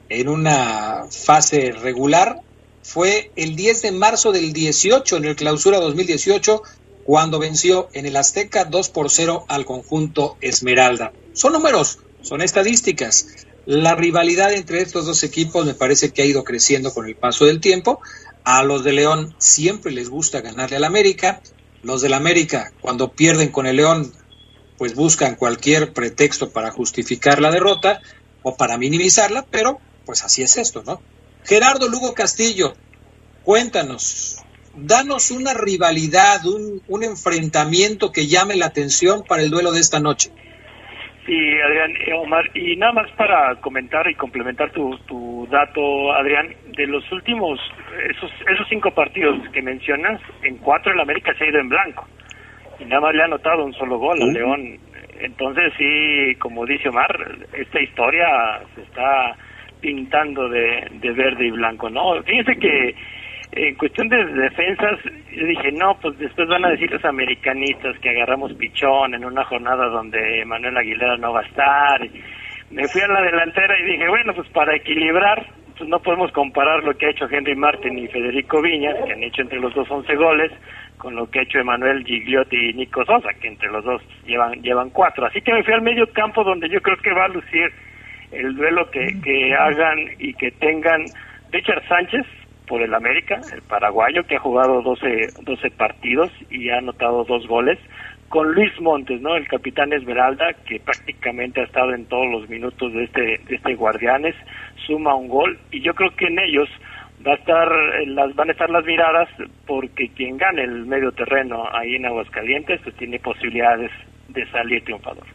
en 0.09 0.29
una 0.29 1.05
fase 1.09 1.71
regular 1.71 2.41
fue 2.83 3.31
el 3.35 3.55
10 3.55 3.81
de 3.81 3.91
marzo 3.91 4.31
del 4.31 4.53
18 4.53 5.17
en 5.17 5.25
el 5.25 5.35
clausura 5.35 5.79
2018 5.79 6.61
cuando 7.03 7.39
venció 7.39 7.89
en 7.93 8.05
el 8.05 8.15
Azteca 8.15 8.65
2 8.65 8.89
por 8.89 9.09
0 9.09 9.45
al 9.47 9.65
conjunto 9.65 10.37
Esmeralda. 10.41 11.11
Son 11.33 11.53
números, 11.53 11.99
son 12.21 12.41
estadísticas. 12.41 13.27
La 13.65 13.95
rivalidad 13.95 14.53
entre 14.53 14.81
estos 14.81 15.05
dos 15.05 15.23
equipos 15.23 15.65
me 15.65 15.73
parece 15.73 16.11
que 16.11 16.21
ha 16.21 16.25
ido 16.25 16.43
creciendo 16.43 16.93
con 16.93 17.07
el 17.07 17.15
paso 17.15 17.45
del 17.45 17.61
tiempo. 17.61 17.99
A 18.43 18.63
los 18.63 18.83
de 18.83 18.93
León 18.93 19.35
siempre 19.37 19.91
les 19.91 20.09
gusta 20.09 20.41
ganarle 20.41 20.77
al 20.77 20.83
América. 20.83 21.41
Los 21.83 22.01
del 22.01 22.13
América, 22.13 22.71
cuando 22.81 23.11
pierden 23.11 23.49
con 23.49 23.67
el 23.67 23.75
León, 23.75 24.13
pues 24.77 24.95
buscan 24.95 25.35
cualquier 25.35 25.93
pretexto 25.93 26.49
para 26.49 26.71
justificar 26.71 27.41
la 27.41 27.51
derrota 27.51 28.01
o 28.41 28.55
para 28.57 28.77
minimizarla, 28.77 29.45
pero 29.51 29.79
pues 30.05 30.23
así 30.23 30.41
es 30.41 30.57
esto, 30.57 30.83
¿no? 30.85 31.01
Gerardo 31.43 31.89
Lugo 31.89 32.13
Castillo, 32.13 32.73
cuéntanos, 33.43 34.37
danos 34.75 35.31
una 35.31 35.53
rivalidad, 35.53 36.45
un, 36.45 36.81
un 36.87 37.03
enfrentamiento 37.03 38.11
que 38.11 38.27
llame 38.27 38.55
la 38.55 38.67
atención 38.67 39.23
para 39.23 39.43
el 39.43 39.49
duelo 39.49 39.71
de 39.71 39.81
esta 39.81 39.99
noche. 39.99 40.31
Sí, 41.25 41.61
Adrián, 41.61 41.93
eh, 42.05 42.13
Omar, 42.13 42.49
y 42.53 42.75
nada 42.75 42.91
más 42.91 43.09
para 43.11 43.55
comentar 43.61 44.09
y 44.09 44.15
complementar 44.15 44.71
tu, 44.71 44.97
tu 45.07 45.47
dato, 45.49 46.11
Adrián, 46.13 46.49
de 46.75 46.85
los 46.85 47.09
últimos, 47.13 47.59
esos, 48.09 48.29
esos 48.51 48.67
cinco 48.67 48.91
partidos 48.91 49.37
que 49.53 49.61
mencionas, 49.61 50.19
en 50.41 50.57
cuatro 50.57 50.91
el 50.91 50.99
América 50.99 51.33
se 51.35 51.45
ha 51.45 51.49
ido 51.49 51.59
en 51.59 51.69
blanco, 51.69 52.05
y 52.79 52.85
nada 52.85 53.01
más 53.01 53.15
le 53.15 53.21
ha 53.21 53.25
anotado 53.25 53.63
un 53.63 53.73
solo 53.73 53.97
gol 53.97 54.21
al 54.21 54.33
León. 54.33 54.77
Entonces 55.21 55.71
sí, 55.77 56.35
como 56.39 56.65
dice 56.65 56.89
Omar, 56.89 57.15
esta 57.53 57.79
historia 57.79 58.59
se 58.75 58.81
está 58.81 59.37
pintando 59.79 60.49
de, 60.49 60.87
de 60.91 61.11
verde 61.11 61.45
y 61.45 61.51
blanco, 61.51 61.89
¿no? 61.89 62.21
Fíjense 62.23 62.57
que 62.57 62.95
en 63.55 63.75
cuestión 63.75 64.09
de 64.09 64.25
defensas, 64.25 64.99
yo 65.31 65.45
dije, 65.45 65.71
no, 65.73 65.95
pues 66.01 66.17
después 66.17 66.47
van 66.47 66.65
a 66.65 66.69
decir 66.69 66.91
los 66.91 67.05
americanistas 67.05 67.97
que 67.99 68.09
agarramos 68.09 68.53
pichón 68.53 69.13
en 69.13 69.25
una 69.25 69.43
jornada 69.45 69.87
donde 69.89 70.43
Manuel 70.45 70.77
Aguilera 70.77 71.17
no 71.17 71.33
va 71.33 71.41
a 71.41 71.45
estar. 71.45 72.01
Me 72.71 72.87
fui 72.87 73.01
a 73.01 73.07
la 73.07 73.21
delantera 73.21 73.79
y 73.79 73.91
dije, 73.91 74.07
bueno, 74.07 74.33
pues 74.33 74.49
para 74.49 74.75
equilibrar, 74.75 75.45
pues 75.77 75.87
no 75.87 75.99
podemos 75.99 76.31
comparar 76.31 76.83
lo 76.83 76.95
que 76.97 77.05
ha 77.05 77.11
hecho 77.11 77.29
Henry 77.29 77.55
Martin 77.55 77.97
y 77.99 78.07
Federico 78.07 78.61
Viñas, 78.61 78.95
que 79.05 79.13
han 79.13 79.23
hecho 79.23 79.43
entre 79.43 79.59
los 79.59 79.73
dos 79.75 79.89
11 79.89 80.15
goles, 80.15 80.51
con 80.97 81.15
lo 81.15 81.29
que 81.29 81.39
ha 81.39 81.43
hecho 81.43 81.59
Emanuel 81.59 82.03
Gigliotti 82.03 82.69
y 82.69 82.73
Nico 82.73 83.05
Sosa, 83.05 83.29
que 83.39 83.49
entre 83.49 83.69
los 83.69 83.83
dos 83.83 84.01
llevan, 84.25 84.61
llevan 84.63 84.89
cuatro. 84.89 85.25
Así 85.27 85.41
que 85.41 85.53
me 85.53 85.63
fui 85.63 85.73
al 85.73 85.81
medio 85.81 86.07
campo 86.11 86.43
donde 86.43 86.69
yo 86.69 86.81
creo 86.81 86.97
que 86.97 87.13
va 87.13 87.25
a 87.25 87.29
lucir 87.29 87.71
el 88.31 88.55
duelo 88.55 88.89
que, 88.89 89.19
que 89.23 89.53
hagan 89.53 89.99
y 90.17 90.33
que 90.33 90.49
tengan 90.51 91.03
Richard 91.51 91.87
Sánchez, 91.87 92.25
por 92.67 92.81
el 92.81 92.93
América, 92.93 93.41
el 93.53 93.61
paraguayo 93.61 94.25
que 94.25 94.35
ha 94.35 94.39
jugado 94.39 94.81
12, 94.81 95.33
12 95.41 95.71
partidos 95.71 96.31
y 96.49 96.69
ha 96.69 96.77
anotado 96.77 97.23
dos 97.25 97.47
goles, 97.47 97.79
con 98.29 98.51
Luis 98.53 98.71
Montes, 98.81 99.21
¿no? 99.21 99.35
El 99.35 99.47
capitán 99.47 99.93
Esmeralda, 99.93 100.53
que 100.67 100.79
prácticamente 100.79 101.61
ha 101.61 101.65
estado 101.65 101.93
en 101.93 102.05
todos 102.05 102.25
los 102.31 102.49
minutos 102.49 102.91
de 102.91 103.03
este, 103.03 103.21
de 103.21 103.55
este 103.55 103.75
Guardianes, 103.75 104.35
suma 104.87 105.13
un 105.13 105.27
gol 105.27 105.59
y 105.71 105.81
yo 105.81 105.93
creo 105.93 106.15
que 106.15 106.25
en 106.25 106.39
ellos 106.39 106.67
va 107.25 107.33
a 107.33 107.35
estar, 107.35 107.69
las, 108.07 108.35
van 108.35 108.49
a 108.49 108.51
estar 108.53 108.69
las 108.69 108.83
miradas 108.85 109.29
porque 109.67 110.09
quien 110.09 110.37
gane 110.37 110.63
el 110.63 110.85
medio 110.85 111.11
terreno 111.11 111.63
ahí 111.71 111.95
en 111.95 112.05
Aguascalientes 112.05 112.81
pues 112.83 112.95
tiene 112.97 113.19
posibilidades 113.19 113.91
de 114.29 114.49
salir 114.49 114.83
triunfador. 114.83 115.25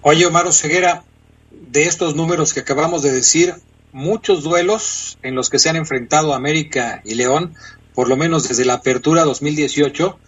Oye, 0.00 0.26
Omar 0.26 0.52
Ceguera, 0.52 1.04
de 1.52 1.84
estos 1.84 2.16
números 2.16 2.52
que 2.54 2.60
acabamos 2.60 3.02
de 3.02 3.12
decir, 3.12 3.54
muchos 3.92 4.42
duelos 4.42 5.18
en 5.22 5.34
los 5.34 5.50
que 5.50 5.58
se 5.58 5.68
han 5.68 5.76
enfrentado 5.76 6.34
América 6.34 7.02
y 7.04 7.14
León, 7.14 7.54
por 7.94 8.08
lo 8.08 8.16
menos 8.16 8.48
desde 8.48 8.64
la 8.64 8.74
apertura 8.74 9.24
2018, 9.24 10.18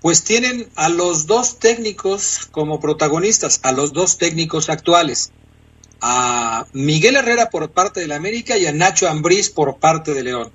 pues 0.00 0.24
tienen 0.24 0.68
a 0.74 0.88
los 0.88 1.26
dos 1.26 1.58
técnicos 1.58 2.48
como 2.50 2.80
protagonistas, 2.80 3.60
a 3.62 3.72
los 3.72 3.92
dos 3.92 4.18
técnicos 4.18 4.68
actuales, 4.68 5.32
a 6.00 6.66
Miguel 6.72 7.16
Herrera 7.16 7.50
por 7.50 7.70
parte 7.70 8.00
de 8.00 8.08
la 8.08 8.16
América 8.16 8.58
y 8.58 8.66
a 8.66 8.72
Nacho 8.72 9.08
Ambriz 9.08 9.50
por 9.50 9.78
parte 9.78 10.12
de 10.12 10.22
León. 10.22 10.52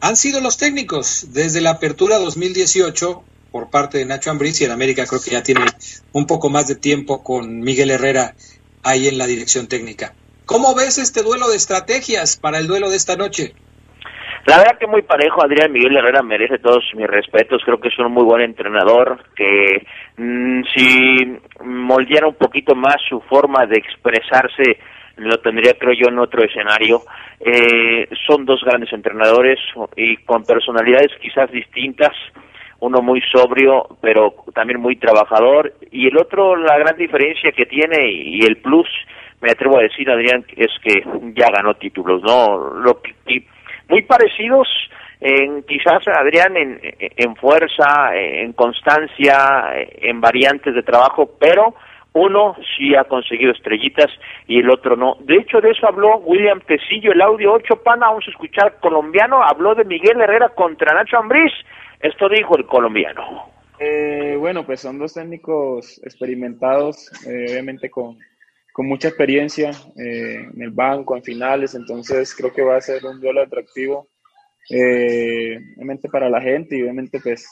Han 0.00 0.16
sido 0.16 0.40
los 0.40 0.56
técnicos 0.56 1.26
desde 1.32 1.60
la 1.60 1.70
apertura 1.70 2.18
2018 2.18 3.22
por 3.50 3.68
parte 3.68 3.98
de 3.98 4.06
Nacho 4.06 4.30
Ambriz 4.30 4.60
y 4.60 4.64
el 4.64 4.70
América 4.70 5.06
creo 5.06 5.20
que 5.20 5.32
ya 5.32 5.42
tiene 5.42 5.66
un 6.12 6.26
poco 6.26 6.48
más 6.48 6.68
de 6.68 6.76
tiempo 6.76 7.22
con 7.22 7.60
Miguel 7.60 7.90
Herrera 7.90 8.34
ahí 8.82 9.08
en 9.08 9.18
la 9.18 9.26
dirección 9.26 9.66
técnica. 9.66 10.14
¿Cómo 10.50 10.74
ves 10.74 10.98
este 10.98 11.22
duelo 11.22 11.48
de 11.48 11.54
estrategias 11.54 12.36
para 12.36 12.58
el 12.58 12.66
duelo 12.66 12.90
de 12.90 12.96
esta 12.96 13.14
noche? 13.14 13.54
La 14.46 14.58
verdad 14.58 14.78
que 14.80 14.88
muy 14.88 15.02
parejo, 15.02 15.44
Adrián 15.44 15.70
Miguel 15.70 15.96
Herrera 15.96 16.22
merece 16.22 16.58
todos 16.58 16.82
mis 16.96 17.06
respetos, 17.06 17.62
creo 17.64 17.78
que 17.78 17.86
es 17.86 17.96
un 18.00 18.10
muy 18.10 18.24
buen 18.24 18.42
entrenador, 18.42 19.26
que 19.36 19.86
mm, 20.16 20.62
si 20.74 21.38
moldeara 21.64 22.26
un 22.26 22.34
poquito 22.34 22.74
más 22.74 22.96
su 23.08 23.20
forma 23.20 23.64
de 23.66 23.78
expresarse, 23.78 24.80
lo 25.18 25.38
tendría 25.38 25.74
creo 25.74 25.92
yo 25.92 26.08
en 26.08 26.18
otro 26.18 26.42
escenario. 26.42 27.02
Eh, 27.38 28.08
son 28.26 28.44
dos 28.44 28.60
grandes 28.64 28.92
entrenadores 28.92 29.60
y 29.94 30.16
con 30.24 30.42
personalidades 30.42 31.12
quizás 31.22 31.48
distintas, 31.52 32.10
uno 32.80 33.02
muy 33.02 33.20
sobrio, 33.32 33.86
pero 34.00 34.34
también 34.54 34.80
muy 34.80 34.96
trabajador, 34.96 35.72
y 35.90 36.08
el 36.08 36.16
otro 36.18 36.56
la 36.56 36.78
gran 36.78 36.96
diferencia 36.96 37.52
que 37.52 37.66
tiene 37.66 38.10
y 38.10 38.40
el 38.44 38.56
plus 38.58 38.88
me 39.40 39.50
atrevo 39.50 39.78
a 39.78 39.82
decir, 39.82 40.10
Adrián, 40.10 40.44
es 40.56 40.70
que 40.82 41.02
ya 41.34 41.50
ganó 41.50 41.74
títulos, 41.74 42.22
¿no? 42.22 42.74
Lo 42.74 43.00
muy 43.88 44.02
parecidos 44.02 44.68
en 45.20 45.62
quizás 45.64 46.06
Adrián 46.08 46.56
en, 46.56 46.80
en 46.98 47.36
fuerza, 47.36 48.14
en 48.14 48.52
constancia, 48.52 49.72
en 50.00 50.20
variantes 50.20 50.74
de 50.74 50.82
trabajo, 50.82 51.30
pero 51.38 51.74
uno 52.12 52.56
sí 52.76 52.94
ha 52.94 53.04
conseguido 53.04 53.52
estrellitas 53.52 54.10
y 54.46 54.60
el 54.60 54.70
otro 54.70 54.96
no. 54.96 55.16
De 55.20 55.36
hecho, 55.36 55.60
de 55.60 55.70
eso 55.70 55.86
habló 55.86 56.16
William 56.18 56.60
Tecillo, 56.60 57.12
el 57.12 57.20
audio 57.20 57.52
8 57.52 57.82
pana, 57.82 58.08
vamos 58.08 58.24
a 58.26 58.30
escuchar 58.30 58.76
colombiano, 58.80 59.42
habló 59.42 59.74
de 59.74 59.84
Miguel 59.84 60.20
Herrera 60.20 60.48
contra 60.50 60.94
Nacho 60.94 61.18
Ambriz. 61.18 61.52
Esto 62.00 62.28
dijo 62.28 62.56
el 62.56 62.66
colombiano. 62.66 63.50
Eh, 63.78 64.36
bueno, 64.38 64.64
pues 64.64 64.80
son 64.80 64.98
dos 64.98 65.14
técnicos 65.14 66.00
experimentados, 66.04 67.10
eh, 67.26 67.46
obviamente 67.50 67.90
con, 67.90 68.18
con 68.72 68.86
mucha 68.86 69.08
experiencia 69.08 69.70
eh, 69.96 70.46
en 70.54 70.62
el 70.62 70.70
banco, 70.70 71.16
en 71.16 71.22
finales, 71.22 71.74
entonces 71.74 72.34
creo 72.34 72.52
que 72.52 72.62
va 72.62 72.76
a 72.76 72.80
ser 72.80 73.04
un 73.06 73.20
duelo 73.20 73.42
atractivo, 73.42 74.08
eh, 74.70 75.58
obviamente 75.76 76.08
para 76.08 76.28
la 76.28 76.40
gente 76.40 76.76
y 76.76 76.82
obviamente 76.82 77.20
pues 77.20 77.48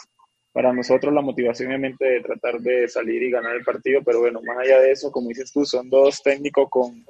para 0.52 0.72
nosotros 0.72 1.14
la 1.14 1.22
motivación 1.22 1.68
obviamente 1.68 2.04
de 2.04 2.20
tratar 2.20 2.58
de 2.58 2.88
salir 2.88 3.22
y 3.22 3.30
ganar 3.30 3.56
el 3.56 3.64
partido, 3.64 4.02
pero 4.04 4.20
bueno, 4.20 4.40
más 4.42 4.58
allá 4.58 4.80
de 4.80 4.90
eso, 4.90 5.10
como 5.10 5.28
dices 5.28 5.50
tú, 5.52 5.64
son 5.64 5.88
dos 5.88 6.22
técnicos 6.22 6.68
con, 6.68 7.04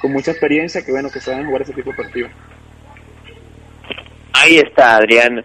con 0.00 0.12
mucha 0.12 0.32
experiencia 0.32 0.84
que 0.84 0.92
bueno, 0.92 1.08
que 1.10 1.20
saben 1.20 1.46
jugar 1.46 1.62
ese 1.62 1.72
tipo 1.72 1.90
de 1.90 1.96
partido. 1.96 2.28
Ahí 4.34 4.58
está, 4.58 4.96
Adrián. 4.96 5.42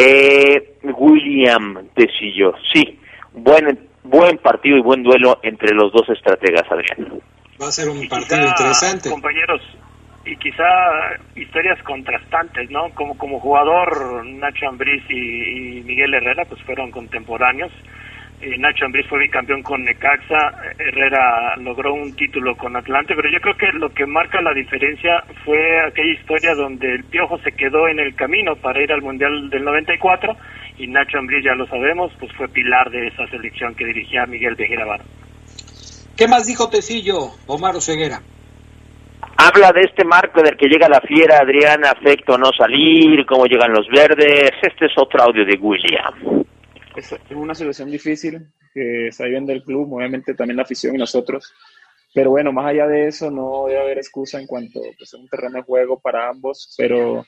Eh, 0.00 0.78
William 0.96 1.88
Tecillo, 1.94 2.54
sí, 2.72 3.00
buen, 3.32 3.88
buen 4.04 4.38
partido 4.38 4.76
y 4.76 4.80
buen 4.80 5.02
duelo 5.02 5.40
entre 5.42 5.74
los 5.74 5.92
dos 5.92 6.08
estrategas, 6.08 6.62
Adrián. 6.70 7.20
Va 7.60 7.66
a 7.66 7.72
ser 7.72 7.88
un 7.88 8.08
partido 8.08 8.46
interesante. 8.46 9.10
Compañeros, 9.10 9.60
y 10.24 10.36
quizá 10.36 10.64
historias 11.34 11.82
contrastantes, 11.82 12.70
¿no? 12.70 12.90
Como 12.94 13.18
como 13.18 13.40
jugador, 13.40 14.24
Nacho 14.24 14.68
Ambriz 14.68 15.02
y, 15.10 15.82
Miguel 15.84 16.14
Herrera 16.14 16.44
pues 16.44 16.62
fueron 16.62 16.92
contemporáneos. 16.92 17.72
Eh, 18.40 18.56
Nacho 18.56 18.84
Ambriz 18.84 19.06
fue 19.08 19.18
bicampeón 19.18 19.62
con 19.64 19.82
Necaxa, 19.82 20.54
Herrera 20.78 21.56
logró 21.56 21.92
un 21.92 22.14
título 22.14 22.56
con 22.56 22.76
Atlante, 22.76 23.16
pero 23.16 23.28
yo 23.28 23.40
creo 23.40 23.56
que 23.56 23.66
lo 23.72 23.88
que 23.90 24.06
marca 24.06 24.40
la 24.40 24.54
diferencia 24.54 25.24
fue 25.44 25.80
aquella 25.84 26.12
historia 26.12 26.54
donde 26.54 26.94
el 26.94 27.04
Piojo 27.04 27.38
se 27.38 27.50
quedó 27.50 27.88
en 27.88 27.98
el 27.98 28.14
camino 28.14 28.54
para 28.54 28.80
ir 28.80 28.92
al 28.92 29.02
Mundial 29.02 29.50
del 29.50 29.64
94 29.64 30.36
y 30.78 30.86
Nacho 30.86 31.18
Ambriz, 31.18 31.44
ya 31.44 31.54
lo 31.54 31.66
sabemos, 31.66 32.12
pues 32.20 32.32
fue 32.34 32.46
pilar 32.48 32.88
de 32.90 33.08
esa 33.08 33.26
selección 33.26 33.74
que 33.74 33.86
dirigía 33.86 34.24
Miguel 34.26 34.56
Tejera 34.56 34.84
¿Qué 36.16 36.28
más 36.28 36.46
dijo 36.46 36.68
Tecillo, 36.68 37.30
Omar 37.48 37.80
Ceguera? 37.80 38.20
Habla 39.36 39.72
de 39.72 39.80
este 39.82 40.04
marco 40.04 40.42
del 40.42 40.56
que 40.56 40.68
llega 40.68 40.88
la 40.88 41.00
fiera, 41.00 41.38
Adrián, 41.38 41.84
afecto 41.84 42.38
no 42.38 42.50
salir, 42.56 43.24
cómo 43.26 43.46
llegan 43.46 43.72
los 43.72 43.86
verdes. 43.88 44.50
Este 44.62 44.86
es 44.86 44.92
otro 44.96 45.22
audio 45.22 45.44
de 45.44 45.56
William. 45.60 46.44
Es 46.98 47.14
una 47.30 47.54
situación 47.54 47.90
difícil 47.90 48.48
que 48.74 49.08
está 49.08 49.24
viviendo 49.24 49.52
el 49.52 49.62
club, 49.62 49.92
obviamente 49.92 50.34
también 50.34 50.56
la 50.56 50.64
afición 50.64 50.96
y 50.96 50.98
nosotros. 50.98 51.52
pero 52.12 52.30
bueno, 52.30 52.52
más 52.52 52.66
allá 52.66 52.88
de 52.88 53.06
eso, 53.06 53.30
no 53.30 53.66
debe 53.68 53.80
haber 53.80 53.98
excusa 53.98 54.40
en 54.40 54.46
cuanto 54.46 54.80
pues, 54.98 55.14
a 55.14 55.18
un 55.18 55.28
terreno 55.28 55.58
de 55.58 55.62
juego 55.62 56.00
para 56.00 56.28
ambos, 56.28 56.74
pero 56.76 57.24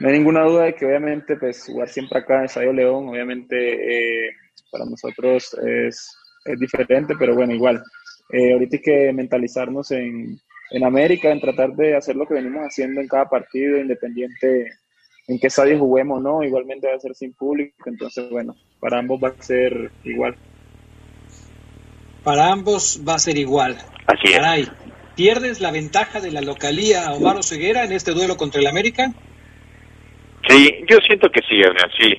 no 0.00 0.08
hay 0.08 0.18
ninguna 0.18 0.42
duda 0.42 0.64
de 0.64 0.74
que 0.74 0.84
obviamente 0.84 1.36
pues 1.36 1.64
jugar 1.64 1.88
siempre 1.88 2.18
acá 2.18 2.38
en 2.38 2.44
Estadio 2.44 2.72
León, 2.72 3.08
obviamente 3.08 4.26
eh, 4.26 4.30
para 4.70 4.84
nosotros 4.84 5.56
es, 5.64 6.14
es, 6.44 6.60
diferente, 6.60 7.14
pero 7.18 7.34
bueno, 7.34 7.54
igual. 7.54 7.82
Eh, 8.30 8.52
ahorita 8.52 8.76
hay 8.76 8.82
que 8.82 9.12
mentalizarnos 9.14 9.90
en, 9.92 10.38
en 10.72 10.84
América, 10.84 11.30
en 11.30 11.40
tratar 11.40 11.70
de 11.72 11.96
hacer 11.96 12.16
lo 12.16 12.26
que 12.26 12.34
venimos 12.34 12.62
haciendo 12.66 13.00
en 13.00 13.08
cada 13.08 13.30
partido, 13.30 13.78
independiente 13.78 14.70
en 15.28 15.38
qué 15.38 15.46
estadio 15.46 15.78
juguemos, 15.78 16.22
¿no? 16.22 16.42
Igualmente 16.42 16.88
va 16.88 16.96
a 16.96 17.00
ser 17.00 17.14
sin 17.14 17.34
público, 17.34 17.88
entonces 17.88 18.28
bueno, 18.30 18.56
para 18.80 18.98
ambos 18.98 19.20
va 19.22 19.28
a 19.28 19.42
ser 19.42 19.90
igual. 20.04 20.34
Para 22.24 22.50
ambos 22.50 23.02
va 23.06 23.14
a 23.14 23.18
ser 23.18 23.38
igual. 23.38 23.78
Así 24.06 24.32
es. 24.32 24.70
¿pierdes 25.14 25.60
la 25.60 25.72
ventaja 25.72 26.20
de 26.20 26.30
la 26.30 26.40
localía 26.40 27.12
Omar 27.12 27.42
Ceguera 27.42 27.84
en 27.84 27.92
este 27.92 28.12
duelo 28.12 28.36
contra 28.36 28.60
el 28.60 28.68
América? 28.68 29.12
Sí, 30.48 30.84
yo 30.88 30.98
siento 30.98 31.28
que 31.30 31.40
sí, 31.48 31.60
Adrián, 31.62 31.90
sí. 31.98 32.14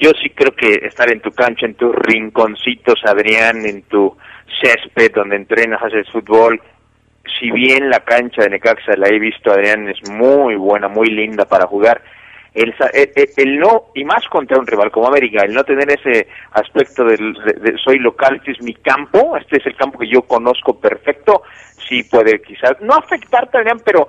Yo 0.00 0.10
sí 0.20 0.30
creo 0.30 0.52
que 0.52 0.86
estar 0.86 1.10
en 1.12 1.20
tu 1.20 1.30
cancha, 1.30 1.66
en 1.66 1.74
tus 1.74 1.94
rinconcitos, 1.94 2.98
Adrián, 3.04 3.64
en 3.64 3.82
tu 3.82 4.16
césped 4.60 5.12
donde 5.14 5.36
entrenas, 5.36 5.80
haces 5.82 6.10
fútbol, 6.10 6.60
si 7.38 7.50
bien 7.50 7.88
la 7.88 8.00
cancha 8.00 8.42
de 8.42 8.50
Necaxa 8.50 8.96
la 8.96 9.08
he 9.08 9.18
visto, 9.18 9.52
Adrián, 9.52 9.88
es 9.88 10.10
muy 10.10 10.56
buena, 10.56 10.88
muy 10.88 11.08
linda 11.08 11.44
para 11.44 11.66
jugar, 11.66 12.02
el, 12.54 12.74
el, 13.36 13.58
no, 13.58 13.86
y 13.94 14.04
más 14.04 14.26
contra 14.28 14.58
un 14.58 14.66
rival 14.66 14.90
como 14.90 15.08
América, 15.08 15.44
el 15.44 15.54
no 15.54 15.64
tener 15.64 15.90
ese 15.90 16.28
aspecto 16.52 17.04
del, 17.04 17.34
de, 17.34 17.76
soy 17.82 17.98
local, 17.98 18.36
este 18.36 18.52
es 18.52 18.62
mi 18.62 18.74
campo, 18.74 19.36
este 19.36 19.58
es 19.58 19.66
el 19.66 19.76
campo 19.76 19.98
que 19.98 20.08
yo 20.08 20.22
conozco 20.22 20.78
perfecto, 20.78 21.42
sí 21.88 22.02
puede 22.02 22.42
quizás, 22.42 22.72
no 22.80 22.94
afectarte, 22.94 23.58
Adrián, 23.58 23.80
pero 23.84 24.08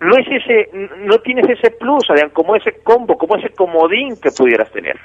no 0.00 0.16
es 0.16 0.26
ese, 0.30 0.70
no 0.98 1.18
tienes 1.18 1.48
ese 1.50 1.70
plus, 1.72 2.08
Adrián, 2.08 2.30
como 2.30 2.56
ese 2.56 2.80
combo, 2.82 3.18
como 3.18 3.36
ese 3.36 3.50
comodín 3.50 4.16
que 4.16 4.30
pudieras 4.30 4.70
tener. 4.70 4.98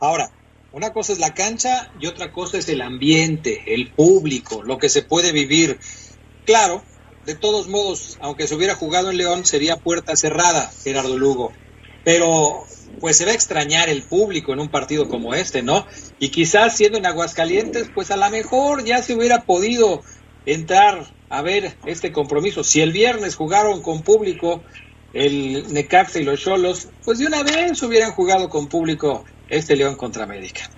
Ahora, 0.00 0.28
una 0.72 0.92
cosa 0.92 1.12
es 1.12 1.20
la 1.20 1.34
cancha 1.34 1.92
y 2.00 2.06
otra 2.06 2.32
cosa 2.32 2.58
es 2.58 2.68
el 2.68 2.82
ambiente, 2.82 3.62
el 3.74 3.92
público, 3.92 4.62
lo 4.64 4.76
que 4.78 4.88
se 4.88 5.02
puede 5.02 5.32
vivir. 5.32 5.78
Claro, 6.44 6.82
de 7.24 7.34
todos 7.34 7.68
modos, 7.68 8.18
aunque 8.20 8.46
se 8.46 8.54
hubiera 8.54 8.74
jugado 8.74 9.10
en 9.10 9.16
León, 9.16 9.44
sería 9.44 9.76
puerta 9.76 10.16
cerrada, 10.16 10.70
Gerardo 10.82 11.16
Lugo. 11.16 11.52
Pero 12.04 12.64
pues 13.00 13.16
se 13.16 13.24
va 13.24 13.32
a 13.32 13.34
extrañar 13.34 13.88
el 13.88 14.02
público 14.02 14.52
en 14.52 14.60
un 14.60 14.68
partido 14.68 15.08
como 15.08 15.34
este, 15.34 15.62
¿no? 15.62 15.86
Y 16.18 16.28
quizás 16.28 16.76
siendo 16.76 16.98
en 16.98 17.06
Aguascalientes, 17.06 17.90
pues 17.94 18.10
a 18.10 18.16
lo 18.16 18.28
mejor 18.30 18.84
ya 18.84 19.02
se 19.02 19.14
hubiera 19.14 19.44
podido 19.44 20.02
entrar 20.46 21.06
a 21.28 21.42
ver 21.42 21.76
este 21.86 22.12
compromiso. 22.12 22.62
Si 22.62 22.80
el 22.80 22.92
viernes 22.92 23.34
jugaron 23.34 23.82
con 23.82 24.02
público 24.02 24.62
el 25.12 25.72
Necaxa 25.72 26.20
y 26.20 26.24
los 26.24 26.40
Cholos, 26.40 26.88
pues 27.04 27.18
de 27.18 27.26
una 27.26 27.42
vez 27.42 27.82
hubieran 27.82 28.12
jugado 28.12 28.48
con 28.48 28.68
público 28.68 29.24
este 29.48 29.76
León 29.76 29.96
contra 29.96 30.24
América. 30.24 30.70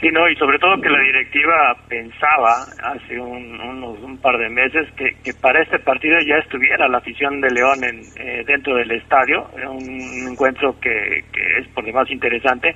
Sí, 0.00 0.08
no, 0.10 0.26
y 0.30 0.34
sobre 0.36 0.58
todo 0.58 0.80
que 0.80 0.88
la 0.88 1.00
directiva 1.00 1.76
pensaba 1.86 2.64
hace 2.82 3.20
un, 3.20 3.60
unos, 3.60 4.00
un 4.00 4.16
par 4.16 4.38
de 4.38 4.48
meses 4.48 4.88
que, 4.96 5.14
que, 5.22 5.34
para 5.34 5.60
este 5.60 5.78
partido 5.78 6.18
ya 6.20 6.36
estuviera 6.36 6.88
la 6.88 6.98
afición 6.98 7.38
de 7.42 7.50
León 7.50 7.84
en, 7.84 8.00
eh, 8.16 8.42
dentro 8.46 8.76
del 8.76 8.90
estadio, 8.92 9.46
un 9.68 10.28
encuentro 10.30 10.80
que, 10.80 11.24
que 11.30 11.58
es 11.58 11.68
por 11.74 11.84
demás 11.84 12.10
interesante. 12.10 12.74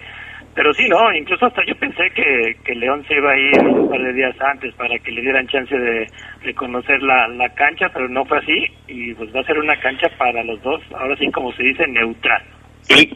Pero 0.54 0.74
sí, 0.74 0.86
no, 0.86 1.12
incluso 1.14 1.46
hasta 1.46 1.64
yo 1.64 1.74
pensé 1.76 2.10
que, 2.14 2.56
que 2.62 2.74
León 2.74 3.02
se 3.08 3.14
iba 3.16 3.32
a 3.32 3.38
ir 3.38 3.58
un 3.66 3.88
par 3.88 4.02
de 4.02 4.12
días 4.12 4.36
antes 4.40 4.74
para 4.74 4.98
que 4.98 5.10
le 5.10 5.22
dieran 5.22 5.48
chance 5.48 5.76
de, 5.76 6.06
de 6.44 6.54
conocer 6.54 7.02
la, 7.02 7.26
la 7.28 7.48
cancha, 7.54 7.88
pero 7.88 8.06
no 8.06 8.26
fue 8.26 8.38
así 8.38 8.66
y 8.86 9.14
pues 9.14 9.34
va 9.34 9.40
a 9.40 9.44
ser 9.44 9.58
una 9.58 9.76
cancha 9.80 10.08
para 10.18 10.44
los 10.44 10.62
dos, 10.62 10.82
ahora 10.92 11.16
sí 11.16 11.30
como 11.32 11.52
se 11.54 11.62
dice, 11.62 11.86
neutral. 11.88 12.42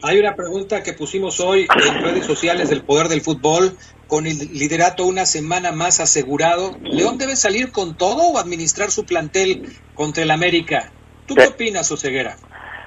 Hay 0.03 0.19
una 0.19 0.35
pregunta 0.35 0.83
que 0.83 0.93
pusimos 0.93 1.39
hoy 1.39 1.67
en 1.85 2.03
redes 2.03 2.25
sociales 2.25 2.69
del 2.69 2.83
Poder 2.83 3.07
del 3.07 3.21
Fútbol 3.21 3.73
con 4.07 4.25
el 4.25 4.37
liderato 4.53 5.05
una 5.05 5.25
semana 5.25 5.71
más 5.71 5.99
asegurado. 5.99 6.75
¿León 6.81 7.17
debe 7.17 7.35
salir 7.35 7.71
con 7.71 7.95
todo 7.95 8.23
o 8.33 8.39
administrar 8.39 8.89
su 8.89 9.05
plantel 9.05 9.67
contra 9.93 10.23
el 10.23 10.31
América? 10.31 10.91
¿Tú 11.27 11.35
qué 11.35 11.47
opinas, 11.47 11.91
Oseguera? 11.91 12.35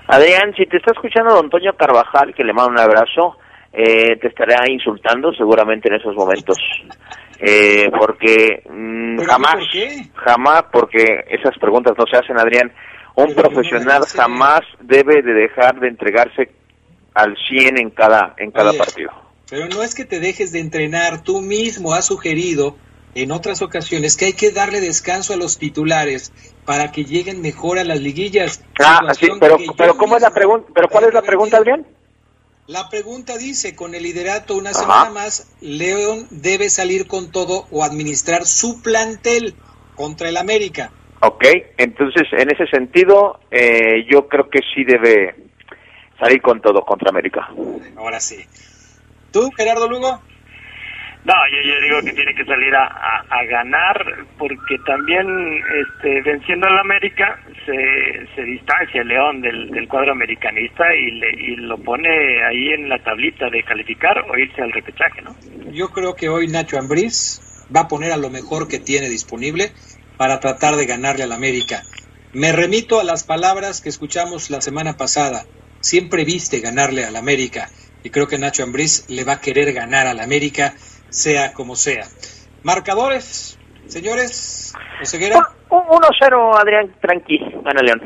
Adrián, 0.08 0.52
si 0.56 0.66
te 0.66 0.78
está 0.78 0.90
escuchando 0.92 1.34
don 1.34 1.44
Antonio 1.44 1.74
Carvajal, 1.76 2.34
que 2.34 2.42
le 2.42 2.52
mando 2.52 2.72
un 2.72 2.78
abrazo, 2.80 3.36
eh, 3.72 4.16
te 4.16 4.28
estará 4.28 4.68
insultando 4.68 5.32
seguramente 5.32 5.88
en 5.88 5.94
esos 5.94 6.14
momentos. 6.16 6.58
Eh, 7.38 7.90
porque 7.96 8.62
mm, 8.68 9.20
jamás, 9.20 9.64
jamás, 10.14 10.64
porque 10.72 11.24
esas 11.28 11.56
preguntas 11.58 11.94
no 11.96 12.04
se 12.06 12.16
hacen, 12.16 12.38
Adrián. 12.38 12.72
Un 13.14 13.34
profesional 13.34 14.02
jamás 14.06 14.60
debe 14.80 15.22
de 15.22 15.34
dejar 15.34 15.78
de 15.78 15.88
entregarse 15.88 16.50
al 17.14 17.36
100 17.48 17.78
en 17.78 17.90
cada, 17.90 18.34
en 18.38 18.50
cada 18.50 18.72
partido. 18.72 19.10
Pero 19.48 19.68
no 19.68 19.82
es 19.82 19.94
que 19.94 20.04
te 20.04 20.20
dejes 20.20 20.52
de 20.52 20.60
entrenar, 20.60 21.22
tú 21.22 21.40
mismo 21.40 21.92
has 21.92 22.06
sugerido 22.06 22.76
en 23.14 23.30
otras 23.32 23.60
ocasiones 23.60 24.16
que 24.16 24.26
hay 24.26 24.32
que 24.32 24.50
darle 24.50 24.80
descanso 24.80 25.34
a 25.34 25.36
los 25.36 25.58
titulares 25.58 26.32
para 26.64 26.90
que 26.92 27.04
lleguen 27.04 27.42
mejor 27.42 27.78
a 27.78 27.84
las 27.84 28.00
liguillas. 28.00 28.64
Ah, 28.82 29.12
sí, 29.14 29.28
pero, 29.38 29.58
pero 29.76 29.96
¿cómo 29.96 30.16
es 30.16 30.22
la 30.22 30.32
pregunta? 30.32 30.68
¿Pero 30.74 30.88
cuál 30.88 31.04
es 31.04 31.14
la 31.14 31.22
pregunta, 31.22 31.58
Adrián? 31.58 31.86
La 32.66 32.88
pregunta 32.88 33.36
dice, 33.36 33.74
con 33.74 33.94
el 33.94 34.04
liderato 34.04 34.54
una 34.54 34.72
semana 34.72 35.10
más, 35.10 35.52
León 35.60 36.28
debe 36.30 36.70
salir 36.70 37.06
con 37.06 37.30
todo 37.30 37.66
o 37.70 37.82
administrar 37.82 38.46
su 38.46 38.80
plantel 38.82 39.54
contra 39.96 40.28
el 40.28 40.36
América. 40.36 40.92
Ok, 41.20 41.44
entonces 41.76 42.22
en 42.32 42.50
ese 42.50 42.66
sentido 42.68 43.40
eh, 43.50 44.04
yo 44.10 44.28
creo 44.28 44.48
que 44.48 44.60
sí 44.74 44.84
debe 44.84 45.34
salir 46.22 46.40
con 46.40 46.60
todo 46.60 46.82
contra 46.82 47.10
América. 47.10 47.48
Ahora 47.96 48.20
sí. 48.20 48.36
¿Tú, 49.32 49.50
Gerardo 49.56 49.88
Lugo? 49.88 50.20
No, 51.24 51.34
yo, 51.50 51.80
digo 51.80 52.00
que 52.04 52.12
tiene 52.12 52.34
que 52.34 52.44
salir 52.44 52.74
a, 52.74 53.24
a, 53.28 53.44
ganar 53.44 54.26
porque 54.38 54.76
también 54.84 55.24
este, 55.80 56.20
venciendo 56.22 56.66
al 56.66 56.78
América 56.80 57.38
se, 57.64 58.26
se 58.34 58.42
distancia 58.42 59.02
el 59.02 59.08
León 59.08 59.40
del, 59.40 59.70
del 59.70 59.86
cuadro 59.86 60.12
americanista 60.12 60.84
y, 60.94 61.12
le, 61.12 61.30
y 61.30 61.56
lo 61.56 61.78
pone 61.78 62.42
ahí 62.44 62.72
en 62.72 62.88
la 62.88 62.98
tablita 62.98 63.48
de 63.50 63.62
calificar 63.62 64.18
o 64.18 64.36
irse 64.36 64.62
al 64.62 64.72
repechaje, 64.72 65.22
¿no? 65.22 65.36
Yo 65.70 65.90
creo 65.90 66.16
que 66.16 66.28
hoy 66.28 66.48
Nacho 66.48 66.76
Ambriz 66.76 67.40
va 67.74 67.82
a 67.82 67.88
poner 67.88 68.10
a 68.10 68.16
lo 68.16 68.28
mejor 68.28 68.66
que 68.66 68.80
tiene 68.80 69.08
disponible 69.08 69.70
para 70.16 70.40
tratar 70.40 70.74
de 70.74 70.86
ganarle 70.86 71.22
al 71.22 71.32
América. 71.32 71.82
Me 72.32 72.50
remito 72.50 72.98
a 72.98 73.04
las 73.04 73.22
palabras 73.22 73.80
que 73.80 73.90
escuchamos 73.90 74.50
la 74.50 74.60
semana 74.60 74.96
pasada 74.96 75.44
siempre 75.82 76.24
viste 76.24 76.60
ganarle 76.60 77.04
al 77.04 77.16
América 77.16 77.68
y 78.02 78.10
creo 78.10 78.26
que 78.26 78.38
Nacho 78.38 78.62
Ambriz 78.62 79.04
le 79.08 79.24
va 79.24 79.34
a 79.34 79.40
querer 79.40 79.72
ganar 79.74 80.06
al 80.06 80.20
América 80.20 80.74
sea 81.10 81.52
como 81.52 81.76
sea. 81.76 82.06
Marcadores, 82.62 83.58
señores, 83.86 84.72
1-0 85.68 86.60
Adrián, 86.60 86.94
tranqui, 87.00 87.38
gana 87.64 87.82
León. 87.82 88.00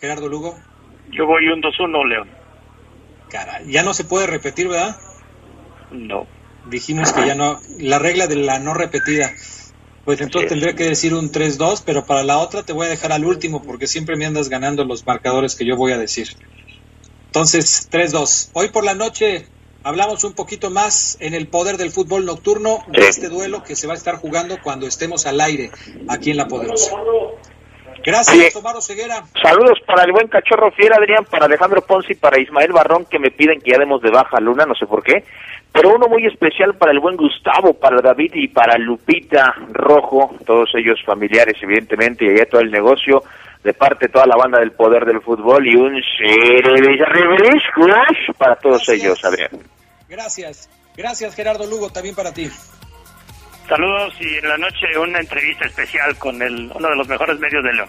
Gerardo 0.00 0.28
Lugo. 0.28 0.56
Yo 1.10 1.26
voy 1.26 1.48
un 1.48 1.60
2-1 1.62 2.08
León. 2.08 2.28
Cara, 3.30 3.60
ya 3.66 3.82
no 3.82 3.94
se 3.94 4.04
puede 4.04 4.26
repetir, 4.26 4.68
¿verdad? 4.68 4.96
No. 5.90 6.26
Dijimos 6.66 7.12
que 7.12 7.26
ya 7.26 7.34
no, 7.34 7.60
la 7.78 7.98
regla 7.98 8.26
de 8.26 8.36
la 8.36 8.58
no 8.58 8.74
repetida. 8.74 9.30
Pues 10.04 10.20
entonces 10.20 10.50
tendría 10.50 10.74
que 10.74 10.84
decir 10.84 11.14
un 11.14 11.32
3-2, 11.32 11.82
pero 11.84 12.04
para 12.04 12.22
la 12.22 12.38
otra 12.38 12.62
te 12.62 12.72
voy 12.72 12.86
a 12.86 12.90
dejar 12.90 13.12
al 13.12 13.24
último 13.24 13.62
porque 13.62 13.86
siempre 13.86 14.16
me 14.16 14.26
andas 14.26 14.48
ganando 14.50 14.84
los 14.84 15.06
marcadores 15.06 15.54
que 15.54 15.64
yo 15.64 15.76
voy 15.76 15.92
a 15.92 15.98
decir. 15.98 16.28
Entonces, 17.26 17.88
3-2. 17.90 18.50
Hoy 18.52 18.68
por 18.68 18.84
la 18.84 18.94
noche 18.94 19.46
hablamos 19.82 20.24
un 20.24 20.34
poquito 20.34 20.70
más 20.70 21.16
en 21.20 21.34
el 21.34 21.46
poder 21.46 21.76
del 21.78 21.90
fútbol 21.90 22.26
nocturno 22.26 22.84
de 22.88 23.08
este 23.08 23.28
duelo 23.28 23.62
que 23.62 23.76
se 23.76 23.86
va 23.86 23.94
a 23.94 23.96
estar 23.96 24.16
jugando 24.16 24.58
cuando 24.62 24.86
estemos 24.86 25.26
al 25.26 25.40
aire 25.40 25.70
aquí 26.08 26.30
en 26.30 26.36
La 26.36 26.48
Poderosa. 26.48 26.92
Gracias, 28.04 28.52
Tomaro 28.52 28.82
Ceguera. 28.82 29.24
Saludos 29.42 29.78
para 29.86 30.04
el 30.04 30.12
buen 30.12 30.28
cachorro 30.28 30.70
fiel, 30.72 30.92
Adrián, 30.92 31.24
para 31.24 31.46
Alejandro 31.46 31.80
Ponce 31.80 32.12
y 32.12 32.16
para 32.16 32.38
Ismael 32.38 32.72
Barrón, 32.72 33.06
que 33.06 33.18
me 33.18 33.30
piden 33.30 33.60
que 33.60 33.70
ya 33.70 33.78
demos 33.78 34.02
de 34.02 34.10
baja 34.10 34.40
Luna, 34.40 34.66
no 34.66 34.74
sé 34.74 34.86
por 34.86 35.02
qué. 35.02 35.24
Pero 35.74 35.92
uno 35.92 36.06
muy 36.06 36.24
especial 36.24 36.76
para 36.76 36.92
el 36.92 37.00
buen 37.00 37.16
Gustavo, 37.16 37.74
para 37.74 38.00
David 38.00 38.30
y 38.34 38.46
para 38.46 38.78
Lupita 38.78 39.52
Rojo, 39.72 40.36
todos 40.46 40.70
ellos 40.76 41.00
familiares, 41.04 41.56
evidentemente, 41.60 42.24
y 42.24 42.28
allá 42.28 42.46
todo 42.48 42.60
el 42.60 42.70
negocio, 42.70 43.24
de 43.64 43.74
parte 43.74 44.06
de 44.06 44.12
toda 44.12 44.24
la 44.24 44.36
banda 44.36 44.60
del 44.60 44.70
poder 44.70 45.04
del 45.04 45.20
fútbol, 45.20 45.66
y 45.66 45.74
un 45.74 46.00
para 48.38 48.54
todos 48.54 48.88
ellos, 48.88 49.18
Adrián. 49.24 49.50
Gracias. 50.08 50.70
Gracias, 50.96 51.34
Gerardo 51.34 51.66
Lugo, 51.66 51.90
también 51.90 52.14
para 52.14 52.32
ti. 52.32 52.48
Saludos 53.68 54.14
y 54.20 54.36
en 54.36 54.48
la 54.48 54.58
noche 54.58 54.96
una 54.96 55.18
entrevista 55.18 55.66
especial 55.66 56.16
con 56.18 56.40
el, 56.40 56.70
uno 56.72 56.88
de 56.88 56.96
los 56.96 57.08
mejores 57.08 57.40
medios 57.40 57.64
de 57.64 57.72
León. 57.72 57.88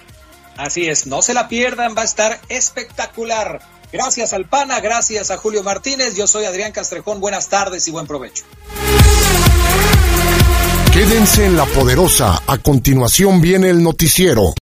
Así 0.57 0.87
es, 0.89 1.05
no 1.05 1.21
se 1.21 1.35
la 1.35 1.47
pierdan, 1.47 1.95
va 1.95 2.01
a 2.01 2.05
estar 2.05 2.39
espectacular. 2.49 3.59
Gracias 3.95 4.33
al 4.33 4.45
PANA, 4.45 4.81
gracias 4.81 5.31
a 5.31 5.37
Julio 5.37 5.63
Martínez, 5.63 6.15
yo 6.15 6.27
soy 6.27 6.43
Adrián 6.43 6.73
Castrejón, 6.73 7.21
buenas 7.21 7.47
tardes 7.47 7.87
y 7.87 7.91
buen 7.91 8.05
provecho. 8.05 8.43
Quédense 10.91 11.45
en 11.45 11.55
la 11.55 11.65
poderosa. 11.65 12.41
A 12.45 12.57
continuación 12.57 13.39
viene 13.39 13.69
el 13.69 13.81
noticiero. 13.81 14.53